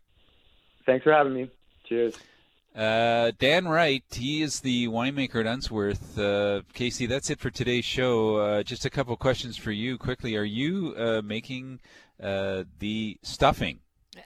Thanks 0.84 1.04
for 1.04 1.12
having 1.12 1.34
me. 1.34 1.50
Cheers. 1.88 2.16
Uh, 2.74 3.30
Dan 3.38 3.68
Wright, 3.68 4.02
he 4.10 4.42
is 4.42 4.58
the 4.58 4.88
winemaker 4.88 5.38
at 5.38 5.46
Unsworth. 5.46 6.18
Uh, 6.18 6.62
Casey, 6.72 7.06
that's 7.06 7.30
it 7.30 7.38
for 7.38 7.48
today's 7.48 7.84
show. 7.84 8.38
Uh, 8.38 8.62
just 8.64 8.84
a 8.84 8.90
couple 8.90 9.16
questions 9.16 9.56
for 9.56 9.70
you 9.70 9.96
quickly. 9.96 10.34
Are 10.34 10.42
you 10.42 10.92
uh, 10.98 11.22
making 11.24 11.78
uh, 12.20 12.64
the 12.80 13.18
stuffing 13.22 13.78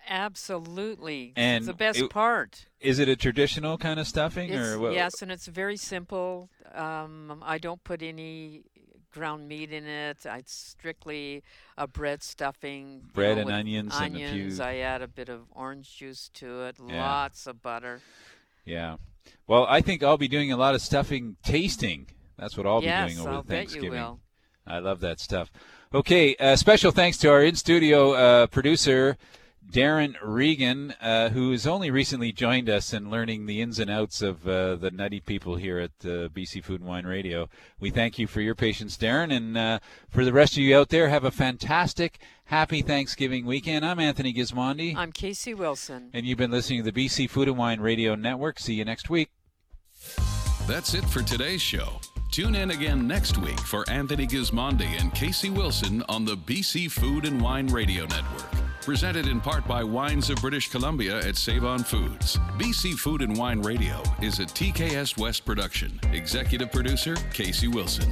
Absolutely. 0.09 1.33
And 1.37 1.59
it's 1.59 1.67
the 1.67 1.75
best 1.75 1.99
it- 2.01 2.11
part. 2.11 2.67
Is 2.81 2.99
it 2.99 3.09
a 3.09 3.17
traditional 3.17 3.79
kind 3.79 3.99
of 3.99 4.07
stuffing, 4.07 4.51
It's- 4.51 4.67
or 4.69 4.79
what? 4.79 4.93
yes, 4.93 5.21
and 5.23 5.33
it's 5.33 5.47
very 5.47 5.77
simple. 5.77 6.49
Um, 6.75 7.43
I 7.45 7.59
don't 7.59 7.83
put 7.83 8.03
any 8.03 8.65
ground 9.11 9.49
meat 9.49 9.73
in 9.73 9.87
it. 9.87 10.19
It's 10.25 10.53
strictly 10.55 11.43
a 11.77 11.87
bread 11.89 12.23
stuffing. 12.23 13.11
Bread 13.13 13.37
know, 13.37 13.43
and 13.43 13.51
onions 13.51 13.95
and 13.99 14.17
a 14.17 14.25
Onions. 14.27 14.57
few- 14.57 14.65
I 14.65 14.77
add 14.77 15.03
a 15.03 15.09
bit 15.09 15.29
of 15.29 15.47
orange 15.53 15.97
juice 15.97 16.29
to 16.35 16.63
it. 16.65 16.77
Yeah. 16.87 17.03
Lots 17.03 17.47
of 17.47 17.63
butter. 17.63 18.01
Yeah. 18.65 18.97
Well, 19.47 19.67
I 19.69 19.81
think 19.81 20.03
I'll 20.03 20.19
be 20.19 20.29
doing 20.29 20.53
a 20.53 20.57
lot 20.57 20.75
of 20.75 20.83
stuffing 20.83 21.37
tasting. 21.43 22.07
That's 22.37 22.57
what 22.57 22.67
I'll 22.67 22.83
Yes, 22.83 23.09
be 23.11 23.15
doing 23.15 23.27
over 23.27 23.37
I'll 23.37 23.43
bet 23.43 23.51
you 23.51 23.57
Thanksgiving. 23.57 23.91
will. 24.01 24.21
I 24.67 24.79
love 24.79 25.01
that 25.01 25.19
stuff. 25.21 25.51
Okay, 25.93 26.37
uh, 26.37 26.55
special 26.57 26.91
thanks 26.93 27.17
to 27.19 27.31
our 27.31 27.43
in 27.43 27.55
studio 27.57 28.13
uh, 28.13 28.47
producer, 28.47 29.17
Darren 29.71 30.17
Regan, 30.23 30.95
uh, 31.01 31.29
who 31.29 31.51
has 31.51 31.67
only 31.67 31.91
recently 31.91 32.33
joined 32.33 32.71
us 32.71 32.93
and 32.93 33.11
learning 33.11 33.45
the 33.45 33.61
ins 33.61 33.79
and 33.79 33.91
outs 33.91 34.23
of 34.23 34.49
uh, 34.49 34.77
the 34.77 34.91
nutty 34.91 35.21
people 35.21 35.57
here 35.57 35.79
at 35.79 35.91
uh, 36.05 36.29
BC 36.29 36.65
Food 36.65 36.81
and 36.81 36.89
Wine 36.89 37.05
Radio. 37.05 37.51
We 37.79 37.91
thank 37.91 38.19
you 38.19 38.27
for 38.27 38.41
your 38.41 38.55
patience, 38.55 38.97
Darren, 38.97 39.31
and 39.31 39.59
uh, 39.59 39.79
for 40.09 40.25
the 40.25 40.33
rest 40.33 40.55
of 40.55 40.59
you 40.59 40.77
out 40.77 40.89
there, 40.89 41.11
have 41.11 41.25
a 41.25 41.31
fantastic, 41.31 42.19
happy 42.47 42.81
Thanksgiving 42.81 43.45
weekend. 43.45 43.85
I'm 43.85 44.01
Anthony 44.01 44.33
Gismondi. 44.33 44.97
I'm 44.97 45.13
Casey 45.13 45.53
Wilson. 45.53 46.11
And 46.15 46.25
you've 46.25 46.39
been 46.39 46.51
listening 46.51 46.83
to 46.83 46.91
the 46.91 47.07
BC 47.07 47.29
Food 47.29 47.49
and 47.49 47.59
Wine 47.59 47.81
Radio 47.81 48.15
Network. 48.15 48.59
See 48.59 48.75
you 48.75 48.87
next 48.87 49.11
week. 49.11 49.29
That's 50.67 50.95
it 50.95 51.05
for 51.05 51.23
today's 51.23 51.63
show. 51.63 52.01
Tune 52.31 52.55
in 52.55 52.71
again 52.71 53.07
next 53.07 53.37
week 53.37 53.59
for 53.61 53.89
Anthony 53.91 54.27
Gismondi 54.27 54.99
and 54.99 55.13
Casey 55.15 55.51
Wilson 55.51 56.03
on 56.09 56.25
the 56.25 56.37
BC 56.37 56.91
Food 56.91 57.27
and 57.27 57.41
Wine 57.41 57.67
Radio 57.67 58.05
Network. 58.07 58.68
Presented 58.89 59.29
in 59.29 59.39
part 59.39 59.69
by 59.69 59.85
Wines 59.85 60.31
of 60.31 60.41
British 60.41 60.71
Columbia 60.71 61.19
at 61.19 61.37
Save 61.37 61.63
On 61.67 61.81
Foods. 61.81 62.39
BC 62.57 62.99
Food 62.99 63.21
and 63.21 63.37
Wine 63.37 63.61
Radio 63.61 64.03
is 64.23 64.39
a 64.39 64.47
TKS 64.47 65.19
West 65.19 65.45
production. 65.45 66.01
Executive 66.15 66.73
producer 66.73 67.15
Casey 67.31 67.69
Wilson. 67.69 68.11